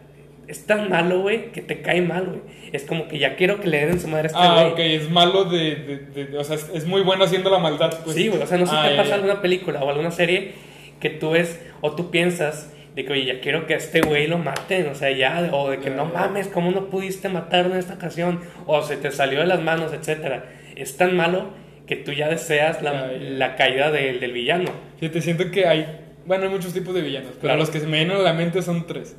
Es 0.47 0.67
tan 0.67 0.91
malo, 0.91 1.21
güey, 1.23 1.51
que 1.53 1.63
te 1.63 1.81
cae 1.81 2.03
mal, 2.03 2.27
güey. 2.27 2.41
Es 2.73 2.85
como 2.85 3.09
que 3.09 3.19
ya 3.19 3.35
quiero 3.37 3.61
que 3.61 3.69
le 3.69 3.87
den 3.87 3.99
su 3.99 4.09
madre 4.09 4.25
a 4.25 4.27
este 4.29 4.39
güey. 4.39 4.51
Ah, 4.51 4.67
ok, 4.73 4.79
es 4.79 5.11
malo 5.11 5.45
de, 5.45 5.77
de- 6.15 6.37
O 6.39 6.45
sea, 6.45 6.57
es, 6.57 6.71
es 6.75 6.85
muy 6.87 7.01
bueno 7.01 7.25
haciendo 7.25 7.49
la 7.51 7.59
maldad. 7.59 7.93
Pues. 8.05 8.15
Sí, 8.15 8.29
güey, 8.29 8.43
o 8.43 8.47
sea, 8.47 8.59
no 8.59 8.67
sé 8.67 8.73
Ah, 8.77 8.87
qué 8.91 8.97
pasa 8.97 9.09
en 9.09 9.15
alguna 9.23 9.41
película 9.41 9.83
o 9.83 9.89
alguna 9.89 10.11
serie 10.11 10.53
que 11.01 11.09
tú 11.11 11.31
ves 11.31 11.59
o 11.81 11.93
tú 11.93 12.11
piensas 12.11 12.75
de 12.95 13.05
que, 13.07 13.13
oye, 13.15 13.25
ya 13.25 13.41
quiero 13.41 13.67
que 13.67 13.73
a 13.75 13.77
este 13.79 14.01
güey 14.03 14.27
lo 14.27 14.37
maten, 14.39 14.89
o 14.89 14.95
sea, 14.95 15.11
ya, 15.13 15.49
o 15.53 15.71
de 15.71 15.79
que 15.79 15.89
no 15.91 16.05
mames, 16.07 16.49
¿cómo 16.49 16.71
no 16.73 16.87
pudiste 16.91 17.29
matarlo 17.31 17.73
en 17.73 17.79
esta 17.79 17.95
ocasión? 17.95 18.41
O 18.67 18.83
se 18.83 18.97
te 18.99 19.11
salió 19.13 19.41
de 19.41 19.47
las 19.47 19.63
manos, 19.63 19.93
etcétera. 19.95 20.45
Es 20.79 20.97
tan 20.97 21.17
malo 21.17 21.51
que 21.87 21.97
tú 21.97 22.13
ya 22.13 22.29
deseas 22.29 22.83
la, 22.83 23.13
ya. 23.13 23.19
la 23.19 23.57
caída 23.57 23.91
del, 23.91 24.21
del 24.21 24.33
villano. 24.33 24.71
Sí, 25.01 25.09
te 25.09 25.21
siento 25.21 25.51
que 25.51 25.67
hay. 25.67 25.87
Bueno, 26.27 26.45
hay 26.45 26.51
muchos 26.51 26.73
tipos 26.75 26.95
de 26.95 27.01
villanos, 27.01 27.31
pero 27.31 27.41
Claro. 27.41 27.59
los 27.61 27.71
que 27.71 27.81
se 27.81 27.87
me 27.87 27.99
vienen 27.99 28.17
a 28.17 28.21
la 28.21 28.33
mente 28.35 28.61
son 28.63 28.87
tres. 28.87 29.17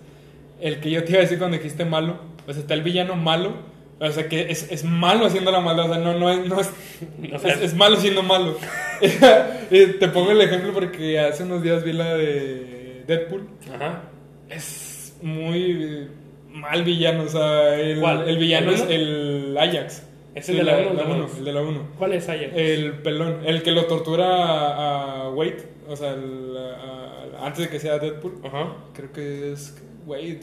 El 0.61 0.79
que 0.79 0.91
yo 0.91 1.03
te 1.03 1.11
iba 1.11 1.19
a 1.19 1.23
decir 1.23 1.37
cuando 1.39 1.57
dijiste 1.57 1.85
malo, 1.85 2.19
o 2.47 2.51
sea, 2.53 2.61
está 2.61 2.73
el 2.75 2.83
villano 2.83 3.15
malo, 3.15 3.53
o 3.99 4.11
sea, 4.11 4.27
que 4.29 4.51
es, 4.51 4.71
es 4.71 4.83
malo 4.83 5.25
haciendo 5.25 5.51
la 5.51 5.59
maldad, 5.61 5.89
o 5.89 5.93
sea, 5.93 6.03
no, 6.03 6.17
no 6.19 6.29
es. 6.29 6.45
No 6.47 6.59
es 6.61 6.69
O 7.33 7.39
sea, 7.39 7.53
es, 7.53 7.61
es 7.61 7.73
malo 7.75 7.95
siendo 7.97 8.23
malo. 8.23 8.57
Eh, 9.71 9.97
te 9.99 10.07
pongo 10.07 10.31
el 10.31 10.41
ejemplo 10.41 10.73
porque 10.73 11.19
hace 11.19 11.43
unos 11.43 11.61
días 11.61 11.83
vi 11.83 11.93
la 11.93 12.15
de 12.17 13.03
Deadpool. 13.05 13.47
Ajá. 13.73 14.01
Es 14.49 15.15
muy 15.21 16.07
mal 16.51 16.83
villano, 16.83 17.23
o 17.23 17.27
sea, 17.29 17.75
el, 17.75 17.99
¿Cuál? 17.99 18.27
el 18.27 18.37
villano 18.39 18.69
¿El 18.71 18.75
es 18.75 18.81
el 18.89 19.57
Ajax. 19.59 20.03
¿Es 20.39 20.49
el 20.49 20.57
de 20.57 20.63
la 20.63 20.77
uno 20.77 20.89
o 20.89 20.91
el 20.91 20.97
de 20.97 21.03
la 21.03 21.09
uno, 21.11 21.21
dos? 21.27 21.37
el 21.37 21.45
de 21.45 21.53
la 21.53 21.61
1. 21.61 21.87
¿Cuál 21.97 22.13
es 22.13 22.29
Ajax? 22.29 22.51
El 22.55 22.93
pelón, 22.93 23.37
el 23.45 23.61
que 23.63 23.71
lo 23.71 23.85
tortura 23.85 24.25
a, 24.27 25.21
a 25.25 25.29
Wade, 25.29 25.63
o 25.87 25.95
sea, 25.95 26.13
el- 26.13 26.55
a- 26.57 27.45
antes 27.45 27.65
de 27.65 27.69
que 27.69 27.79
sea 27.79 27.99
Deadpool. 27.99 28.33
Ajá. 28.43 28.73
Creo 28.93 29.11
que 29.11 29.51
es 29.53 29.75
Wade 30.05 30.39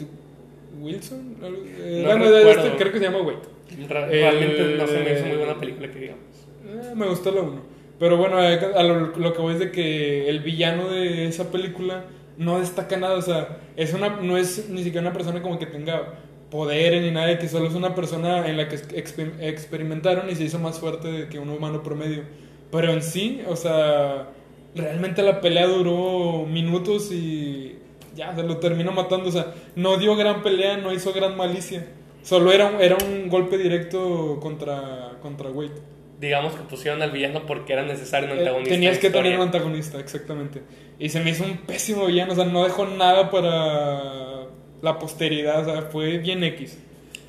Wilson. 0.81 1.37
eh, 1.43 2.03
No 2.07 2.13
recuerdo. 2.15 2.39
este, 2.65 2.77
creo 2.79 2.93
que 2.93 2.99
se 2.99 3.05
llama 3.05 3.21
Wade. 3.23 3.39
El- 3.79 3.89
Realmente 3.89 4.77
no 4.79 4.87
se 4.87 4.99
me 5.01 5.13
hizo 5.13 5.27
muy 5.27 5.37
buena 5.39 5.59
película 5.59 5.91
que 5.91 5.99
digamos. 5.99 6.23
Eh, 6.67 6.93
me 6.95 7.07
gustó 7.07 7.31
la 7.33 7.41
1. 7.43 7.61
Pero 7.99 8.17
bueno, 8.19 8.43
eh, 8.43 8.61
a 8.75 8.83
lo, 8.83 9.17
lo 9.17 9.33
que 9.33 9.41
voy 9.41 9.55
es 9.55 9.59
de 9.61 9.71
que 9.73 10.29
el 10.29 10.41
villano 10.41 10.89
de 10.91 11.27
esa 11.27 11.51
película 11.51 12.05
no 12.37 12.59
destaca 12.61 12.99
nada, 12.99 13.15
o 13.17 13.23
sea, 13.23 13.59
es 13.77 13.95
una, 13.95 14.21
no 14.21 14.37
es 14.37 14.69
ni 14.69 14.83
siquiera 14.85 15.01
una 15.07 15.15
persona 15.17 15.41
como 15.41 15.59
que 15.59 15.65
tenga 15.65 16.15
poderes 16.51 17.03
ni 17.03 17.11
nada, 17.11 17.39
que 17.39 17.49
solo 17.49 17.67
es 17.69 17.75
una 17.75 17.95
persona 17.95 18.49
en 18.49 18.57
la 18.57 18.69
que 18.69 18.77
exper- 18.77 19.41
experimentaron 19.41 20.31
y 20.31 20.35
se 20.35 20.45
hizo 20.45 20.59
más 20.59 20.79
fuerte 20.79 21.29
que 21.31 21.39
un 21.39 21.49
humano 21.51 21.83
promedio. 21.83 22.23
Pero 22.71 22.93
en 22.93 23.03
sí, 23.03 23.43
o 23.49 23.57
sea, 23.57 24.29
realmente 24.75 25.23
la 25.23 25.41
pelea 25.41 25.67
duró 25.67 26.45
minutos 26.47 27.11
y 27.13 27.77
ya, 28.15 28.35
se 28.35 28.43
lo 28.43 28.59
terminó 28.59 28.93
matando, 28.93 29.29
o 29.29 29.33
sea, 29.33 29.55
no 29.75 29.97
dio 29.99 30.17
gran 30.17 30.43
pelea, 30.43 30.77
no 30.77 30.93
hizo 30.93 31.13
gran 31.13 31.37
malicia. 31.37 31.87
Solo 32.23 32.51
era, 32.53 32.67
un- 32.69 32.81
era 32.81 32.97
un 33.05 33.29
golpe 33.29 33.57
directo 33.59 34.39
contra, 34.41 35.13
contra 35.23 35.49
Wade. 35.51 35.73
Digamos 36.21 36.55
que 36.55 36.63
pusieron 36.63 37.03
al 37.03 37.11
villano 37.11 37.43
porque 37.47 37.75
era 37.75 37.83
necesario 37.83 38.31
un 38.33 38.37
Eh, 38.37 38.41
antagonista. 38.41 38.75
Tenías 38.75 38.95
en 38.97 39.01
que 39.03 39.11
tener 39.11 39.37
un 39.37 39.43
antagonista, 39.43 40.01
exactamente. 40.01 40.63
Y 40.99 41.11
se 41.11 41.21
me 41.21 41.31
hizo 41.31 41.45
un 41.45 41.59
pésimo 41.59 42.07
villano, 42.07 42.33
o 42.33 42.37
sea, 42.37 42.47
no 42.47 42.65
dejó 42.65 42.87
nada 42.87 43.31
para 43.31 44.46
la 44.83 44.99
posteridad, 44.99 45.63
o 45.63 45.65
sea, 45.65 45.83
fue 45.83 46.19
bien 46.19 46.45
X. 46.45 46.79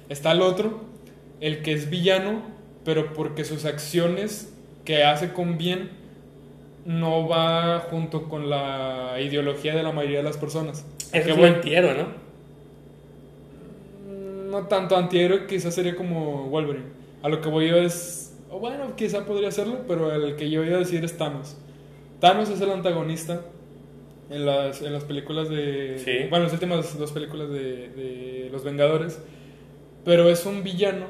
Está 0.10 0.32
el 0.32 0.42
otro, 0.42 0.82
el 1.42 1.62
que 1.62 1.74
es 1.74 1.90
villano, 1.90 2.42
pero 2.86 3.14
porque 3.14 3.46
sus 3.46 3.66
acciones 3.66 4.54
que 4.86 5.04
hace 5.04 5.34
con 5.34 5.58
bien 5.58 5.90
no 6.86 7.28
va 7.28 7.80
junto 7.90 8.30
con 8.30 8.50
la 8.50 9.18
ideología 9.20 9.76
de 9.76 9.84
la 9.84 9.92
mayoría 9.92 10.20
de 10.20 10.24
las 10.24 10.38
personas. 10.38 10.86
Que 11.12 11.20
es 11.20 11.28
un 11.28 11.38
bueno, 11.38 11.56
antihéroe, 11.56 11.94
¿no? 11.96 12.28
no 14.50 14.68
tanto 14.68 14.96
antihéroe, 14.96 15.46
quizás 15.48 15.76
sería 15.76 15.96
como 15.96 16.48
Wolverine. 16.50 16.86
A 17.22 17.30
lo 17.30 17.42
que 17.42 17.50
voy 17.50 17.68
yo 17.68 17.78
es. 17.78 18.34
o 18.50 18.60
bueno, 18.60 18.96
quizá 18.96 19.26
podría 19.26 19.52
serlo, 19.52 19.80
pero 19.88 20.14
el 20.14 20.36
que 20.36 20.50
yo 20.50 20.64
iba 20.64 20.78
a 20.78 20.80
decir 20.80 21.04
es 21.04 21.18
Thanos. 21.18 21.58
Thanos 22.20 22.50
es 22.50 22.62
el 22.62 22.72
antagonista 22.72 23.42
en 24.30 24.46
las, 24.46 24.82
en 24.82 24.94
las 24.94 25.04
películas 25.04 25.50
de. 25.50 26.00
Sí. 26.04 26.28
Bueno, 26.30 26.46
las 26.46 26.54
últimas 26.54 26.98
dos 26.98 27.12
películas 27.12 27.50
de, 27.50 27.90
de 27.90 28.50
Los 28.52 28.64
Vengadores. 28.64 29.22
Pero 30.04 30.30
es 30.30 30.46
un 30.46 30.64
villano 30.64 31.06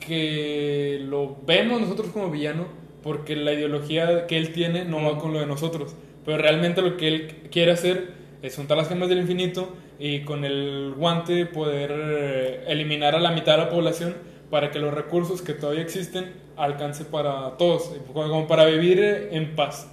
que 0.00 1.00
lo 1.08 1.36
vemos 1.46 1.80
nosotros 1.80 2.08
como 2.08 2.30
villano 2.30 2.66
porque 3.02 3.36
la 3.36 3.52
ideología 3.52 4.26
que 4.26 4.38
él 4.38 4.52
tiene 4.52 4.84
no 4.84 5.02
va 5.02 5.18
con 5.18 5.32
lo 5.32 5.40
de 5.40 5.46
nosotros. 5.46 5.94
Pero 6.24 6.38
realmente 6.38 6.82
lo 6.82 6.96
que 6.96 7.08
él 7.08 7.36
quiere 7.50 7.72
hacer 7.72 8.12
es 8.42 8.56
juntar 8.56 8.76
las 8.76 8.88
gemas 8.88 9.08
del 9.08 9.18
infinito 9.18 9.74
y 9.98 10.20
con 10.20 10.44
el 10.44 10.94
guante 10.96 11.46
poder 11.46 11.92
eh, 11.94 12.64
eliminar 12.68 13.14
a 13.14 13.20
la 13.20 13.30
mitad 13.30 13.52
de 13.52 13.64
la 13.64 13.70
población 13.70 14.14
para 14.50 14.70
que 14.70 14.78
los 14.78 14.92
recursos 14.92 15.42
que 15.42 15.52
todavía 15.52 15.82
existen 15.82 16.32
alcance 16.56 17.04
para 17.04 17.56
todos, 17.56 17.92
como 18.12 18.46
para 18.46 18.66
vivir 18.66 19.00
eh, 19.00 19.28
en 19.36 19.54
paz. 19.54 19.90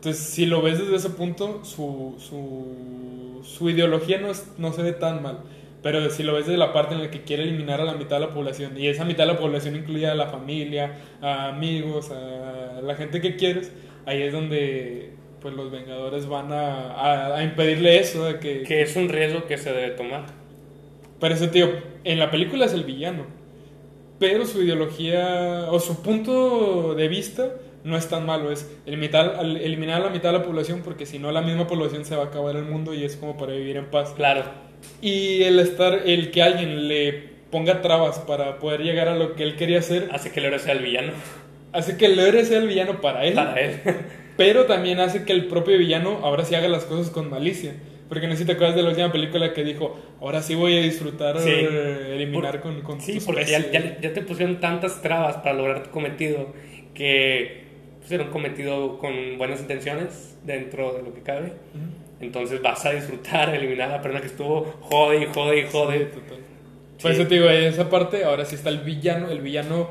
Entonces, 0.00 0.22
si 0.24 0.46
lo 0.46 0.62
ves 0.62 0.78
desde 0.78 0.96
ese 0.96 1.10
punto, 1.10 1.62
su, 1.64 2.14
su, 2.18 3.42
su 3.44 3.68
ideología 3.68 4.18
no, 4.18 4.30
es- 4.30 4.46
no 4.58 4.72
se 4.72 4.82
ve 4.82 4.92
tan 4.92 5.22
mal. 5.22 5.40
Pero 5.82 6.08
si 6.10 6.22
lo 6.22 6.34
ves 6.34 6.46
desde 6.46 6.58
la 6.58 6.72
parte 6.72 6.94
en 6.94 7.02
la 7.02 7.10
que 7.10 7.22
quiere 7.22 7.42
eliminar 7.42 7.80
a 7.80 7.84
la 7.84 7.94
mitad 7.94 8.16
de 8.20 8.26
la 8.26 8.34
población, 8.34 8.78
y 8.78 8.86
esa 8.88 9.04
mitad 9.04 9.24
de 9.26 9.32
la 9.34 9.38
población 9.38 9.76
incluye 9.76 10.06
a 10.06 10.14
la 10.14 10.26
familia, 10.26 10.98
a 11.22 11.48
amigos, 11.48 12.10
a 12.10 12.80
la 12.82 12.94
gente 12.96 13.20
que 13.20 13.36
quieres, 13.36 13.72
ahí 14.06 14.22
es 14.22 14.32
donde 14.32 15.12
pues 15.40 15.54
los 15.54 15.70
Vengadores 15.70 16.26
van 16.26 16.52
a, 16.52 17.36
a, 17.36 17.42
impedirle 17.44 17.98
eso. 17.98 18.24
De 18.24 18.38
que, 18.40 18.62
que 18.62 18.82
es 18.82 18.96
un 18.96 19.08
riesgo 19.08 19.46
que 19.46 19.56
se 19.58 19.72
debe 19.72 19.90
tomar. 19.90 20.26
Pero 21.20 21.34
eso, 21.34 21.48
tío, 21.50 21.68
en 22.04 22.18
la 22.18 22.30
película 22.30 22.66
es 22.66 22.72
el 22.72 22.84
villano. 22.84 23.24
Pero 24.18 24.44
su 24.46 24.62
ideología 24.62 25.66
o 25.70 25.80
su 25.80 26.02
punto 26.02 26.94
de 26.94 27.08
vista 27.08 27.52
no 27.84 27.96
es 27.96 28.08
tan 28.08 28.26
malo. 28.26 28.50
Es 28.52 28.70
eliminar, 28.86 29.38
eliminar 29.42 30.00
a 30.00 30.04
la 30.04 30.10
mitad 30.10 30.32
de 30.32 30.38
la 30.38 30.44
población 30.44 30.82
porque 30.84 31.06
si 31.06 31.18
no 31.18 31.32
la 31.32 31.42
misma 31.42 31.66
población 31.66 32.04
se 32.04 32.16
va 32.16 32.24
a 32.24 32.26
acabar 32.26 32.56
el 32.56 32.64
mundo 32.64 32.94
y 32.94 33.04
es 33.04 33.16
como 33.16 33.36
para 33.36 33.52
vivir 33.52 33.76
en 33.76 33.86
paz. 33.86 34.12
Claro. 34.16 34.44
Y 35.00 35.42
el 35.42 35.58
estar, 35.58 36.02
el 36.06 36.30
que 36.30 36.42
alguien 36.42 36.88
le 36.88 37.30
ponga 37.50 37.82
trabas 37.82 38.18
para 38.20 38.58
poder 38.58 38.82
llegar 38.82 39.08
a 39.08 39.16
lo 39.16 39.34
que 39.34 39.42
él 39.42 39.56
quería 39.56 39.78
hacer. 39.78 40.08
Hace 40.12 40.30
que 40.30 40.40
el 40.40 40.46
héroe 40.46 40.58
sea 40.58 40.72
el 40.72 40.82
villano. 40.82 41.12
Hace 41.72 41.96
que 41.96 42.06
el 42.06 42.18
héroe 42.18 42.44
sea 42.44 42.58
el 42.58 42.68
villano 42.68 43.00
para 43.00 43.24
él. 43.24 43.34
Para 43.34 43.60
él. 43.60 43.80
pero 44.36 44.64
también 44.64 45.00
hace 45.00 45.24
que 45.24 45.32
el 45.32 45.46
propio 45.46 45.76
villano 45.76 46.20
ahora 46.22 46.44
sí 46.44 46.54
haga 46.54 46.68
las 46.68 46.84
cosas 46.84 47.10
con 47.10 47.28
malicia. 47.28 47.74
Porque 48.08 48.26
no 48.26 48.32
sé 48.32 48.40
si 48.40 48.44
te 48.44 48.52
acuerdas 48.52 48.74
de 48.74 48.82
la 48.82 48.88
última 48.88 49.12
película 49.12 49.52
que 49.52 49.62
dijo, 49.62 49.96
ahora 50.20 50.42
sí 50.42 50.56
voy 50.56 50.76
a 50.76 50.80
disfrutar 50.80 51.36
eh, 51.38 52.14
eliminar 52.16 52.60
con, 52.60 52.80
con 52.80 53.00
Sí, 53.00 53.20
porque 53.24 53.44
ya, 53.44 53.70
ya, 54.00 54.12
te 54.12 54.22
pusieron 54.22 54.58
tantas 54.58 55.00
trabas 55.00 55.36
para 55.36 55.52
lograr 55.52 55.84
tu 55.84 55.90
cometido 55.90 56.52
que 56.92 57.69
un 58.10 58.30
cometido 58.30 58.98
con 58.98 59.38
buenas 59.38 59.60
intenciones 59.60 60.36
dentro 60.44 60.92
de 60.94 61.02
lo 61.02 61.14
que 61.14 61.22
cabe. 61.22 61.52
Entonces 62.20 62.60
vas 62.60 62.84
a 62.84 62.90
disfrutar 62.90 63.54
eliminar 63.54 63.90
a 63.90 63.96
la 63.96 64.02
persona 64.02 64.20
que 64.20 64.26
estuvo 64.26 64.74
jode 64.80 65.22
y 65.22 65.26
jode 65.26 65.60
y 65.60 65.66
jode. 65.70 66.06
total. 66.06 66.38
Por 67.00 67.10
eso 67.12 67.26
te 67.26 67.34
digo, 67.34 67.48
en 67.48 67.64
esa 67.64 67.88
parte 67.88 68.24
ahora 68.24 68.44
sí 68.44 68.56
está 68.56 68.68
el 68.68 68.80
villano, 68.80 69.30
el 69.30 69.40
villano 69.40 69.88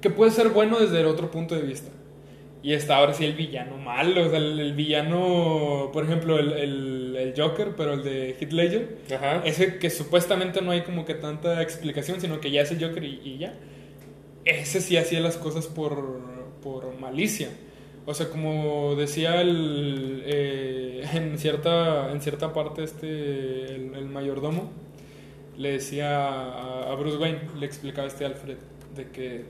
que 0.00 0.10
puede 0.10 0.30
ser 0.30 0.48
bueno 0.48 0.80
desde 0.80 1.00
el 1.00 1.06
otro 1.06 1.30
punto 1.30 1.54
de 1.54 1.62
vista. 1.62 1.90
Y 2.62 2.74
está 2.74 2.96
ahora 2.96 3.14
sí 3.14 3.24
el 3.24 3.34
villano 3.34 3.78
malo, 3.78 4.26
o 4.26 4.28
sea, 4.28 4.38
el, 4.38 4.74
villano, 4.74 5.90
por 5.94 6.04
ejemplo, 6.04 6.38
el, 6.38 7.16
el, 7.16 7.34
Joker, 7.34 7.74
pero 7.74 7.94
el 7.94 8.02
de 8.02 8.36
Heath 8.38 8.52
Ledger, 8.52 8.98
ese 9.44 9.78
que 9.78 9.88
supuestamente 9.88 10.60
no 10.60 10.70
hay 10.70 10.82
como 10.82 11.06
que 11.06 11.14
tanta 11.14 11.62
explicación, 11.62 12.20
sino 12.20 12.40
que 12.40 12.50
ya 12.50 12.60
es 12.60 12.70
el 12.70 12.84
Joker 12.84 13.02
y, 13.02 13.38
ya. 13.38 13.54
Ese 14.44 14.80
sí 14.80 14.98
hacía 14.98 15.20
las 15.20 15.38
cosas 15.38 15.68
por, 15.68 16.20
por 16.62 16.98
malicia. 16.98 17.48
O 18.06 18.14
sea, 18.14 18.28
como 18.28 18.94
decía 18.96 19.40
el, 19.40 20.22
eh, 20.26 21.06
en, 21.12 21.38
cierta, 21.38 22.10
en 22.10 22.20
cierta 22.20 22.52
parte 22.52 22.82
este, 22.82 23.74
el, 23.74 24.06
mayordomo, 24.06 24.70
le 25.56 25.72
decía 25.72 26.90
a, 26.90 26.94
Bruce 26.96 27.18
Wayne, 27.18 27.40
le 27.58 27.66
explicaba 27.66 28.08
este 28.08 28.24
Alfred, 28.24 28.56
de 28.96 29.10
que, 29.10 29.44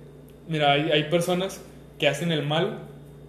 mira, 0.48 0.72
hay, 0.72 0.90
hay 0.90 1.04
personas 1.04 1.62
que 1.98 2.08
hacen 2.08 2.32
el 2.32 2.44
mal 2.46 2.80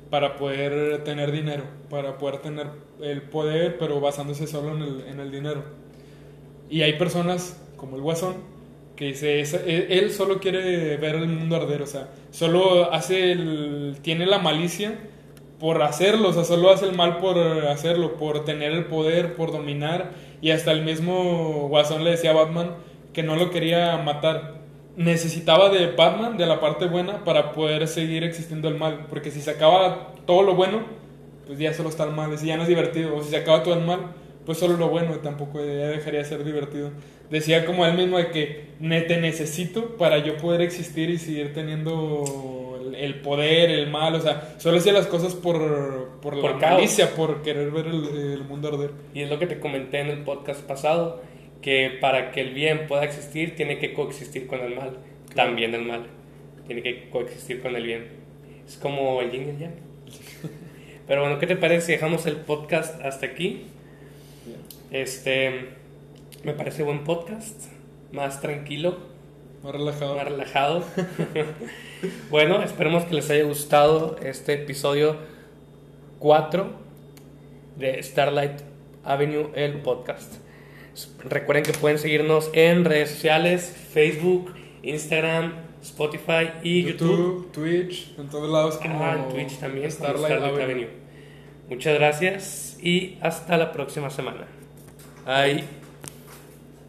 para 0.09 0.35
poder 0.35 1.03
tener 1.03 1.31
dinero, 1.31 1.63
para 1.89 2.17
poder 2.17 2.39
tener 2.39 2.67
el 3.01 3.21
poder, 3.21 3.77
pero 3.77 4.01
basándose 4.01 4.47
solo 4.47 4.75
en 4.75 4.81
el, 4.81 5.01
en 5.07 5.19
el 5.19 5.31
dinero. 5.31 5.63
Y 6.69 6.81
hay 6.81 6.93
personas 6.97 7.61
como 7.77 7.95
el 7.95 8.01
Guasón 8.01 8.50
que 9.01 9.07
dice, 9.07 9.41
e, 9.41 9.97
él 9.97 10.11
solo 10.11 10.39
quiere 10.39 10.95
ver 10.97 11.15
el 11.15 11.27
mundo 11.27 11.55
arder, 11.55 11.81
o 11.81 11.87
sea, 11.87 12.09
solo 12.29 12.93
hace 12.93 13.31
el, 13.31 13.97
tiene 14.03 14.27
la 14.27 14.37
malicia 14.37 14.93
por 15.59 15.81
hacerlo, 15.81 16.29
o 16.29 16.33
sea, 16.33 16.43
solo 16.43 16.69
hace 16.69 16.85
el 16.85 16.95
mal 16.95 17.17
por 17.17 17.39
hacerlo, 17.39 18.15
por 18.17 18.45
tener 18.45 18.73
el 18.73 18.85
poder, 18.85 19.33
por 19.33 19.51
dominar, 19.51 20.11
y 20.39 20.51
hasta 20.51 20.71
el 20.71 20.83
mismo 20.83 21.67
Guasón 21.67 22.03
le 22.03 22.11
decía 22.11 22.29
a 22.29 22.33
Batman 22.35 22.75
que 23.11 23.23
no 23.23 23.35
lo 23.35 23.49
quería 23.49 23.97
matar, 23.97 24.61
necesitaba 24.95 25.69
de 25.69 25.93
Batman, 25.93 26.37
de 26.37 26.45
la 26.45 26.59
parte 26.59 26.85
buena, 26.85 27.23
para 27.23 27.53
poder 27.53 27.87
seguir 27.87 28.23
existiendo 28.23 28.67
el 28.67 28.75
mal. 28.75 29.07
Porque 29.09 29.31
si 29.31 29.41
se 29.41 29.49
acaba 29.49 30.13
todo 30.27 30.43
lo 30.43 30.53
bueno, 30.53 30.81
pues 31.47 31.57
ya 31.57 31.73
solo 31.73 31.89
está 31.89 32.03
el 32.03 32.11
mal, 32.11 32.35
y 32.39 32.45
ya 32.45 32.55
no 32.55 32.61
es 32.61 32.69
divertido. 32.69 33.15
O 33.15 33.23
si 33.23 33.31
se 33.31 33.37
acaba 33.37 33.63
todo 33.63 33.73
el 33.73 33.83
mal, 33.83 34.13
pues 34.45 34.57
solo 34.57 34.77
lo 34.77 34.89
bueno, 34.89 35.15
tampoco 35.19 35.59
ya 35.59 35.87
dejaría 35.87 36.19
de 36.19 36.25
ser 36.25 36.43
divertido. 36.43 36.91
Decía 37.29 37.65
como 37.65 37.85
él 37.85 37.95
mismo 37.95 38.17
de 38.17 38.31
que 38.31 38.65
te 38.79 39.17
necesito 39.17 39.97
para 39.97 40.17
yo 40.17 40.37
poder 40.37 40.61
existir 40.61 41.09
y 41.09 41.17
seguir 41.17 41.53
teniendo 41.53 42.93
el 42.95 43.21
poder, 43.21 43.69
el 43.69 43.89
mal, 43.89 44.15
o 44.15 44.19
sea, 44.19 44.55
solo 44.57 44.77
hacía 44.77 44.93
las 44.93 45.07
cosas 45.07 45.33
por, 45.33 46.19
por, 46.21 46.35
la 46.35 46.53
malicia, 46.53 47.15
por 47.15 47.41
querer 47.41 47.71
ver 47.71 47.87
el, 47.87 48.05
el 48.33 48.43
mundo 48.43 48.67
arder. 48.67 48.91
Y 49.13 49.21
es 49.21 49.29
lo 49.29 49.39
que 49.39 49.47
te 49.47 49.59
comenté 49.59 49.99
en 49.99 50.07
el 50.07 50.23
podcast 50.23 50.61
pasado 50.61 51.21
que 51.61 51.97
para 52.01 52.31
que 52.31 52.41
el 52.41 52.53
bien 52.53 52.87
pueda 52.87 53.03
existir 53.03 53.55
tiene 53.55 53.77
que 53.77 53.93
coexistir 53.93 54.47
con 54.47 54.59
el 54.61 54.75
mal. 54.75 54.97
También 55.35 55.73
el 55.73 55.83
mal 55.83 56.07
tiene 56.65 56.81
que 56.81 57.09
coexistir 57.09 57.61
con 57.61 57.75
el 57.75 57.83
bien. 57.83 58.07
Es 58.67 58.77
como 58.77 59.21
el 59.21 59.31
yin 59.31 59.45
y 59.45 59.49
el 59.49 59.57
yang. 59.59 59.73
Pero 61.07 61.21
bueno, 61.21 61.39
¿qué 61.39 61.47
te 61.47 61.55
parece 61.55 61.85
si 61.87 61.91
dejamos 61.93 62.25
el 62.25 62.37
podcast 62.37 63.01
hasta 63.01 63.25
aquí? 63.25 63.63
Este, 64.91 65.69
me 66.43 66.51
parece 66.53 66.83
buen 66.83 67.05
podcast, 67.05 67.71
más 68.11 68.41
tranquilo, 68.41 68.97
más 69.63 69.71
relajado. 69.71 70.15
Más 70.17 70.25
relajado. 70.25 70.83
bueno, 72.29 72.61
esperemos 72.61 73.05
que 73.05 73.15
les 73.15 73.29
haya 73.29 73.45
gustado 73.45 74.17
este 74.21 74.53
episodio 74.55 75.15
4 76.19 76.71
de 77.77 78.03
Starlight 78.03 78.63
Avenue, 79.05 79.51
el 79.55 79.75
podcast. 79.75 80.33
Recuerden 81.23 81.63
que 81.63 81.71
pueden 81.71 81.97
seguirnos 81.97 82.49
en 82.51 82.83
redes 82.83 83.11
sociales, 83.11 83.73
Facebook, 83.93 84.53
Instagram, 84.83 85.53
Spotify 85.81 86.51
y 86.63 86.83
YouTube. 86.83 87.49
Twitch, 87.53 88.13
en 88.19 88.27
todos 88.27 88.51
lados 88.51 88.75
como 88.75 89.01
ah, 89.05 89.25
Twitch 89.31 89.57
también, 89.57 89.89
Starlight, 89.89 90.43
Avenue. 90.43 90.89
Muchas 91.69 91.93
gracias 91.93 92.77
y 92.81 93.17
hasta 93.21 93.55
la 93.55 93.71
próxima 93.71 94.09
semana. 94.09 94.47
哎 95.25 95.63